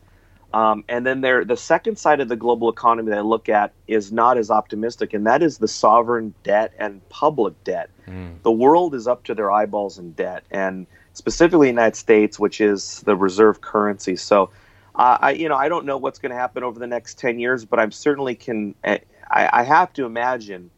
Um, 0.52 0.82
and 0.88 1.06
then 1.06 1.20
there 1.20 1.44
the 1.44 1.56
second 1.56 2.00
side 2.00 2.18
of 2.18 2.28
the 2.28 2.36
global 2.36 2.68
economy 2.68 3.10
that 3.10 3.18
i 3.18 3.22
look 3.22 3.48
at 3.48 3.72
is 3.86 4.10
not 4.10 4.36
as 4.36 4.50
optimistic 4.50 5.14
and 5.14 5.24
that 5.28 5.44
is 5.44 5.58
the 5.58 5.68
sovereign 5.68 6.34
debt 6.42 6.74
and 6.76 7.08
public 7.08 7.54
debt. 7.62 7.88
Mm. 8.08 8.42
the 8.42 8.50
world 8.50 8.96
is 8.96 9.06
up 9.06 9.22
to 9.24 9.34
their 9.34 9.52
eyeballs 9.52 9.96
in 9.96 10.10
debt 10.10 10.42
and 10.50 10.88
specifically 11.14 11.66
the 11.68 11.72
United 11.72 11.96
States, 11.96 12.38
which 12.38 12.60
is 12.60 13.00
the 13.00 13.16
reserve 13.16 13.60
currency. 13.60 14.16
So, 14.16 14.50
uh, 14.94 15.18
I 15.20 15.30
you 15.32 15.48
know 15.48 15.56
I 15.56 15.68
don't 15.68 15.86
know 15.86 15.96
what's 15.96 16.18
going 16.18 16.30
to 16.30 16.36
happen 16.36 16.62
over 16.62 16.78
the 16.78 16.86
next 16.86 17.18
ten 17.18 17.38
years, 17.38 17.64
but 17.64 17.78
I'm 17.78 17.92
certainly 17.92 18.34
can 18.34 18.74
I, 18.84 19.00
I 19.30 19.62
have 19.62 19.92
to 19.94 20.04
imagine 20.04 20.70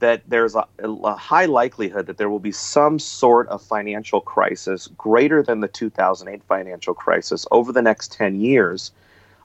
that 0.00 0.22
there's 0.26 0.54
a, 0.54 0.66
a, 0.82 1.14
high 1.14 1.44
likelihood 1.44 2.06
that 2.06 2.16
there 2.16 2.30
will 2.30 2.40
be 2.40 2.52
some 2.52 2.98
sort 2.98 3.46
of 3.48 3.62
financial 3.62 4.20
crisis 4.20 4.88
greater 4.96 5.42
than 5.42 5.60
the 5.60 5.68
2008 5.68 6.42
financial 6.44 6.94
crisis 6.94 7.46
over 7.50 7.70
the 7.70 7.82
next 7.82 8.12
10 8.12 8.40
years. 8.40 8.92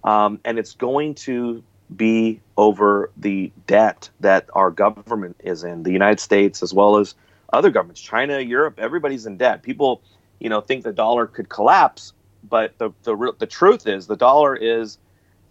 Um, 0.05 0.39
and 0.45 0.57
it's 0.57 0.73
going 0.73 1.15
to 1.15 1.61
be 1.95 2.39
over 2.57 3.11
the 3.17 3.51
debt 3.67 4.09
that 4.21 4.49
our 4.53 4.71
government 4.71 5.35
is 5.43 5.63
in, 5.63 5.83
the 5.83 5.91
United 5.91 6.19
States 6.19 6.63
as 6.63 6.73
well 6.73 6.97
as 6.97 7.15
other 7.53 7.69
governments, 7.69 8.01
China, 8.01 8.39
Europe, 8.39 8.79
everybody's 8.79 9.25
in 9.25 9.37
debt. 9.37 9.61
People 9.61 10.01
you 10.39 10.49
know 10.49 10.61
think 10.61 10.83
the 10.83 10.93
dollar 10.93 11.27
could 11.27 11.49
collapse, 11.49 12.13
but 12.47 12.77
the 12.77 12.91
the 13.03 13.33
the 13.39 13.47
truth 13.47 13.87
is 13.87 14.07
the 14.07 14.15
dollar 14.15 14.55
is 14.55 14.97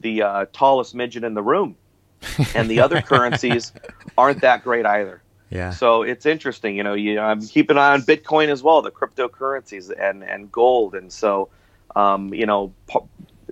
the 0.00 0.22
uh, 0.22 0.46
tallest 0.52 0.94
midget 0.94 1.24
in 1.24 1.34
the 1.34 1.42
room, 1.42 1.76
and 2.54 2.68
the 2.68 2.80
other 2.80 3.00
currencies 3.00 3.72
aren't 4.16 4.40
that 4.42 4.62
great 4.62 4.86
either. 4.86 5.22
Yeah. 5.50 5.70
So 5.70 6.02
it's 6.02 6.26
interesting, 6.26 6.76
you 6.76 6.82
know. 6.82 6.94
You, 6.94 7.20
I'm 7.20 7.40
keeping 7.40 7.76
an 7.76 7.82
eye 7.82 7.92
on 7.92 8.02
Bitcoin 8.02 8.48
as 8.48 8.62
well, 8.62 8.82
the 8.82 8.90
cryptocurrencies, 8.90 9.92
and 9.96 10.24
and 10.24 10.50
gold, 10.50 10.94
and 10.94 11.12
so, 11.12 11.48
um, 11.94 12.34
you 12.34 12.46
know, 12.46 12.72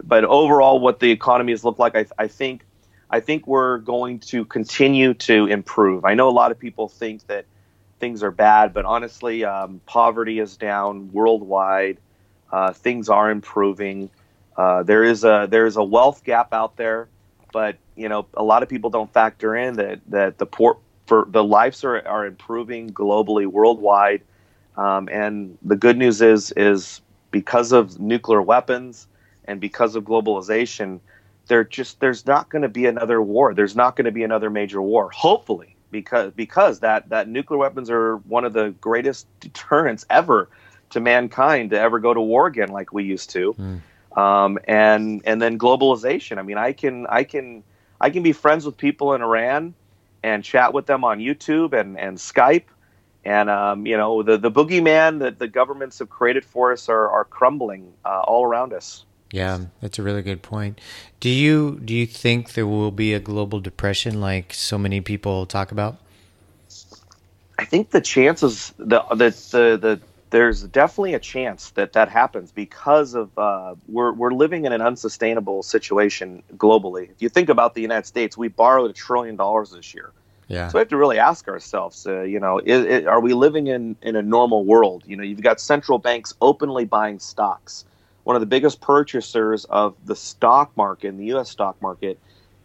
but 0.03 0.25
overall, 0.25 0.81
what 0.81 1.01
the 1.01 1.11
economies 1.11 1.65
look 1.65 1.79
like, 1.79 1.95
I, 1.95 2.07
I 2.19 2.29
think, 2.29 2.65
I 3.11 3.21
think 3.21 3.47
we're 3.47 3.79
going 3.79 4.21
to 4.21 4.45
continue 4.45 5.15
to 5.15 5.47
improve. 5.47 6.05
I 6.05 6.15
know 6.15 6.29
a 6.29 6.33
lot 6.33 6.51
of 6.51 6.59
people 6.59 6.89
think 6.89 7.27
that 7.27 7.45
things 8.03 8.25
are 8.25 8.33
bad, 8.33 8.75
but 8.75 8.85
honestly, 8.85 9.45
um, 9.45 9.81
poverty 9.87 10.41
is 10.41 10.57
down 10.57 11.13
worldwide. 11.13 11.99
Uh, 12.51 12.73
things 12.73 13.09
are 13.09 13.31
improving. 13.31 14.11
Uh, 14.57 14.83
there 14.83 15.05
is 15.05 15.23
a 15.23 15.47
there 15.49 15.67
is 15.67 15.77
a 15.77 15.85
wealth 15.85 16.25
gap 16.25 16.53
out 16.53 16.77
there, 16.77 17.09
but 17.53 17.77
you 17.95 18.09
know 18.09 18.27
a 18.35 18.43
lot 18.43 18.65
of 18.65 18.69
people 18.69 18.91
don't 18.91 19.13
factor 19.13 19.55
in 19.55 19.75
that 19.75 20.01
that 20.09 20.39
the 20.39 20.47
poor 20.47 20.79
for 21.07 21.27
the 21.29 21.45
lives 21.45 21.85
are, 21.85 22.05
are 22.05 22.27
improving 22.27 22.91
globally, 22.91 23.47
worldwide. 23.47 24.23
Um, 24.77 25.09
and 25.09 25.57
the 25.63 25.77
good 25.77 25.97
news 25.97 26.21
is 26.21 26.53
is 26.57 27.03
because 27.31 27.71
of 27.71 28.01
nuclear 28.01 28.43
weapons 28.43 29.07
and 29.45 29.61
because 29.61 29.95
of 29.95 30.03
globalization, 30.03 30.99
there 31.47 31.63
just 31.63 32.01
there's 32.01 32.27
not 32.27 32.49
going 32.49 32.63
to 32.63 32.69
be 32.69 32.87
another 32.87 33.23
war. 33.23 33.55
There's 33.55 33.77
not 33.77 33.95
going 33.95 34.07
to 34.07 34.13
be 34.13 34.25
another 34.25 34.51
major 34.51 34.83
war. 34.83 35.09
Hopefully, 35.15 35.72
because 35.93 36.33
because 36.33 36.81
that 36.81 37.11
that 37.11 37.29
nuclear 37.29 37.59
weapons 37.59 37.91
are 37.91 38.17
one 38.17 38.45
of 38.45 38.53
the 38.53 38.71
greatest 38.81 39.27
deterrents 39.39 40.05
ever 40.11 40.49
to 40.91 41.01
mankind 41.01 41.71
to 41.71 41.79
ever 41.79 42.01
go 42.01 42.13
to 42.13 42.21
war 42.21 42.47
again 42.47 42.69
like 42.71 42.93
we 42.93 43.05
used 43.05 43.31
to. 43.31 43.55
Mm. 43.55 44.19
Um, 44.19 44.59
and 44.65 45.23
and 45.25 45.41
then 45.41 45.59
globalization. 45.59 46.39
I 46.39 46.43
mean, 46.43 46.59
I 46.59 46.73
can 46.73 47.07
I 47.07 47.25
can 47.25 47.63
I 48.01 48.11
can 48.11 48.23
be 48.23 48.33
friends 48.33 48.67
with 48.67 48.77
people 48.77 49.15
in 49.15 49.23
Iran 49.23 49.75
and 50.23 50.43
chat 50.43 50.73
with 50.73 50.87
them 50.87 51.05
on 51.05 51.19
YouTube 51.19 51.73
and 51.73 51.99
and 51.99 52.19
Skype. 52.19 52.65
And 53.25 53.49
um, 53.49 53.87
you 53.87 53.97
know 53.97 54.23
the 54.23 54.37
the 54.37 54.51
boogeyman 54.51 55.21
that 55.21 55.39
the 55.39 55.47
governments 55.47 56.01
have 56.01 56.11
created 56.11 56.45
for 56.45 56.73
us 56.73 56.89
are 56.89 57.09
are 57.09 57.25
crumbling 57.25 57.93
uh, 58.05 58.21
all 58.21 58.45
around 58.45 58.73
us. 58.73 59.05
Yeah, 59.33 59.61
that's 59.81 59.99
a 59.99 60.03
really 60.03 60.21
good 60.21 60.43
point. 60.43 60.79
Do 61.19 61.31
you 61.31 61.81
do 61.83 61.95
you 61.95 62.07
think 62.07 62.53
there 62.53 62.67
will 62.67 62.91
be 62.91 63.15
a 63.15 63.19
global 63.19 63.61
depression 63.61 64.21
like 64.21 64.53
so 64.53 64.77
many 64.77 65.01
people 65.01 65.47
talk 65.47 65.73
about? 65.73 65.97
I 67.59 67.65
think 67.65 67.91
the 67.91 68.03
chances 68.03 68.75
the 68.77 69.01
the 69.11 69.31
the, 69.51 69.79
the 69.81 70.01
there's 70.29 70.63
definitely 70.65 71.15
a 71.15 71.19
chance 71.19 71.71
that 71.71 71.95
that 71.95 72.11
happens 72.11 72.53
because 72.53 73.15
of 73.15 73.31
uh, 73.39 73.75
we're 73.89 74.13
we're 74.13 74.33
living 74.33 74.67
in 74.67 74.73
an 74.73 74.83
unsustainable 74.83 75.63
situation 75.63 76.43
globally. 76.59 77.11
If 77.11 77.23
you 77.23 77.31
think 77.31 77.49
about 77.49 77.75
the 77.75 77.81
United 77.81 78.07
States, 78.07 78.37
we 78.37 78.49
borrowed 78.49 78.91
a 78.91 78.95
trillion 78.95 79.37
dollars 79.37 79.71
this 79.71 79.95
year. 79.95 80.13
Yeah. 80.49 80.69
So 80.69 80.77
we 80.77 80.81
have 80.81 80.89
to 80.89 80.99
really 80.99 81.19
ask 81.19 81.49
ourselves, 81.49 82.07
uh, 82.07 82.23
you 82.23 82.39
know, 82.39 82.59
is, 82.59 82.85
is, 82.85 83.07
are 83.07 83.21
we 83.21 83.33
living 83.33 83.69
in 83.69 83.97
in 84.03 84.15
a 84.15 84.23
normal 84.23 84.67
world? 84.67 85.05
You 85.07 85.17
know, 85.17 85.23
you've 85.23 85.41
got 85.41 85.59
central 85.59 85.99
banks 85.99 86.35
openly 86.43 86.85
buying 86.85 87.19
stocks 87.19 87.87
one 88.25 88.37
of 88.37 88.41
the 88.41 88.47
biggest 88.47 88.81
purchasers 88.81 89.65
of 89.65 89.95
the 90.05 90.17
stock 90.17 90.77
market 90.77 91.09
in 91.09 91.19
the 91.19 91.27
U.S. 91.27 91.51
stock 91.51 91.81
market 91.83 92.19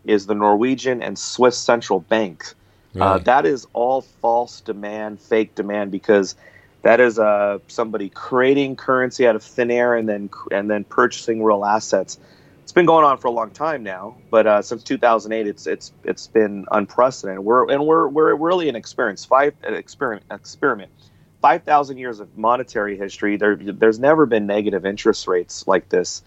is 0.06 0.26
the 0.26 0.36
Norwegian 0.36 1.02
and 1.02 1.18
Swiss 1.18 1.58
central 1.58 2.00
bank. 2.00 2.54
Uh, 2.96 3.00
really? 3.00 3.12
Uh, 3.12 3.18
that 3.20 3.46
is 3.46 3.68
all 3.74 4.02
false 4.02 4.62
demand, 4.62 5.20
fake 5.20 5.56
demand, 5.56 5.92
because 5.92 6.36
that 6.84 7.00
is 7.00 7.20
uh, 7.20 7.60
somebody 7.68 8.10
creating 8.10 8.76
currency 8.76 9.28
out 9.28 9.36
of 9.36 9.44
thin 9.44 9.72
air 9.72 9.96
and 9.96 10.08
then 10.08 10.30
and 10.52 10.70
then 10.70 10.84
purchasing 10.84 11.44
real 11.44 11.66
assets. 11.66 12.18
It's 12.64 12.72
been 12.72 12.86
going 12.86 13.06
on 13.06 13.18
for 13.18 13.30
a 13.30 13.32
long 13.32 13.52
time 13.52 13.84
now, 13.84 14.18
but 14.30 14.46
uh, 14.46 14.62
since 14.62 14.84
2008, 14.84 15.48
it's 15.48 15.68
it's 15.68 15.92
it's 16.04 16.28
been 16.28 16.66
unprecedented. 16.72 17.44
We're 17.44 17.70
and 17.70 17.86
we're 17.86 18.08
we're 18.08 18.36
really 18.36 18.70
an 18.70 18.76
experience, 18.76 19.26
five 19.26 19.54
an 19.64 19.74
experiment 19.74 20.26
experiment 20.32 20.92
5,000 21.42 21.98
years 21.98 22.20
of 22.20 22.38
monetary 22.38 22.98
history, 22.98 23.38
there, 23.38 23.56
there's 23.56 24.00
never 24.00 24.26
been 24.26 24.48
negative 24.48 24.86
interest 24.86 25.28
rates 25.28 25.68
like 25.68 25.90
this. 25.90 26.24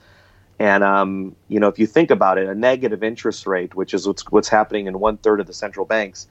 And 0.59 0.85
um, 0.85 1.37
you 1.49 1.59
know, 1.59 1.69
if 1.69 1.79
you 1.79 1.87
think 1.87 2.11
about 2.11 2.37
it, 2.37 2.47
a 2.47 2.55
negative 2.55 3.03
interest 3.03 3.47
rate, 3.47 3.75
which 3.75 3.95
is 3.95 4.07
what's, 4.07 4.23
what's 4.31 4.49
happening 4.49 4.87
in 4.87 5.01
one 5.01 5.17
third 5.17 5.41
of 5.41 5.47
the 5.47 5.55
central 5.55 5.87
banks, 5.87 6.27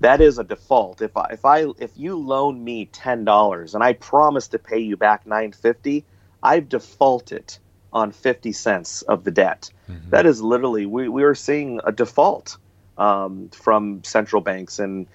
that 0.00 0.20
is 0.20 0.38
a 0.38 0.44
default. 0.44 1.00
If 1.00 1.16
I, 1.16 1.26
if 1.30 1.44
I 1.44 1.66
if 1.78 1.92
you 1.96 2.16
loan 2.16 2.62
me 2.62 2.86
ten 2.86 3.24
dollars 3.24 3.74
and 3.74 3.82
I 3.82 3.92
promise 3.92 4.48
to 4.48 4.58
pay 4.58 4.78
you 4.78 4.96
back 4.96 5.26
nine 5.26 5.52
fifty, 5.52 6.04
I've 6.42 6.68
defaulted 6.68 7.56
on 7.92 8.12
fifty 8.12 8.52
cents 8.52 9.02
of 9.02 9.24
the 9.24 9.30
debt. 9.30 9.70
Mm-hmm. 9.88 10.10
That 10.10 10.26
is 10.26 10.40
literally 10.42 10.86
we, 10.86 11.08
we 11.08 11.22
are 11.22 11.34
seeing 11.34 11.80
a 11.84 11.92
default 11.92 12.56
um, 12.96 13.48
from 13.50 14.02
central 14.04 14.42
banks 14.42 14.78
and 14.78 15.06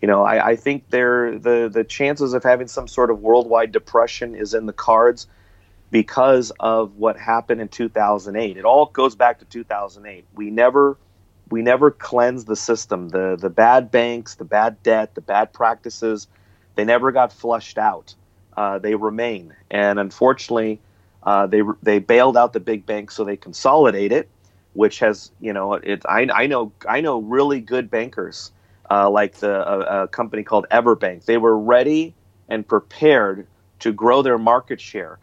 you 0.00 0.06
know, 0.06 0.22
I, 0.22 0.50
I 0.50 0.56
think 0.56 0.90
the 0.90 1.70
the 1.72 1.84
chances 1.84 2.34
of 2.34 2.44
having 2.44 2.68
some 2.68 2.86
sort 2.86 3.10
of 3.10 3.20
worldwide 3.20 3.72
depression 3.72 4.34
is 4.34 4.54
in 4.54 4.66
the 4.66 4.72
cards 4.72 5.26
because 5.90 6.52
of 6.60 6.96
what 6.96 7.18
happened 7.18 7.60
in 7.60 7.68
2008. 7.68 8.56
It 8.56 8.64
all 8.64 8.86
goes 8.86 9.14
back 9.16 9.38
to 9.40 9.44
2008. 9.46 10.24
We 10.34 10.50
never 10.50 10.96
we 11.50 11.62
never 11.62 11.90
cleansed 11.90 12.46
the 12.46 12.56
system. 12.56 13.08
The 13.08 13.36
the 13.36 13.50
bad 13.50 13.90
banks, 13.90 14.36
the 14.36 14.44
bad 14.44 14.80
debt, 14.82 15.14
the 15.14 15.20
bad 15.20 15.52
practices, 15.52 16.28
they 16.76 16.84
never 16.84 17.10
got 17.10 17.32
flushed 17.32 17.78
out. 17.78 18.14
Uh, 18.56 18.78
they 18.78 18.94
remain, 18.94 19.54
and 19.70 19.98
unfortunately, 19.98 20.80
uh, 21.24 21.46
they 21.46 21.62
they 21.82 21.98
bailed 21.98 22.36
out 22.36 22.52
the 22.52 22.60
big 22.60 22.86
banks 22.86 23.16
so 23.16 23.24
they 23.24 23.36
consolidate 23.36 24.12
it, 24.12 24.28
which 24.74 25.00
has 25.00 25.32
you 25.40 25.52
know 25.52 25.74
it. 25.74 26.04
I, 26.08 26.28
I 26.32 26.46
know 26.46 26.72
I 26.88 27.00
know 27.00 27.20
really 27.20 27.60
good 27.60 27.90
bankers 27.90 28.52
uh, 28.90 29.10
like 29.10 29.36
the 29.36 29.50
a, 29.50 30.04
a 30.04 30.08
company 30.08 30.42
called 30.42 30.66
Everbank. 30.70 31.24
They 31.24 31.38
were 31.38 31.58
ready 31.58 32.14
and 32.48 32.66
prepared 32.66 33.46
to 33.80 33.92
grow 33.92 34.22
their 34.22 34.38
market 34.38 34.80
share 34.80 35.18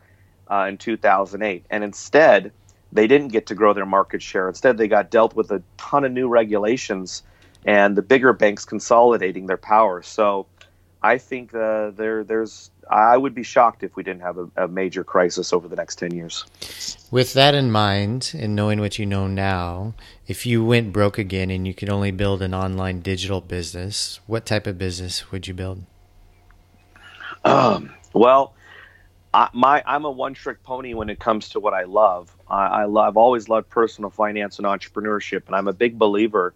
uh, 0.50 0.68
in 0.70 0.78
2008, 0.78 1.66
and 1.70 1.84
instead 1.84 2.54
they 2.92 3.08
didn't 3.08 3.30
get 3.30 3.48
to 3.48 3.56
grow 3.56 3.74
their 3.74 3.86
market 3.86 4.22
share. 4.22 4.48
Instead, 4.48 4.78
they 4.78 4.88
got 4.88 5.12
dealt 5.12 5.36
with 5.36 5.52
a 5.52 5.62
ton 5.78 6.06
of 6.06 6.12
new 6.12 6.30
regulations 6.30 7.24
and 7.66 7.98
the 7.98 8.02
bigger 8.02 8.32
banks 8.32 8.64
consolidating 8.64 9.48
their 9.48 9.58
power. 9.58 10.02
So 10.02 10.48
I 11.02 11.18
think 11.18 11.54
uh, 11.54 11.92
there 11.92 12.24
there's 12.24 12.72
I 12.90 13.18
would 13.18 13.34
be 13.34 13.44
shocked 13.44 13.84
if 13.84 13.96
we 13.96 14.04
didn't 14.04 14.22
have 14.22 14.38
a, 14.38 14.50
a 14.58 14.68
major 14.68 15.04
crisis 15.04 15.54
over 15.54 15.68
the 15.68 15.76
next 15.76 15.96
10 15.96 16.14
years. 16.14 16.46
With 17.12 17.34
that 17.34 17.56
in 17.56 17.72
mind, 17.72 18.32
and 18.38 18.56
knowing 18.56 18.80
what 18.80 19.00
you 19.00 19.06
know 19.06 19.28
now, 19.28 19.94
if 20.28 20.46
you 20.46 20.64
went 20.64 20.94
broke 20.94 21.18
again 21.18 21.50
and 21.50 21.66
you 21.66 21.74
could 21.74 21.90
only 21.90 22.12
build 22.12 22.42
an 22.42 22.54
online 22.54 23.02
digital 23.02 23.42
business, 23.42 24.20
what 24.28 24.46
type 24.46 24.68
of 24.68 24.78
business 24.78 25.32
would 25.32 25.48
you 25.48 25.54
build? 25.54 25.84
Um, 27.44 27.94
well, 28.14 28.54
I, 29.34 29.50
my 29.54 29.84
I'm 29.86 30.06
a 30.06 30.12
one 30.12 30.34
trick 30.34 30.64
pony 30.64 30.94
when 30.94 31.10
it 31.10 31.20
comes 31.20 31.50
to 31.50 31.60
what 31.60 31.74
I 31.74 31.84
love. 31.84 32.36
I, 32.50 32.66
I 32.66 32.86
love, 32.86 33.10
I've 33.10 33.18
always 33.18 33.50
loved 33.50 33.70
personal 33.70 34.10
finance 34.10 34.58
and 34.60 34.66
entrepreneurship, 34.66 35.44
and 35.48 35.56
I'm 35.56 35.68
a 35.68 35.74
big 35.74 36.00
believer 36.00 36.54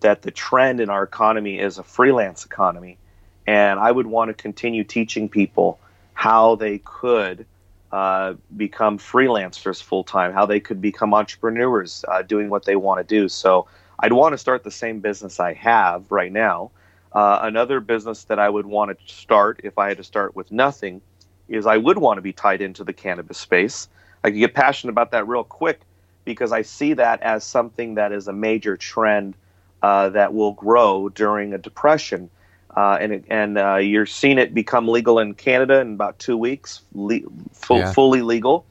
that 0.00 0.22
the 0.22 0.30
trend 0.30 0.80
in 0.80 0.90
our 0.90 1.02
economy 1.02 1.58
is 1.58 1.78
a 1.78 1.82
freelance 1.82 2.44
economy, 2.44 2.98
and 3.46 3.78
I 3.78 3.90
would 3.90 4.06
want 4.06 4.28
to 4.28 4.34
continue 4.34 4.84
teaching 4.84 5.28
people 5.28 5.78
how 6.14 6.56
they 6.56 6.78
could 6.78 7.46
uh, 7.92 8.34
become 8.56 8.98
freelancers 8.98 9.82
full 9.82 10.04
time, 10.04 10.32
how 10.32 10.46
they 10.46 10.60
could 10.60 10.80
become 10.80 11.14
entrepreneurs 11.14 12.04
uh, 12.08 12.22
doing 12.22 12.50
what 12.50 12.64
they 12.64 12.76
want 12.76 12.98
to 12.98 13.04
do. 13.04 13.28
So 13.28 13.66
I'd 14.00 14.12
want 14.12 14.32
to 14.32 14.38
start 14.38 14.64
the 14.64 14.70
same 14.70 15.00
business 15.00 15.40
I 15.40 15.54
have 15.54 16.10
right 16.10 16.32
now. 16.32 16.70
Uh, 17.12 17.40
another 17.42 17.80
business 17.80 18.24
that 18.24 18.38
I 18.38 18.48
would 18.48 18.66
want 18.66 18.98
to 18.98 19.14
start 19.14 19.60
if 19.64 19.78
I 19.78 19.88
had 19.88 19.96
to 19.98 20.04
start 20.04 20.36
with 20.36 20.50
nothing 20.52 21.00
is 21.48 21.64
I 21.64 21.76
would 21.76 21.98
want 21.98 22.18
to 22.18 22.22
be 22.22 22.32
tied 22.32 22.60
into 22.60 22.84
the 22.84 22.92
cannabis 22.92 23.38
space. 23.38 23.88
I 24.24 24.30
could 24.30 24.38
get 24.38 24.54
passionate 24.54 24.90
about 24.90 25.12
that 25.12 25.28
real 25.28 25.44
quick 25.44 25.80
because 26.24 26.52
I 26.52 26.62
see 26.62 26.92
that 26.94 27.22
as 27.22 27.44
something 27.44 27.94
that 27.94 28.12
is 28.12 28.26
a 28.26 28.32
major 28.32 28.76
trend 28.76 29.34
uh, 29.82 30.08
that 30.10 30.34
will 30.34 30.52
grow 30.52 31.08
during 31.08 31.54
a 31.54 31.58
depression. 31.58 32.28
Uh, 32.76 32.98
and 33.00 33.24
and 33.28 33.56
uh, 33.56 33.76
you're 33.76 34.04
seeing 34.06 34.38
it 34.38 34.52
become 34.52 34.86
legal 34.86 35.18
in 35.18 35.32
Canada 35.32 35.80
in 35.80 35.94
about 35.94 36.18
two 36.18 36.36
weeks, 36.36 36.82
le- 36.92 37.20
full, 37.52 37.78
yeah. 37.78 37.92
fully 37.92 38.20
legal. 38.20 38.66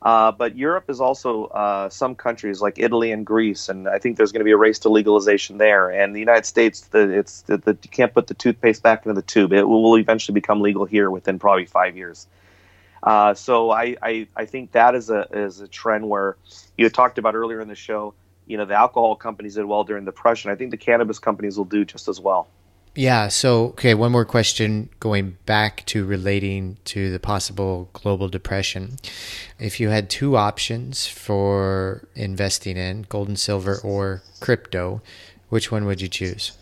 Uh, 0.00 0.30
but 0.30 0.56
Europe 0.56 0.84
is 0.88 1.00
also 1.00 1.46
uh, 1.46 1.88
some 1.88 2.14
countries 2.14 2.60
like 2.60 2.78
Italy 2.78 3.10
and 3.10 3.26
Greece, 3.26 3.68
and 3.68 3.88
I 3.88 3.98
think 3.98 4.16
there's 4.16 4.30
going 4.30 4.40
to 4.40 4.44
be 4.44 4.52
a 4.52 4.56
race 4.56 4.78
to 4.80 4.88
legalization 4.88 5.58
there. 5.58 5.90
And 5.90 6.14
the 6.14 6.20
United 6.20 6.46
States, 6.46 6.82
the, 6.82 7.10
it's 7.10 7.42
the, 7.42 7.56
the, 7.56 7.76
you 7.82 7.90
can't 7.90 8.14
put 8.14 8.28
the 8.28 8.34
toothpaste 8.34 8.80
back 8.80 9.04
into 9.04 9.14
the 9.14 9.26
tube. 9.26 9.52
It 9.52 9.64
will 9.64 9.96
eventually 9.96 10.34
become 10.34 10.60
legal 10.60 10.84
here 10.84 11.10
within 11.10 11.40
probably 11.40 11.66
five 11.66 11.96
years. 11.96 12.28
Uh, 13.02 13.34
so 13.34 13.70
I, 13.70 13.96
I, 14.00 14.28
I 14.36 14.44
think 14.44 14.72
that 14.72 14.94
is 14.94 15.10
a 15.10 15.26
is 15.32 15.60
a 15.60 15.68
trend 15.68 16.08
where 16.08 16.36
you 16.76 16.88
talked 16.90 17.18
about 17.18 17.34
earlier 17.34 17.60
in 17.60 17.66
the 17.66 17.74
show. 17.74 18.14
You 18.46 18.56
know, 18.56 18.64
the 18.64 18.74
alcohol 18.74 19.16
companies 19.16 19.56
did 19.56 19.64
well 19.64 19.82
during 19.82 20.04
the 20.04 20.12
depression. 20.12 20.52
I 20.52 20.54
think 20.54 20.70
the 20.70 20.76
cannabis 20.76 21.18
companies 21.18 21.58
will 21.58 21.64
do 21.64 21.84
just 21.84 22.06
as 22.06 22.20
well. 22.20 22.48
Yeah. 22.98 23.28
So, 23.28 23.66
okay, 23.66 23.94
one 23.94 24.10
more 24.10 24.24
question 24.24 24.88
going 24.98 25.38
back 25.46 25.86
to 25.86 26.04
relating 26.04 26.78
to 26.86 27.12
the 27.12 27.20
possible 27.20 27.90
global 27.92 28.28
depression. 28.28 28.96
If 29.60 29.78
you 29.78 29.90
had 29.90 30.10
two 30.10 30.36
options 30.36 31.06
for 31.06 32.08
investing 32.16 32.76
in 32.76 33.06
gold 33.08 33.28
and 33.28 33.38
silver 33.38 33.78
or 33.84 34.24
crypto, 34.40 35.00
which 35.48 35.70
one 35.70 35.84
would 35.84 36.00
you 36.00 36.08
choose? 36.08 36.58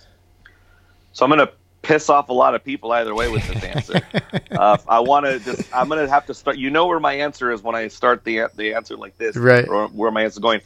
So, 1.15 1.25
I'm 1.25 1.31
going 1.31 1.47
to 1.47 1.51
piss 1.81 2.11
off 2.11 2.29
a 2.29 2.35
lot 2.35 2.55
of 2.55 2.63
people 2.63 2.93
either 2.93 3.15
way 3.15 3.31
with 3.31 3.49
this 3.49 3.65
answer. 3.65 4.03
uh, 4.51 4.77
I 4.87 5.01
want 5.01 5.25
to 5.25 5.39
just, 5.39 5.75
I'm 5.75 5.89
going 5.89 6.05
to 6.05 6.13
have 6.13 6.27
to 6.27 6.35
start. 6.35 6.59
You 6.59 6.69
know 6.69 6.87
where 6.87 7.01
my 7.01 7.15
answer 7.15 7.51
is 7.51 7.63
when 7.63 7.75
I 7.75 7.89
start 7.89 8.25
the, 8.25 8.43
the 8.57 8.75
answer 8.75 8.95
like 8.99 9.17
this, 9.17 9.37
right? 9.37 9.67
Or 9.67 9.89
where 9.89 10.11
my 10.11 10.25
answer 10.25 10.37
is 10.37 10.43
going. 10.43 10.61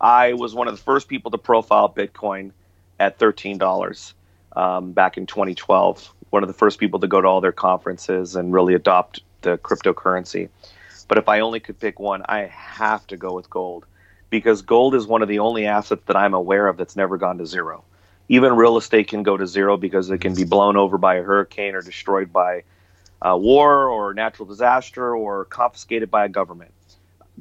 I 0.00 0.34
was 0.34 0.54
one 0.54 0.68
of 0.68 0.76
the 0.76 0.82
first 0.84 1.08
people 1.08 1.32
to 1.32 1.38
profile 1.38 1.92
Bitcoin 1.92 2.52
at 3.00 3.18
$13 3.18 4.12
um, 4.56 4.92
back 4.92 5.16
in 5.16 5.26
2012. 5.26 6.12
One 6.30 6.42
of 6.42 6.48
the 6.48 6.54
first 6.54 6.80
people 6.80 6.98
to 7.00 7.06
go 7.06 7.20
to 7.20 7.28
all 7.28 7.40
their 7.40 7.52
conferences 7.52 8.34
and 8.34 8.52
really 8.52 8.74
adopt 8.74 9.20
the 9.42 9.58
cryptocurrency. 9.58 10.48
But 11.08 11.18
if 11.18 11.28
I 11.28 11.40
only 11.40 11.60
could 11.60 11.78
pick 11.78 12.00
one, 12.00 12.22
I 12.28 12.46
have 12.46 13.06
to 13.08 13.16
go 13.16 13.34
with 13.34 13.48
gold 13.48 13.86
because 14.28 14.62
gold 14.62 14.94
is 14.94 15.06
one 15.06 15.22
of 15.22 15.28
the 15.28 15.38
only 15.38 15.66
assets 15.66 16.02
that 16.06 16.16
I'm 16.16 16.34
aware 16.34 16.66
of 16.66 16.76
that's 16.76 16.96
never 16.96 17.16
gone 17.16 17.38
to 17.38 17.46
zero. 17.46 17.84
Even 18.28 18.56
real 18.56 18.76
estate 18.76 19.08
can 19.08 19.22
go 19.22 19.36
to 19.36 19.46
zero 19.46 19.76
because 19.76 20.10
it 20.10 20.18
can 20.18 20.34
be 20.34 20.44
blown 20.44 20.76
over 20.76 20.98
by 20.98 21.16
a 21.16 21.22
hurricane 21.22 21.76
or 21.76 21.82
destroyed 21.82 22.32
by 22.32 22.64
a 23.22 23.38
war 23.38 23.88
or 23.88 24.14
natural 24.14 24.46
disaster 24.46 25.14
or 25.14 25.44
confiscated 25.44 26.10
by 26.10 26.24
a 26.24 26.28
government. 26.28 26.72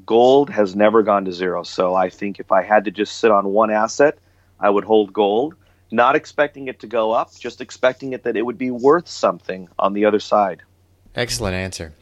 Gold 0.06 0.50
has 0.52 0.76
never 0.76 1.02
gone 1.02 1.26
to 1.26 1.32
zero. 1.32 1.64
So 1.64 1.96
I 1.96 2.10
think 2.10 2.40
if 2.40 2.52
I 2.52 2.62
had 2.62 2.86
to 2.86 2.92
just 2.92 3.18
sit 3.18 3.32
on 3.32 3.46
one 3.46 3.72
asset, 3.72 4.20
I 4.60 4.70
would 4.70 4.84
hold 4.84 5.12
gold 5.12 5.56
not 5.96 6.16
expecting 6.16 6.68
it 6.68 6.80
to 6.82 6.88
go 6.88 7.12
up, 7.12 7.34
just 7.36 7.62
expecting 7.62 8.14
it 8.14 8.24
that 8.24 8.36
it 8.36 8.46
would 8.46 8.58
be 8.58 8.72
worth 8.72 9.08
something 9.08 9.70
on 9.80 9.94
the 9.94 10.06
other 10.06 10.20
side. 10.20 10.62
Excellent 11.16 11.56
answer. 11.56 11.94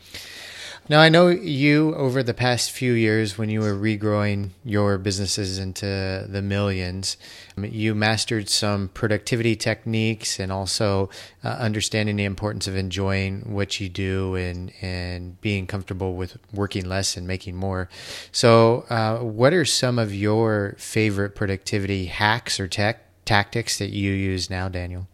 Now, 0.89 0.99
I 0.99 1.07
know 1.07 1.29
you 1.29 1.95
over 1.95 2.21
the 2.23 2.33
past 2.33 2.69
few 2.69 2.91
years, 2.91 3.37
when 3.37 3.49
you 3.49 3.61
were 3.61 3.73
regrowing 3.73 4.49
your 4.65 4.97
businesses 4.97 5.57
into 5.57 6.25
the 6.27 6.41
millions, 6.41 7.15
you 7.57 7.95
mastered 7.95 8.49
some 8.49 8.89
productivity 8.89 9.55
techniques 9.55 10.41
and 10.41 10.51
also 10.51 11.09
uh, 11.41 11.47
understanding 11.47 12.17
the 12.17 12.25
importance 12.25 12.67
of 12.67 12.75
enjoying 12.75 13.53
what 13.53 13.79
you 13.79 13.87
do 13.87 14.35
and, 14.35 14.73
and 14.81 15.39
being 15.39 15.67
comfortable 15.67 16.15
with 16.15 16.37
working 16.51 16.83
less 16.83 17.15
and 17.15 17.25
making 17.25 17.55
more. 17.55 17.87
So, 18.33 18.85
uh, 18.89 19.19
what 19.19 19.53
are 19.53 19.63
some 19.63 19.97
of 19.97 20.13
your 20.13 20.75
favorite 20.77 21.33
productivity 21.33 22.07
hacks 22.07 22.59
or 22.59 22.67
tech 22.67 23.05
tactics 23.25 23.77
that 23.77 23.91
you 23.91 24.11
use 24.11 24.49
now, 24.49 24.67
Daniel? 24.69 25.07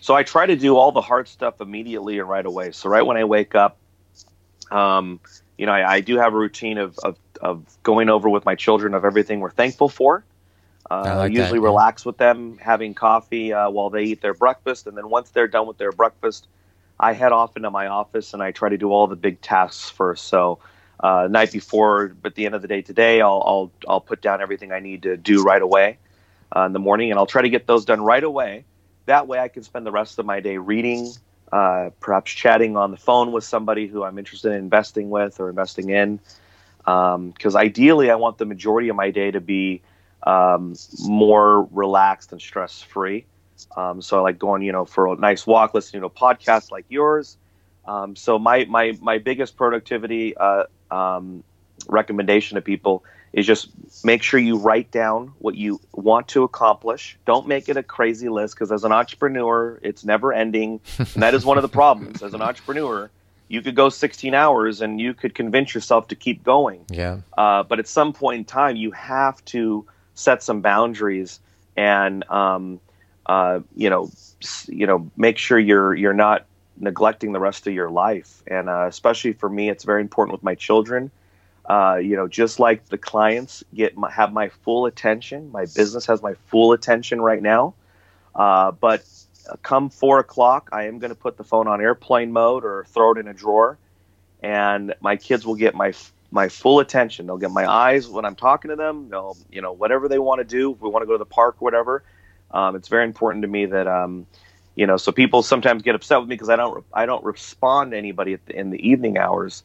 So 0.00 0.14
I 0.14 0.22
try 0.22 0.46
to 0.46 0.56
do 0.56 0.76
all 0.76 0.92
the 0.92 1.00
hard 1.00 1.28
stuff 1.28 1.60
immediately 1.60 2.18
and 2.18 2.28
right 2.28 2.44
away. 2.44 2.72
So 2.72 2.88
right 2.88 3.04
when 3.04 3.16
I 3.16 3.24
wake 3.24 3.54
up, 3.54 3.76
um, 4.70 5.20
you 5.58 5.66
know, 5.66 5.72
I, 5.72 5.94
I, 5.94 6.00
do 6.00 6.16
have 6.16 6.32
a 6.32 6.36
routine 6.36 6.78
of, 6.78 6.98
of, 7.00 7.18
of, 7.40 7.64
going 7.82 8.08
over 8.08 8.30
with 8.30 8.44
my 8.44 8.54
children 8.54 8.94
of 8.94 9.04
everything 9.04 9.40
we're 9.40 9.50
thankful 9.50 9.88
for. 9.88 10.24
Uh, 10.90 11.02
I 11.04 11.14
like 11.16 11.32
usually 11.32 11.58
that, 11.58 11.64
relax 11.64 12.06
with 12.06 12.18
them, 12.18 12.56
having 12.58 12.94
coffee 12.94 13.52
uh, 13.52 13.68
while 13.68 13.90
they 13.90 14.04
eat 14.04 14.22
their 14.22 14.32
breakfast, 14.32 14.86
and 14.86 14.96
then 14.96 15.10
once 15.10 15.30
they're 15.30 15.48
done 15.48 15.66
with 15.66 15.76
their 15.76 15.92
breakfast, 15.92 16.46
I 16.98 17.12
head 17.12 17.32
off 17.32 17.56
into 17.56 17.70
my 17.70 17.88
office 17.88 18.32
and 18.32 18.42
I 18.42 18.52
try 18.52 18.68
to 18.68 18.78
do 18.78 18.92
all 18.92 19.06
the 19.06 19.16
big 19.16 19.40
tasks 19.40 19.90
first. 19.90 20.26
So 20.28 20.60
uh, 21.00 21.28
night 21.30 21.52
before, 21.52 22.08
but 22.08 22.36
the 22.36 22.46
end 22.46 22.54
of 22.54 22.62
the 22.62 22.68
day 22.68 22.82
today, 22.82 23.20
I'll, 23.20 23.42
I'll 23.44 23.72
I'll 23.88 24.00
put 24.00 24.22
down 24.22 24.40
everything 24.40 24.70
I 24.72 24.80
need 24.80 25.02
to 25.02 25.16
do 25.16 25.42
right 25.42 25.62
away 25.62 25.98
uh, 26.54 26.62
in 26.62 26.72
the 26.72 26.78
morning, 26.78 27.10
and 27.10 27.18
I'll 27.18 27.26
try 27.26 27.42
to 27.42 27.48
get 27.50 27.66
those 27.66 27.84
done 27.84 28.00
right 28.02 28.22
away. 28.22 28.64
That 29.06 29.26
way, 29.26 29.38
I 29.38 29.48
can 29.48 29.62
spend 29.62 29.86
the 29.86 29.90
rest 29.92 30.18
of 30.18 30.26
my 30.26 30.40
day 30.40 30.58
reading, 30.58 31.12
uh, 31.52 31.90
perhaps 32.00 32.32
chatting 32.32 32.76
on 32.76 32.90
the 32.90 32.96
phone 32.96 33.32
with 33.32 33.44
somebody 33.44 33.86
who 33.86 34.04
I'm 34.04 34.18
interested 34.18 34.52
in 34.52 34.58
investing 34.58 35.10
with 35.10 35.40
or 35.40 35.48
investing 35.48 35.90
in. 35.90 36.20
Because 36.78 37.54
um, 37.54 37.56
ideally, 37.56 38.10
I 38.10 38.16
want 38.16 38.38
the 38.38 38.46
majority 38.46 38.88
of 38.88 38.96
my 38.96 39.10
day 39.10 39.30
to 39.30 39.40
be 39.40 39.82
um, 40.22 40.74
more 41.00 41.64
relaxed 41.70 42.32
and 42.32 42.40
stress 42.40 42.82
free. 42.82 43.26
Um, 43.76 44.00
so 44.00 44.18
I 44.18 44.22
like 44.22 44.38
going, 44.38 44.62
you 44.62 44.72
know, 44.72 44.84
for 44.84 45.12
a 45.12 45.16
nice 45.16 45.46
walk, 45.46 45.74
listening 45.74 46.00
to 46.02 46.06
a 46.06 46.10
podcast 46.10 46.70
like 46.70 46.86
yours. 46.88 47.36
Um, 47.86 48.16
so 48.16 48.38
my 48.38 48.64
my 48.66 48.96
my 49.00 49.18
biggest 49.18 49.56
productivity 49.56 50.36
uh, 50.36 50.64
um, 50.90 51.42
recommendation 51.88 52.56
to 52.56 52.62
people 52.62 53.04
is 53.32 53.46
just 53.46 53.68
make 54.04 54.22
sure 54.22 54.40
you 54.40 54.56
write 54.56 54.90
down 54.90 55.32
what 55.38 55.54
you 55.54 55.80
want 55.92 56.28
to 56.28 56.42
accomplish. 56.42 57.16
Don't 57.26 57.46
make 57.46 57.68
it 57.68 57.76
a 57.76 57.82
crazy 57.82 58.28
list 58.28 58.54
because 58.54 58.72
as 58.72 58.84
an 58.84 58.92
entrepreneur, 58.92 59.78
it's 59.82 60.04
never 60.04 60.32
ending. 60.32 60.80
And 60.98 61.22
that 61.22 61.34
is 61.34 61.44
one 61.44 61.58
of 61.58 61.62
the 61.62 61.68
problems. 61.68 62.22
As 62.22 62.34
an 62.34 62.42
entrepreneur, 62.42 63.10
you 63.48 63.62
could 63.62 63.74
go 63.74 63.88
16 63.88 64.34
hours 64.34 64.80
and 64.80 65.00
you 65.00 65.14
could 65.14 65.34
convince 65.34 65.74
yourself 65.74 66.08
to 66.08 66.14
keep 66.14 66.42
going. 66.42 66.84
Yeah. 66.90 67.18
Uh, 67.36 67.62
but 67.62 67.78
at 67.78 67.88
some 67.88 68.12
point 68.12 68.38
in 68.38 68.44
time, 68.44 68.76
you 68.76 68.90
have 68.92 69.44
to 69.46 69.86
set 70.14 70.42
some 70.42 70.60
boundaries 70.60 71.40
and, 71.76 72.28
um, 72.30 72.80
uh, 73.26 73.60
you 73.76 73.90
know, 73.90 74.10
you 74.66 74.86
know, 74.86 75.10
make 75.16 75.38
sure 75.38 75.58
you're 75.58 75.94
you're 75.94 76.14
not 76.14 76.46
neglecting 76.78 77.32
the 77.32 77.40
rest 77.40 77.66
of 77.66 77.74
your 77.74 77.90
life. 77.90 78.42
And 78.46 78.68
uh, 78.68 78.86
especially 78.86 79.34
for 79.34 79.48
me, 79.48 79.68
it's 79.68 79.84
very 79.84 80.00
important 80.00 80.32
with 80.32 80.42
my 80.42 80.54
children 80.54 81.10
uh, 81.70 81.98
you 81.98 82.16
know, 82.16 82.26
just 82.26 82.58
like 82.58 82.84
the 82.86 82.98
clients 82.98 83.62
get 83.72 83.96
my, 83.96 84.10
have 84.10 84.32
my 84.32 84.48
full 84.48 84.86
attention, 84.86 85.52
my 85.52 85.66
business 85.76 86.04
has 86.04 86.20
my 86.20 86.34
full 86.48 86.72
attention 86.72 87.20
right 87.20 87.40
now. 87.40 87.74
Uh, 88.34 88.72
but 88.72 89.04
come 89.62 89.88
four 89.88 90.18
o'clock, 90.18 90.68
I 90.72 90.86
am 90.86 90.98
going 90.98 91.10
to 91.10 91.14
put 91.14 91.36
the 91.36 91.44
phone 91.44 91.68
on 91.68 91.80
airplane 91.80 92.32
mode 92.32 92.64
or 92.64 92.86
throw 92.88 93.12
it 93.12 93.18
in 93.18 93.28
a 93.28 93.32
drawer, 93.32 93.78
and 94.42 94.94
my 95.00 95.14
kids 95.14 95.46
will 95.46 95.54
get 95.54 95.76
my 95.76 95.92
my 96.32 96.48
full 96.48 96.80
attention. 96.80 97.26
They'll 97.26 97.38
get 97.38 97.52
my 97.52 97.70
eyes 97.70 98.08
when 98.08 98.24
I'm 98.24 98.34
talking 98.34 98.70
to 98.70 98.76
them. 98.76 99.08
They'll, 99.08 99.36
you 99.48 99.62
know, 99.62 99.70
whatever 99.72 100.08
they 100.08 100.18
want 100.18 100.40
to 100.40 100.44
do. 100.44 100.72
If 100.72 100.80
we 100.80 100.88
want 100.88 101.02
to 101.02 101.06
go 101.06 101.12
to 101.12 101.18
the 101.18 101.24
park, 101.24 101.60
whatever. 101.60 102.02
Um, 102.50 102.74
it's 102.74 102.88
very 102.88 103.04
important 103.04 103.42
to 103.42 103.48
me 103.48 103.66
that, 103.66 103.86
um, 103.86 104.26
you 104.74 104.88
know, 104.88 104.96
so 104.96 105.12
people 105.12 105.44
sometimes 105.44 105.82
get 105.82 105.94
upset 105.94 106.18
with 106.18 106.28
me 106.28 106.34
because 106.34 106.48
I 106.48 106.56
don't 106.56 106.84
I 106.92 107.06
don't 107.06 107.24
respond 107.24 107.92
to 107.92 107.96
anybody 107.96 108.38
the, 108.44 108.58
in 108.58 108.70
the 108.70 108.88
evening 108.88 109.18
hours 109.18 109.62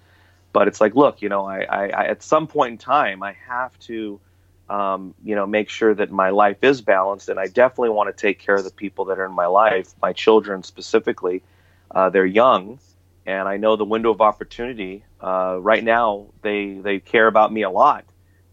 but 0.56 0.68
it's 0.68 0.82
like 0.82 0.95
look 0.95 1.22
you 1.22 1.30
know 1.30 1.45
I, 1.45 1.60
I, 1.64 1.84
I 1.89 2.03
at 2.06 2.24
some 2.24 2.47
point 2.47 2.72
in 2.72 2.78
time 2.78 3.22
i 3.22 3.36
have 3.47 3.78
to 3.91 4.20
um, 4.68 5.14
you 5.24 5.36
know 5.36 5.45
make 5.45 5.70
sure 5.70 5.93
that 5.93 6.12
my 6.12 6.30
life 6.30 6.64
is 6.64 6.82
balanced 6.82 7.30
and 7.30 7.39
i 7.39 7.47
definitely 7.47 7.89
want 7.89 8.08
to 8.16 8.20
take 8.20 8.39
care 8.39 8.56
of 8.56 8.64
the 8.64 8.72
people 8.72 9.06
that 9.06 9.20
are 9.20 9.26
in 9.26 9.34
my 9.34 9.47
life 9.47 9.93
my 10.01 10.14
children 10.14 10.64
specifically 10.64 11.43
uh, 11.91 12.10
they're 12.10 12.26
young 12.26 12.80
and 13.26 13.47
I 13.47 13.58
know 13.58 13.76
the 13.76 13.86
window 13.86 14.12
of 14.12 14.22
opportunity. 14.22 15.03
Uh, 15.20 15.58
right 15.60 15.84
now, 15.84 16.28
they 16.41 16.74
they 16.74 16.99
care 16.99 17.28
about 17.28 17.51
me 17.51 17.64
a 17.64 17.70
lot. 17.70 18.06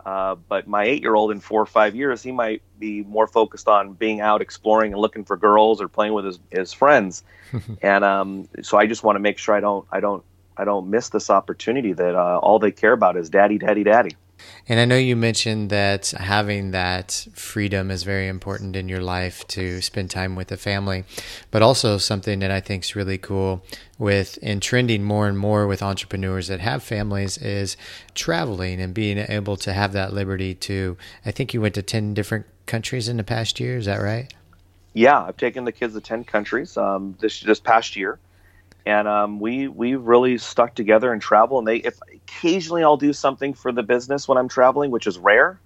Uh, 0.04 0.34
but 0.34 0.66
my 0.66 0.82
eight-year-old 0.82 1.30
in 1.30 1.38
four 1.38 1.62
or 1.62 1.66
five 1.66 1.94
years, 1.94 2.24
he 2.24 2.32
might 2.32 2.60
be 2.80 3.04
more 3.04 3.28
focused 3.28 3.68
on 3.68 3.92
being 3.92 4.20
out 4.20 4.42
exploring 4.42 4.92
and 4.92 5.00
looking 5.00 5.24
for 5.24 5.36
girls 5.36 5.80
or 5.80 5.86
playing 5.86 6.12
with 6.12 6.24
his, 6.24 6.40
his 6.50 6.72
friends. 6.72 7.22
and 7.82 8.02
um, 8.02 8.48
so 8.62 8.78
I 8.78 8.86
just 8.86 9.04
want 9.04 9.14
to 9.14 9.20
make 9.20 9.38
sure 9.38 9.54
I 9.54 9.60
don't 9.60 9.86
I 9.92 10.00
don't 10.00 10.24
I 10.62 10.64
don't 10.64 10.88
miss 10.88 11.08
this 11.08 11.28
opportunity 11.28 11.92
that 11.92 12.14
uh, 12.14 12.38
all 12.38 12.60
they 12.60 12.70
care 12.70 12.92
about 12.92 13.16
is 13.16 13.28
daddy, 13.28 13.58
daddy, 13.58 13.82
daddy. 13.82 14.14
And 14.68 14.78
I 14.78 14.84
know 14.84 14.96
you 14.96 15.16
mentioned 15.16 15.70
that 15.70 16.10
having 16.10 16.70
that 16.70 17.26
freedom 17.34 17.90
is 17.90 18.04
very 18.04 18.28
important 18.28 18.76
in 18.76 18.88
your 18.88 19.00
life 19.00 19.44
to 19.48 19.80
spend 19.80 20.10
time 20.10 20.36
with 20.36 20.48
the 20.48 20.56
family, 20.56 21.02
but 21.50 21.62
also 21.62 21.98
something 21.98 22.38
that 22.38 22.52
I 22.52 22.60
think 22.60 22.84
is 22.84 22.94
really 22.94 23.18
cool 23.18 23.64
with 23.98 24.38
and 24.40 24.62
trending 24.62 25.02
more 25.02 25.26
and 25.26 25.36
more 25.36 25.66
with 25.66 25.82
entrepreneurs 25.82 26.46
that 26.46 26.60
have 26.60 26.84
families 26.84 27.38
is 27.38 27.76
traveling 28.14 28.80
and 28.80 28.94
being 28.94 29.18
able 29.18 29.56
to 29.58 29.72
have 29.72 29.92
that 29.94 30.12
liberty 30.12 30.54
to. 30.54 30.96
I 31.26 31.32
think 31.32 31.52
you 31.52 31.60
went 31.60 31.74
to 31.74 31.82
10 31.82 32.14
different 32.14 32.46
countries 32.66 33.08
in 33.08 33.16
the 33.16 33.24
past 33.24 33.58
year. 33.58 33.76
Is 33.78 33.86
that 33.86 34.00
right? 34.00 34.32
Yeah, 34.94 35.22
I've 35.22 35.36
taken 35.36 35.64
the 35.64 35.72
kids 35.72 35.94
to 35.94 36.00
10 36.00 36.22
countries 36.22 36.76
um, 36.76 37.16
this, 37.20 37.40
this 37.40 37.58
past 37.58 37.96
year 37.96 38.20
and 38.86 39.06
um, 39.06 39.40
we 39.40 39.68
we 39.68 39.94
really 39.94 40.38
stuck 40.38 40.74
together 40.74 41.12
and 41.12 41.22
travel. 41.22 41.58
And 41.58 41.66
they, 41.66 41.76
if 41.76 41.98
occasionally 42.12 42.82
I'll 42.82 42.96
do 42.96 43.12
something 43.12 43.54
for 43.54 43.72
the 43.72 43.82
business 43.82 44.26
when 44.26 44.38
I'm 44.38 44.48
traveling, 44.48 44.90
which 44.90 45.06
is 45.06 45.18
rare, 45.18 45.60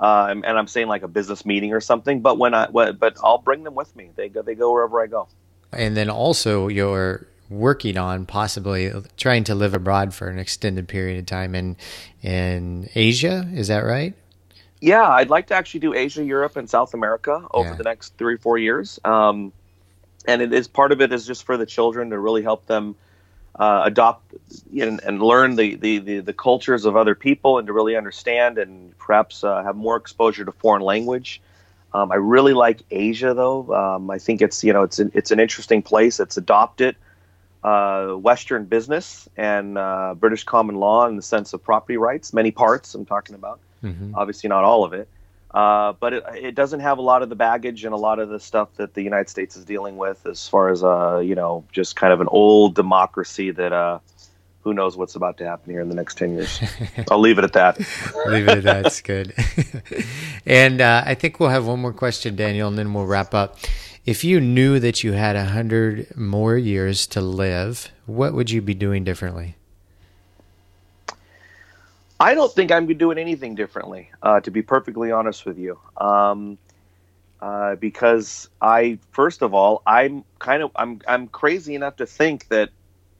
uh, 0.00 0.28
and, 0.30 0.44
and 0.44 0.58
I'm 0.58 0.66
saying 0.66 0.88
like 0.88 1.02
a 1.02 1.08
business 1.08 1.44
meeting 1.46 1.72
or 1.72 1.80
something. 1.80 2.20
But 2.20 2.38
when 2.38 2.54
I, 2.54 2.66
but 2.66 3.16
I'll 3.22 3.38
bring 3.38 3.64
them 3.64 3.74
with 3.74 3.94
me. 3.94 4.10
They 4.16 4.28
go, 4.28 4.42
they 4.42 4.54
go 4.54 4.72
wherever 4.72 5.00
I 5.00 5.06
go. 5.06 5.28
And 5.72 5.96
then 5.96 6.10
also 6.10 6.68
you're 6.68 7.26
working 7.48 7.96
on 7.96 8.26
possibly 8.26 8.92
trying 9.16 9.44
to 9.44 9.54
live 9.54 9.74
abroad 9.74 10.12
for 10.12 10.28
an 10.28 10.38
extended 10.38 10.88
period 10.88 11.18
of 11.18 11.26
time 11.26 11.54
in 11.54 11.76
in 12.22 12.88
Asia. 12.94 13.48
Is 13.54 13.68
that 13.68 13.80
right? 13.80 14.14
Yeah, 14.80 15.08
I'd 15.08 15.30
like 15.30 15.46
to 15.48 15.54
actually 15.54 15.80
do 15.80 15.94
Asia, 15.94 16.22
Europe, 16.22 16.56
and 16.56 16.68
South 16.68 16.92
America 16.92 17.46
over 17.52 17.70
yeah. 17.70 17.74
the 17.76 17.84
next 17.84 18.16
three, 18.18 18.36
four 18.36 18.58
years. 18.58 19.00
Um, 19.04 19.52
and 20.26 20.42
it 20.42 20.52
is 20.52 20.68
part 20.68 20.92
of 20.92 21.00
it 21.00 21.12
is 21.12 21.26
just 21.26 21.44
for 21.44 21.56
the 21.56 21.66
children 21.66 22.10
to 22.10 22.18
really 22.18 22.42
help 22.42 22.66
them 22.66 22.96
uh, 23.58 23.82
adopt 23.84 24.34
and, 24.78 25.00
and 25.02 25.22
learn 25.22 25.56
the, 25.56 25.76
the, 25.76 25.98
the, 25.98 26.20
the, 26.20 26.32
cultures 26.32 26.84
of 26.84 26.94
other 26.94 27.14
people 27.14 27.56
and 27.56 27.66
to 27.66 27.72
really 27.72 27.96
understand 27.96 28.58
and 28.58 28.96
perhaps 28.98 29.42
uh, 29.42 29.62
have 29.62 29.74
more 29.76 29.96
exposure 29.96 30.44
to 30.44 30.52
foreign 30.52 30.82
language. 30.82 31.40
Um, 31.94 32.12
I 32.12 32.16
really 32.16 32.52
like 32.52 32.82
Asia 32.90 33.32
though. 33.32 33.72
Um, 33.74 34.10
I 34.10 34.18
think 34.18 34.42
it's 34.42 34.62
you 34.62 34.72
know 34.72 34.82
it's 34.82 34.98
an, 34.98 35.10
it's 35.14 35.30
an 35.30 35.40
interesting 35.40 35.80
place. 35.80 36.20
It's 36.20 36.36
adopted 36.36 36.96
uh, 37.64 38.08
Western 38.08 38.66
business 38.66 39.28
and 39.36 39.78
uh, 39.78 40.14
British 40.14 40.44
common 40.44 40.76
law 40.76 41.06
in 41.06 41.16
the 41.16 41.22
sense 41.22 41.54
of 41.54 41.62
property 41.64 41.96
rights. 41.96 42.34
Many 42.34 42.50
parts 42.50 42.94
I'm 42.94 43.06
talking 43.06 43.34
about. 43.34 43.60
Mm-hmm. 43.82 44.14
Obviously 44.14 44.48
not 44.48 44.64
all 44.64 44.84
of 44.84 44.92
it. 44.92 45.08
Uh, 45.56 45.94
but 46.00 46.12
it, 46.12 46.24
it, 46.34 46.54
doesn't 46.54 46.80
have 46.80 46.98
a 46.98 47.00
lot 47.00 47.22
of 47.22 47.30
the 47.30 47.34
baggage 47.34 47.86
and 47.86 47.94
a 47.94 47.96
lot 47.96 48.18
of 48.18 48.28
the 48.28 48.38
stuff 48.38 48.68
that 48.74 48.92
the 48.92 49.00
United 49.00 49.26
States 49.26 49.56
is 49.56 49.64
dealing 49.64 49.96
with, 49.96 50.26
as 50.26 50.46
far 50.46 50.68
as 50.68 50.84
uh, 50.84 51.18
you 51.18 51.34
know, 51.34 51.64
just 51.72 51.96
kind 51.96 52.12
of 52.12 52.20
an 52.20 52.28
old 52.30 52.74
democracy 52.74 53.50
that 53.52 53.72
uh, 53.72 53.98
who 54.60 54.74
knows 54.74 54.98
what's 54.98 55.14
about 55.14 55.38
to 55.38 55.46
happen 55.46 55.72
here 55.72 55.80
in 55.80 55.88
the 55.88 55.94
next 55.94 56.18
ten 56.18 56.34
years. 56.34 56.60
I'll 57.10 57.20
leave 57.20 57.38
it 57.38 57.44
at 57.44 57.54
that. 57.54 57.78
leave 58.26 58.46
it 58.46 58.58
at 58.58 58.64
that. 58.64 58.84
It's 58.84 59.00
good. 59.00 59.32
and 60.46 60.82
uh, 60.82 61.04
I 61.06 61.14
think 61.14 61.40
we'll 61.40 61.48
have 61.48 61.66
one 61.66 61.80
more 61.80 61.94
question, 61.94 62.36
Daniel, 62.36 62.68
and 62.68 62.76
then 62.76 62.92
we'll 62.92 63.06
wrap 63.06 63.32
up. 63.32 63.56
If 64.04 64.24
you 64.24 64.42
knew 64.42 64.78
that 64.78 65.02
you 65.02 65.12
had 65.12 65.36
a 65.36 65.46
hundred 65.46 66.14
more 66.18 66.58
years 66.58 67.06
to 67.06 67.22
live, 67.22 67.90
what 68.04 68.34
would 68.34 68.50
you 68.50 68.60
be 68.60 68.74
doing 68.74 69.04
differently? 69.04 69.56
I 72.18 72.34
don't 72.34 72.52
think 72.52 72.72
I'm 72.72 72.86
doing 72.86 73.18
anything 73.18 73.54
differently, 73.54 74.10
uh, 74.22 74.40
to 74.40 74.50
be 74.50 74.62
perfectly 74.62 75.12
honest 75.12 75.44
with 75.44 75.58
you. 75.58 75.78
Um, 75.96 76.58
uh, 77.40 77.76
because 77.76 78.48
I, 78.60 78.98
first 79.12 79.42
of 79.42 79.52
all, 79.52 79.82
I'm 79.86 80.24
kind 80.38 80.62
of 80.62 80.70
I'm 80.74 81.00
I'm 81.06 81.28
crazy 81.28 81.74
enough 81.74 81.96
to 81.96 82.06
think 82.06 82.48
that 82.48 82.70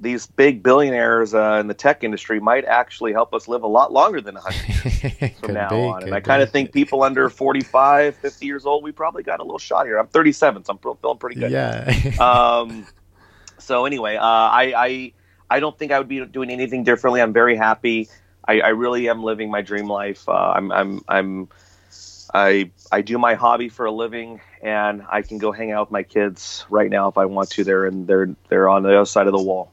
these 0.01 0.26
big 0.26 0.62
billionaires 0.62 1.34
uh, 1.34 1.59
in 1.61 1.68
the 1.68 1.74
tech 1.74 2.05
industry 2.05 2.40
might 2.40 2.64
actually 2.64 3.12
help 3.12 3.34
us 3.34 3.49
live 3.49 3.62
a 3.62 3.66
lot 3.66 3.92
longer 3.92 4.20
than 4.20 4.34
100 4.34 5.22
years 5.22 5.36
from 5.40 5.55
now 5.55 5.70
be, 5.70 5.76
on. 5.76 6.03
And 6.03 6.14
I 6.14 6.20
kind 6.20 6.42
of 6.42 6.51
think 6.51 6.72
people 6.72 7.03
under 7.03 7.30
45, 7.30 8.16
50 8.16 8.47
years 8.47 8.66
old, 8.66 8.84
we 8.84 8.92
probably 8.92 9.22
got 9.22 9.40
a 9.40 9.42
little 9.42 9.59
shot 9.59 9.86
here. 9.86 9.99
I'm 9.99 10.09
37, 10.09 10.64
so 10.64 10.72
I'm 10.72 10.97
feeling 11.01 11.18
pretty 11.18 11.40
good. 11.40 11.51
Yeah. 11.51 12.12
um, 12.20 12.86
so 13.59 13.86
anyway, 13.86 14.16
uh, 14.16 14.22
I, 14.22 14.72
I 14.76 15.12
I 15.49 15.61
don't 15.61 15.78
think 15.78 15.92
I 15.92 15.99
would 15.99 16.09
be 16.09 16.24
doing 16.26 16.51
anything 16.51 16.84
differently. 16.84 17.20
I'm 17.22 17.32
very 17.32 17.57
happy. 17.57 18.09
I, 18.49 18.61
I 18.61 18.68
really 18.68 19.09
am 19.09 19.22
living 19.22 19.51
my 19.51 19.62
dream 19.62 19.88
life. 19.88 20.28
Uh, 20.28 20.53
I'm, 20.57 20.72
I'm, 20.72 21.01
I'm, 21.09 21.49
I, 22.32 22.70
I 22.92 23.03
do 23.03 23.18
my 23.18 23.34
hobby 23.34 23.68
for 23.68 23.86
a 23.86 23.90
living, 23.90 24.40
and 24.62 25.05
I 25.11 25.22
can 25.22 25.38
go 25.38 25.53
hang 25.53 25.72
out 25.72 25.88
with 25.88 25.92
my 25.92 26.03
kids 26.03 26.64
right 26.70 26.90
now 26.90 27.09
if 27.09 27.18
I 27.18 27.24
want 27.24 27.51
to. 27.51 27.64
They're 27.64 27.86
in, 27.86 28.07
they're, 28.07 28.34
they're 28.49 28.68
on 28.68 28.82
the 28.82 28.97
other 28.97 29.07
side 29.07 29.26
of 29.26 29.32
the 29.32 29.42
wall. 29.42 29.70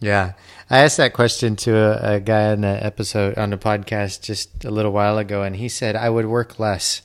Yeah, 0.00 0.32
I 0.70 0.78
asked 0.78 0.96
that 0.96 1.12
question 1.12 1.56
to 1.56 1.76
a, 1.76 2.14
a 2.14 2.20
guy 2.20 2.52
on 2.52 2.62
the 2.62 2.84
episode 2.84 3.36
on 3.36 3.50
the 3.50 3.58
podcast 3.58 4.22
just 4.22 4.64
a 4.64 4.70
little 4.70 4.92
while 4.92 5.18
ago, 5.18 5.42
and 5.42 5.56
he 5.56 5.68
said 5.68 5.94
I 5.94 6.08
would 6.08 6.26
work 6.26 6.58
less 6.58 7.02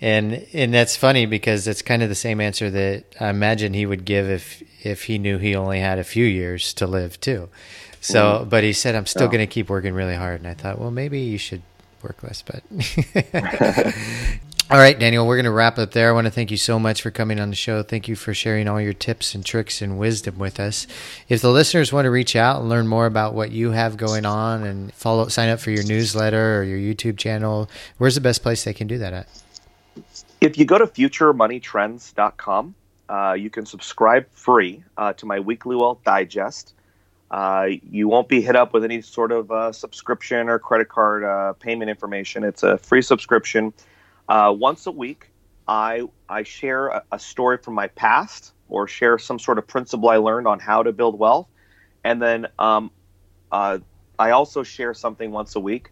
and 0.00 0.46
and 0.52 0.74
that's 0.74 0.96
funny 0.96 1.26
because 1.26 1.66
it's 1.66 1.82
kind 1.82 2.02
of 2.02 2.08
the 2.08 2.14
same 2.14 2.40
answer 2.40 2.70
that 2.70 3.04
I 3.18 3.30
imagine 3.30 3.72
he 3.72 3.86
would 3.86 4.04
give 4.04 4.28
if 4.28 4.62
if 4.84 5.04
he 5.04 5.18
knew 5.18 5.38
he 5.38 5.54
only 5.54 5.80
had 5.80 5.98
a 5.98 6.04
few 6.04 6.24
years 6.24 6.74
to 6.74 6.86
live 6.86 7.18
too. 7.20 7.48
So, 8.00 8.22
mm-hmm. 8.22 8.48
but 8.48 8.64
he 8.64 8.72
said, 8.72 8.94
I'm 8.94 9.06
still 9.06 9.24
oh. 9.24 9.28
going 9.28 9.40
to 9.40 9.46
keep 9.46 9.68
working 9.68 9.94
really 9.94 10.14
hard. 10.14 10.40
And 10.40 10.48
I 10.48 10.54
thought, 10.54 10.78
well, 10.78 10.90
maybe 10.90 11.20
you 11.20 11.38
should 11.38 11.62
work 12.02 12.22
less, 12.22 12.42
but. 12.42 12.62
all 14.70 14.78
right, 14.78 14.98
Daniel, 14.98 15.26
we're 15.26 15.36
going 15.36 15.44
to 15.44 15.50
wrap 15.50 15.78
up 15.78 15.92
there. 15.92 16.08
I 16.08 16.12
want 16.12 16.26
to 16.26 16.30
thank 16.30 16.50
you 16.50 16.56
so 16.56 16.78
much 16.78 17.02
for 17.02 17.10
coming 17.10 17.38
on 17.38 17.50
the 17.50 17.56
show. 17.56 17.82
Thank 17.82 18.08
you 18.08 18.16
for 18.16 18.34
sharing 18.34 18.68
all 18.68 18.80
your 18.80 18.92
tips 18.92 19.34
and 19.34 19.44
tricks 19.44 19.80
and 19.80 19.98
wisdom 19.98 20.38
with 20.38 20.58
us. 20.58 20.86
If 21.28 21.40
the 21.40 21.50
listeners 21.50 21.92
want 21.92 22.06
to 22.06 22.10
reach 22.10 22.34
out 22.34 22.60
and 22.60 22.68
learn 22.68 22.88
more 22.88 23.06
about 23.06 23.34
what 23.34 23.52
you 23.52 23.70
have 23.70 23.96
going 23.96 24.26
on 24.26 24.64
and 24.64 24.92
follow, 24.92 25.28
sign 25.28 25.48
up 25.48 25.60
for 25.60 25.70
your 25.70 25.84
newsletter 25.84 26.58
or 26.58 26.64
your 26.64 26.78
YouTube 26.78 27.16
channel, 27.16 27.70
where's 27.98 28.14
the 28.14 28.20
best 28.20 28.42
place 28.42 28.64
they 28.64 28.74
can 28.74 28.86
do 28.86 28.98
that 28.98 29.12
at? 29.12 29.28
If 30.40 30.58
you 30.58 30.64
go 30.64 30.78
to 30.78 30.86
futuremoneytrends.com, 30.86 32.74
uh, 33.08 33.36
you 33.38 33.50
can 33.50 33.66
subscribe 33.66 34.26
free 34.32 34.82
uh, 34.96 35.12
to 35.14 35.26
my 35.26 35.40
weekly 35.40 35.76
wealth 35.76 35.98
digest. 36.04 36.74
Uh, 37.30 37.66
you 37.90 38.06
won't 38.08 38.28
be 38.28 38.40
hit 38.40 38.54
up 38.54 38.72
with 38.72 38.84
any 38.84 39.00
sort 39.00 39.32
of 39.32 39.50
uh, 39.50 39.72
subscription 39.72 40.48
or 40.48 40.58
credit 40.58 40.88
card 40.88 41.24
uh, 41.24 41.52
payment 41.54 41.90
information. 41.90 42.44
It's 42.44 42.62
a 42.62 42.78
free 42.78 43.02
subscription. 43.02 43.72
Uh, 44.28 44.54
once 44.56 44.86
a 44.86 44.92
week, 44.92 45.30
I 45.66 46.02
I 46.28 46.44
share 46.44 46.88
a, 46.88 47.02
a, 47.12 47.18
story 47.18 47.58
from 47.58 47.74
my 47.74 47.88
past 47.88 48.52
or 48.68 48.86
share 48.86 49.18
some 49.18 49.38
sort 49.38 49.58
of 49.58 49.66
principle 49.66 50.08
I 50.08 50.16
learned 50.16 50.46
on 50.46 50.60
how 50.60 50.84
to 50.84 50.92
build 50.92 51.18
wealth, 51.18 51.48
and 52.04 52.22
then 52.22 52.46
um, 52.60 52.92
uh, 53.50 53.78
I 54.18 54.30
also 54.30 54.62
share 54.62 54.94
something 54.94 55.32
once 55.32 55.56
a 55.56 55.60
week. 55.60 55.90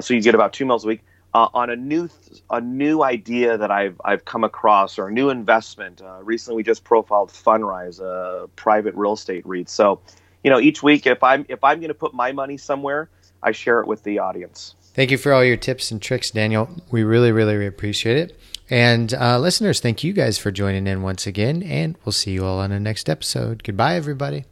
So 0.00 0.12
you 0.12 0.20
get 0.20 0.34
about 0.34 0.52
two 0.52 0.66
meals 0.66 0.84
a 0.84 0.88
week 0.88 1.04
on 1.32 1.70
a 1.70 1.76
new 1.76 2.08
a 2.50 2.60
new 2.60 3.02
idea 3.02 3.56
that 3.56 3.70
I've 3.70 4.00
I've 4.04 4.24
come 4.24 4.44
across 4.44 4.98
or 4.98 5.08
a 5.08 5.12
new 5.12 5.30
investment. 5.30 6.02
recently, 6.22 6.56
we 6.56 6.62
just 6.62 6.84
profiled 6.84 7.30
Fundrise, 7.30 8.00
a 8.00 8.48
private 8.56 8.94
real 8.94 9.12
estate 9.12 9.46
REIT. 9.46 9.68
So 9.68 10.00
you 10.44 10.50
know, 10.50 10.60
each 10.60 10.82
week 10.82 11.06
if 11.06 11.24
I'm 11.24 11.44
if 11.48 11.64
I'm 11.64 11.80
going 11.80 11.88
to 11.88 11.94
put 11.94 12.14
my 12.14 12.30
money 12.30 12.56
somewhere, 12.56 13.08
I 13.42 13.50
share 13.50 13.80
it 13.80 13.88
with 13.88 14.04
the 14.04 14.20
audience. 14.20 14.76
Thank 14.94 15.10
you 15.10 15.18
for 15.18 15.32
all 15.32 15.42
your 15.42 15.56
tips 15.56 15.90
and 15.90 16.00
tricks, 16.00 16.30
Daniel. 16.30 16.68
We 16.92 17.02
really, 17.02 17.32
really 17.32 17.66
appreciate 17.66 18.16
it. 18.16 18.38
And 18.70 19.12
uh, 19.12 19.40
listeners, 19.40 19.80
thank 19.80 20.04
you 20.04 20.12
guys 20.12 20.38
for 20.38 20.52
joining 20.52 20.86
in 20.86 21.02
once 21.02 21.26
again, 21.26 21.62
and 21.64 21.98
we'll 22.04 22.12
see 22.12 22.30
you 22.30 22.44
all 22.44 22.60
on 22.60 22.70
the 22.70 22.78
next 22.78 23.10
episode. 23.10 23.64
Goodbye, 23.64 23.96
everybody. 23.96 24.44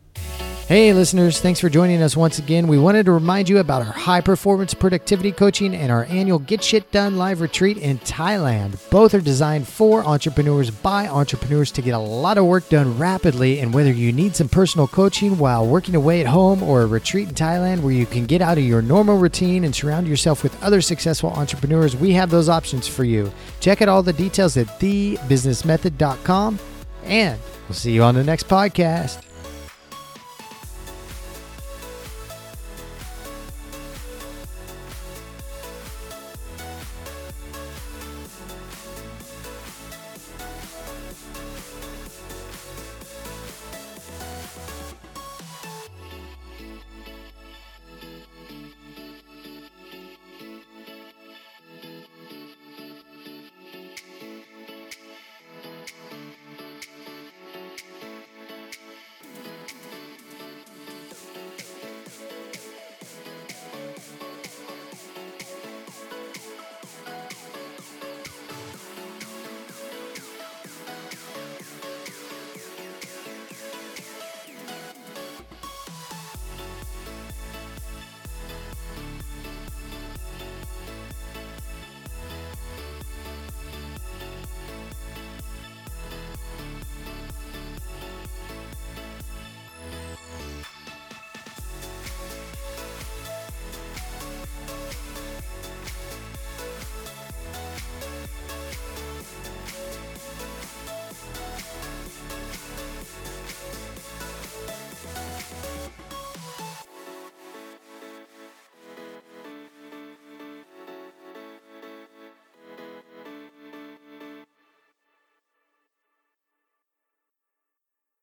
Hey, 0.68 0.94
listeners, 0.94 1.38
thanks 1.40 1.60
for 1.60 1.68
joining 1.68 2.02
us 2.02 2.16
once 2.16 2.38
again. 2.38 2.66
We 2.66 2.78
wanted 2.78 3.04
to 3.06 3.12
remind 3.12 3.48
you 3.48 3.58
about 3.58 3.82
our 3.82 3.92
high 3.92 4.22
performance 4.22 4.72
productivity 4.72 5.30
coaching 5.30 5.74
and 5.74 5.92
our 5.92 6.04
annual 6.04 6.38
Get 6.38 6.62
Shit 6.62 6.90
Done 6.92 7.18
live 7.18 7.42
retreat 7.42 7.76
in 7.76 7.98
Thailand. 7.98 8.78
Both 8.88 9.12
are 9.12 9.20
designed 9.20 9.68
for 9.68 10.02
entrepreneurs 10.02 10.70
by 10.70 11.08
entrepreneurs 11.08 11.72
to 11.72 11.82
get 11.82 11.94
a 11.94 11.98
lot 11.98 12.38
of 12.38 12.46
work 12.46 12.68
done 12.70 12.96
rapidly. 12.96 13.58
And 13.58 13.74
whether 13.74 13.90
you 13.92 14.12
need 14.12 14.34
some 14.34 14.48
personal 14.48 14.86
coaching 14.86 15.36
while 15.36 15.66
working 15.66 15.94
away 15.94 16.20
at 16.22 16.26
home 16.28 16.62
or 16.62 16.82
a 16.82 16.86
retreat 16.86 17.28
in 17.28 17.34
Thailand 17.34 17.80
where 17.82 17.92
you 17.92 18.06
can 18.06 18.24
get 18.24 18.40
out 18.40 18.56
of 18.56 18.64
your 18.64 18.80
normal 18.80 19.18
routine 19.18 19.64
and 19.64 19.74
surround 19.74 20.06
yourself 20.08 20.42
with 20.42 20.62
other 20.62 20.80
successful 20.80 21.30
entrepreneurs, 21.32 21.96
we 21.96 22.12
have 22.12 22.30
those 22.30 22.48
options 22.48 22.86
for 22.88 23.04
you. 23.04 23.30
Check 23.60 23.82
out 23.82 23.88
all 23.88 24.02
the 24.02 24.12
details 24.14 24.56
at 24.56 24.68
thebusinessmethod.com 24.80 26.58
and 27.04 27.40
we'll 27.68 27.74
see 27.74 27.92
you 27.92 28.04
on 28.04 28.14
the 28.14 28.24
next 28.24 28.48
podcast. 28.48 29.22